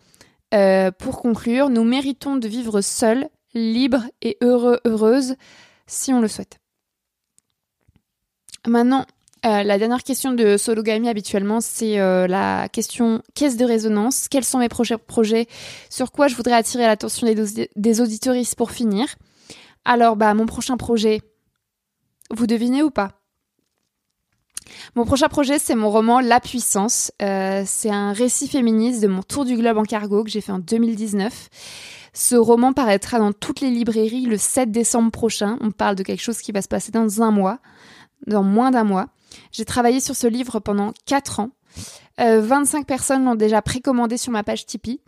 Euh, 0.55 0.89
pour 0.91 1.21
conclure, 1.21 1.69
nous 1.69 1.83
méritons 1.83 2.35
de 2.35 2.47
vivre 2.47 2.81
seuls, 2.81 3.29
libres 3.53 4.05
et 4.21 4.37
heureux, 4.41 4.79
heureuses, 4.85 5.35
si 5.87 6.13
on 6.13 6.21
le 6.21 6.27
souhaite. 6.27 6.59
Maintenant, 8.67 9.05
euh, 9.45 9.63
la 9.63 9.77
dernière 9.77 10.03
question 10.03 10.33
de 10.33 10.57
Sologami 10.57 11.07
habituellement, 11.07 11.61
c'est 11.61 11.99
euh, 11.99 12.27
la 12.27 12.67
question 12.69 13.21
caisse 13.35 13.55
de 13.55 13.65
résonance. 13.65 14.27
Quels 14.27 14.43
sont 14.43 14.59
mes 14.59 14.69
prochains 14.69 14.97
projets? 14.97 15.47
Sur 15.89 16.11
quoi 16.11 16.27
je 16.27 16.35
voudrais 16.35 16.55
attirer 16.55 16.85
l'attention 16.85 17.25
des, 17.25 17.69
des 17.75 18.01
auditoristes 18.01 18.55
pour 18.55 18.71
finir? 18.71 19.07
Alors, 19.85 20.17
bah, 20.17 20.33
mon 20.33 20.45
prochain 20.45 20.75
projet, 20.75 21.21
vous 22.31 22.47
devinez 22.47 22.83
ou 22.83 22.91
pas? 22.91 23.13
Mon 24.95 25.05
prochain 25.05 25.29
projet, 25.29 25.57
c'est 25.57 25.75
mon 25.75 25.89
roman 25.89 26.19
La 26.19 26.39
Puissance. 26.39 27.11
Euh, 27.21 27.63
c'est 27.65 27.89
un 27.89 28.11
récit 28.11 28.47
féministe 28.47 29.01
de 29.01 29.07
mon 29.07 29.23
tour 29.23 29.45
du 29.45 29.55
globe 29.55 29.77
en 29.77 29.83
cargo 29.83 30.23
que 30.23 30.29
j'ai 30.29 30.41
fait 30.41 30.51
en 30.51 30.59
2019. 30.59 31.49
Ce 32.13 32.35
roman 32.35 32.73
paraîtra 32.73 33.19
dans 33.19 33.33
toutes 33.33 33.61
les 33.61 33.69
librairies 33.69 34.25
le 34.25 34.37
7 34.37 34.71
décembre 34.71 35.11
prochain. 35.11 35.57
On 35.61 35.71
parle 35.71 35.95
de 35.95 36.03
quelque 36.03 36.21
chose 36.21 36.41
qui 36.41 36.51
va 36.51 36.61
se 36.61 36.67
passer 36.67 36.91
dans 36.91 37.21
un 37.21 37.31
mois, 37.31 37.59
dans 38.27 38.43
moins 38.43 38.71
d'un 38.71 38.83
mois. 38.83 39.07
J'ai 39.51 39.65
travaillé 39.65 39.99
sur 39.99 40.15
ce 40.15 40.27
livre 40.27 40.59
pendant 40.59 40.93
4 41.05 41.39
ans. 41.39 41.51
Euh, 42.19 42.41
25 42.41 42.85
personnes 42.85 43.25
l'ont 43.25 43.35
déjà 43.35 43.61
précommandé 43.61 44.17
sur 44.17 44.31
ma 44.31 44.43
page 44.43 44.65
Tipeee. 44.65 45.01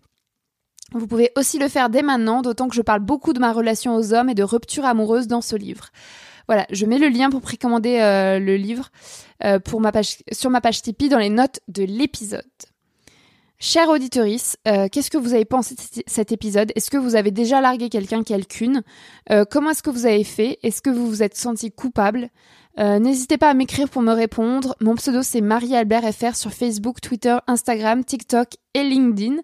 Vous 0.94 1.08
pouvez 1.08 1.32
aussi 1.38 1.58
le 1.58 1.70
faire 1.70 1.90
dès 1.90 2.02
maintenant, 2.02 2.42
d'autant 2.42 2.68
que 2.68 2.76
je 2.76 2.82
parle 2.82 3.00
beaucoup 3.00 3.34
de 3.34 3.40
ma 3.40 3.54
relation 3.54 3.96
aux 3.96 4.14
hommes 4.14 4.30
et 4.30 4.36
de 4.36 4.44
rupture 4.44 4.86
amoureuse 4.86 5.28
dans 5.28 5.42
ce 5.42 5.56
livre. 5.56 5.88
Voilà, 6.48 6.66
je 6.70 6.86
mets 6.86 6.98
le 6.98 7.08
lien 7.08 7.30
pour 7.30 7.42
précommander 7.42 8.00
euh, 8.00 8.40
le 8.40 8.58
livre 8.58 8.90
euh, 9.44 9.60
sur 10.32 10.50
ma 10.50 10.62
page 10.62 10.82
Tipeee 10.82 11.10
dans 11.10 11.20
les 11.20 11.30
notes 11.30 11.62
de 11.70 11.84
l'épisode. 11.84 12.44
Chère 13.64 13.90
auditorice, 13.90 14.58
euh, 14.68 14.88
qu'est-ce 14.92 15.12
que 15.12 15.20
vous 15.20 15.36
avez 15.36 15.46
pensé 15.46 15.76
de 15.76 15.82
cet- 16.08 16.32
épisode? 16.32 16.72
Est-ce 16.76 16.90
que 16.90 16.98
vous 16.98 17.16
avez 17.16 17.30
déjà 17.30 17.62
largué 17.62 17.90
quelqu'un, 17.90 18.24
quelqu'une? 18.24 18.82
Euh, 19.30 19.46
Comment 19.48 19.70
est-ce 19.70 19.84
que 19.84 19.92
vous 19.92 20.08
avez 20.08 20.24
fait? 20.24 20.58
Est-ce 20.64 20.82
que 20.82 20.90
vous 20.90 21.06
vous 21.06 21.22
êtes 21.22 21.38
senti 21.38 21.72
coupable? 21.72 22.30
Euh, 22.80 22.98
N'hésitez 22.98 23.38
pas 23.38 23.52
à 23.52 23.54
m'écrire 23.54 23.88
pour 23.88 24.02
me 24.02 24.14
répondre. 24.14 24.76
Mon 24.82 24.96
pseudo 24.96 25.22
c'est 25.22 25.42
Marie-Albert 25.42 26.12
FR 26.12 26.36
sur 26.36 26.52
Facebook, 26.52 27.02
Twitter, 27.02 27.38
Instagram, 27.46 28.04
TikTok 28.04 28.48
et 28.74 28.82
LinkedIn. 28.84 29.36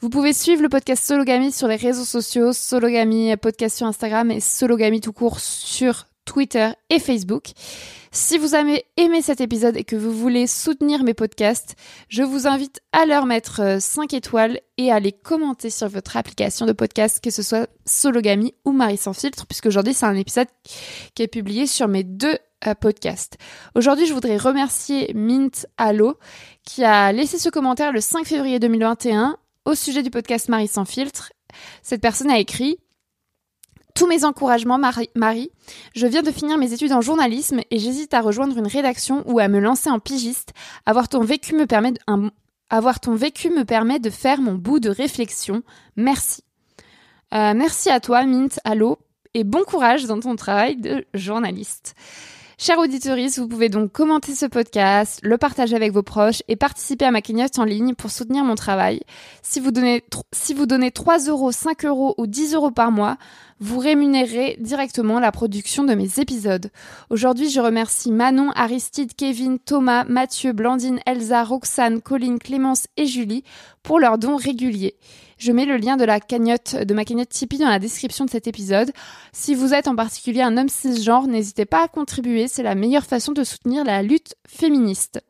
Vous 0.00 0.10
pouvez 0.10 0.32
suivre 0.32 0.62
le 0.62 0.68
podcast 0.68 1.04
Sologamy 1.04 1.50
sur 1.50 1.66
les 1.66 1.74
réseaux 1.76 2.04
sociaux, 2.04 2.52
Sologamy 2.52 3.36
podcast 3.36 3.78
sur 3.78 3.88
Instagram 3.88 4.30
et 4.30 4.38
Sologamy 4.38 5.00
tout 5.00 5.12
court 5.12 5.40
sur 5.40 6.06
Twitter 6.26 6.68
et 6.90 6.98
Facebook. 6.98 7.52
Si 8.12 8.36
vous 8.36 8.54
avez 8.54 8.84
aimé 8.96 9.22
cet 9.22 9.40
épisode 9.40 9.76
et 9.76 9.84
que 9.84 9.96
vous 9.96 10.12
voulez 10.12 10.46
soutenir 10.46 11.02
mes 11.04 11.14
podcasts, 11.14 11.76
je 12.08 12.22
vous 12.22 12.46
invite 12.46 12.80
à 12.92 13.06
leur 13.06 13.24
mettre 13.26 13.60
euh, 13.60 13.80
5 13.80 14.12
étoiles 14.12 14.60
et 14.76 14.92
à 14.92 15.00
les 15.00 15.12
commenter 15.12 15.70
sur 15.70 15.88
votre 15.88 16.16
application 16.16 16.66
de 16.66 16.72
podcast, 16.72 17.22
que 17.22 17.30
ce 17.30 17.42
soit 17.42 17.68
Sologamy 17.84 18.54
ou 18.64 18.72
Marie 18.72 18.96
sans 18.96 19.14
filtre, 19.14 19.46
puisque 19.46 19.66
aujourd'hui 19.66 19.94
c'est 19.94 20.06
un 20.06 20.14
épisode 20.14 20.48
qui 21.14 21.22
est 21.22 21.28
publié 21.28 21.66
sur 21.66 21.88
mes 21.88 22.04
deux 22.04 22.38
euh, 22.66 22.74
podcasts. 22.74 23.36
Aujourd'hui, 23.74 24.06
je 24.06 24.14
voudrais 24.14 24.38
remercier 24.38 25.12
Mint 25.14 25.66
Allo 25.76 26.18
qui 26.64 26.84
a 26.84 27.12
laissé 27.12 27.38
ce 27.38 27.50
commentaire 27.50 27.92
le 27.92 28.00
5 28.00 28.26
février 28.26 28.58
2021 28.58 29.36
au 29.66 29.74
sujet 29.74 30.02
du 30.02 30.10
podcast 30.10 30.48
Marie 30.48 30.68
sans 30.68 30.86
filtre. 30.86 31.32
Cette 31.82 32.00
personne 32.00 32.30
a 32.30 32.38
écrit 32.38 32.78
tous 33.96 34.06
mes 34.06 34.24
encouragements, 34.24 34.78
Marie. 34.78 35.50
Je 35.94 36.06
viens 36.06 36.22
de 36.22 36.30
finir 36.30 36.58
mes 36.58 36.72
études 36.72 36.92
en 36.92 37.00
journalisme 37.00 37.60
et 37.70 37.78
j'hésite 37.78 38.12
à 38.12 38.20
rejoindre 38.20 38.56
une 38.58 38.66
rédaction 38.66 39.24
ou 39.26 39.38
à 39.38 39.48
me 39.48 39.58
lancer 39.58 39.88
en 39.88 39.98
pigiste. 39.98 40.52
Avoir 40.84 41.08
ton 41.08 41.22
vécu 41.22 41.54
me 41.54 41.64
permet 41.64 41.92
de, 43.98 44.10
faire 44.10 44.40
mon 44.40 44.54
bout 44.54 44.80
de 44.80 44.90
réflexion. 44.90 45.62
Merci. 45.96 46.42
Euh, 47.34 47.54
merci 47.54 47.88
à 47.88 47.98
toi, 47.98 48.24
Mint, 48.24 48.60
Allo, 48.64 48.98
et 49.32 49.44
bon 49.44 49.64
courage 49.64 50.04
dans 50.04 50.20
ton 50.20 50.36
travail 50.36 50.76
de 50.76 51.06
journaliste. 51.14 51.94
Chers 52.58 52.78
auditeurs, 52.78 53.18
vous 53.36 53.48
pouvez 53.48 53.68
donc 53.68 53.92
commenter 53.92 54.34
ce 54.34 54.46
podcast, 54.46 55.20
le 55.22 55.36
partager 55.36 55.76
avec 55.76 55.92
vos 55.92 56.02
proches 56.02 56.42
et 56.48 56.56
participer 56.56 57.04
à 57.04 57.10
ma 57.10 57.20
cagnotte 57.20 57.58
en 57.58 57.64
ligne 57.64 57.94
pour 57.94 58.10
soutenir 58.10 58.44
mon 58.44 58.54
travail. 58.54 59.00
Si 59.42 59.60
vous 59.60 59.72
donnez, 59.72 60.02
si 60.32 60.54
vous 60.54 60.64
donnez 60.64 60.90
3 60.90 61.26
euros, 61.26 61.52
5 61.52 61.84
euros 61.84 62.14
ou 62.16 62.26
10 62.26 62.54
euros 62.54 62.70
par 62.70 62.90
mois, 62.90 63.18
vous 63.60 63.78
rémunérez 63.78 64.56
directement 64.60 65.18
la 65.18 65.32
production 65.32 65.84
de 65.84 65.94
mes 65.94 66.18
épisodes. 66.18 66.70
Aujourd'hui, 67.10 67.48
je 67.48 67.60
remercie 67.60 68.12
Manon, 68.12 68.50
Aristide, 68.54 69.14
Kevin, 69.14 69.58
Thomas, 69.58 70.04
Mathieu, 70.04 70.52
Blandine, 70.52 71.00
Elsa, 71.06 71.42
Roxane, 71.44 72.02
Colline, 72.02 72.38
Clémence 72.38 72.86
et 72.96 73.06
Julie 73.06 73.44
pour 73.82 73.98
leurs 73.98 74.18
dons 74.18 74.36
réguliers. 74.36 74.96
Je 75.38 75.52
mets 75.52 75.66
le 75.66 75.76
lien 75.76 75.96
de 75.96 76.04
la 76.04 76.20
cagnotte, 76.20 76.76
de 76.76 76.94
ma 76.94 77.04
cagnotte 77.04 77.28
Tipeee 77.28 77.58
dans 77.58 77.68
la 77.68 77.78
description 77.78 78.24
de 78.24 78.30
cet 78.30 78.46
épisode. 78.46 78.92
Si 79.32 79.54
vous 79.54 79.74
êtes 79.74 79.88
en 79.88 79.96
particulier 79.96 80.42
un 80.42 80.56
homme 80.56 80.68
cisgenre, 80.68 81.26
n'hésitez 81.26 81.66
pas 81.66 81.84
à 81.84 81.88
contribuer, 81.88 82.48
c'est 82.48 82.62
la 82.62 82.74
meilleure 82.74 83.04
façon 83.04 83.32
de 83.32 83.44
soutenir 83.44 83.84
la 83.84 84.02
lutte 84.02 84.34
féministe. 84.48 85.20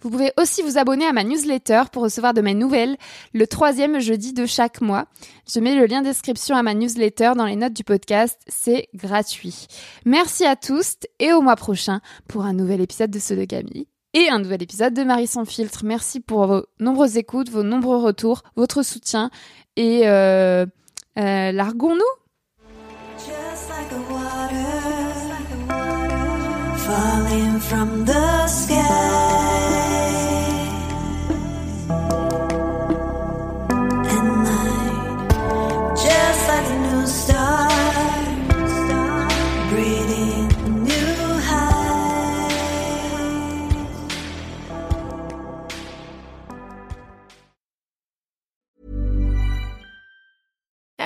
Vous 0.00 0.10
pouvez 0.10 0.32
aussi 0.38 0.62
vous 0.62 0.78
abonner 0.78 1.06
à 1.06 1.12
ma 1.12 1.24
newsletter 1.24 1.82
pour 1.92 2.02
recevoir 2.02 2.34
de 2.34 2.40
mes 2.40 2.54
nouvelles 2.54 2.96
le 3.32 3.46
troisième 3.46 4.00
jeudi 4.00 4.32
de 4.32 4.46
chaque 4.46 4.80
mois. 4.80 5.06
Je 5.52 5.60
mets 5.60 5.74
le 5.74 5.86
lien 5.86 6.02
d'inscription 6.02 6.56
à 6.56 6.62
ma 6.62 6.74
newsletter 6.74 7.32
dans 7.36 7.46
les 7.46 7.56
notes 7.56 7.72
du 7.72 7.84
podcast, 7.84 8.40
c'est 8.46 8.88
gratuit. 8.94 9.66
Merci 10.04 10.44
à 10.44 10.56
tous 10.56 10.96
et 11.18 11.32
au 11.32 11.40
mois 11.40 11.56
prochain 11.56 12.00
pour 12.28 12.44
un 12.44 12.52
nouvel 12.52 12.80
épisode 12.80 13.10
de 13.10 13.18
Sologamy 13.18 13.86
et 14.14 14.28
un 14.28 14.38
nouvel 14.38 14.62
épisode 14.62 14.94
de 14.94 15.04
Marie 15.04 15.26
sans 15.26 15.44
filtre. 15.44 15.84
Merci 15.84 16.20
pour 16.20 16.46
vos 16.46 16.66
nombreuses 16.78 17.16
écoutes, 17.16 17.50
vos 17.50 17.62
nombreux 17.62 17.98
retours, 17.98 18.42
votre 18.56 18.82
soutien 18.82 19.30
et 19.76 20.02
euh, 20.06 20.66
euh, 21.18 21.52
water, 24.10 24.62
falling 26.78 27.60
from 27.60 28.04
the 28.04 28.46
sky. 28.48 29.51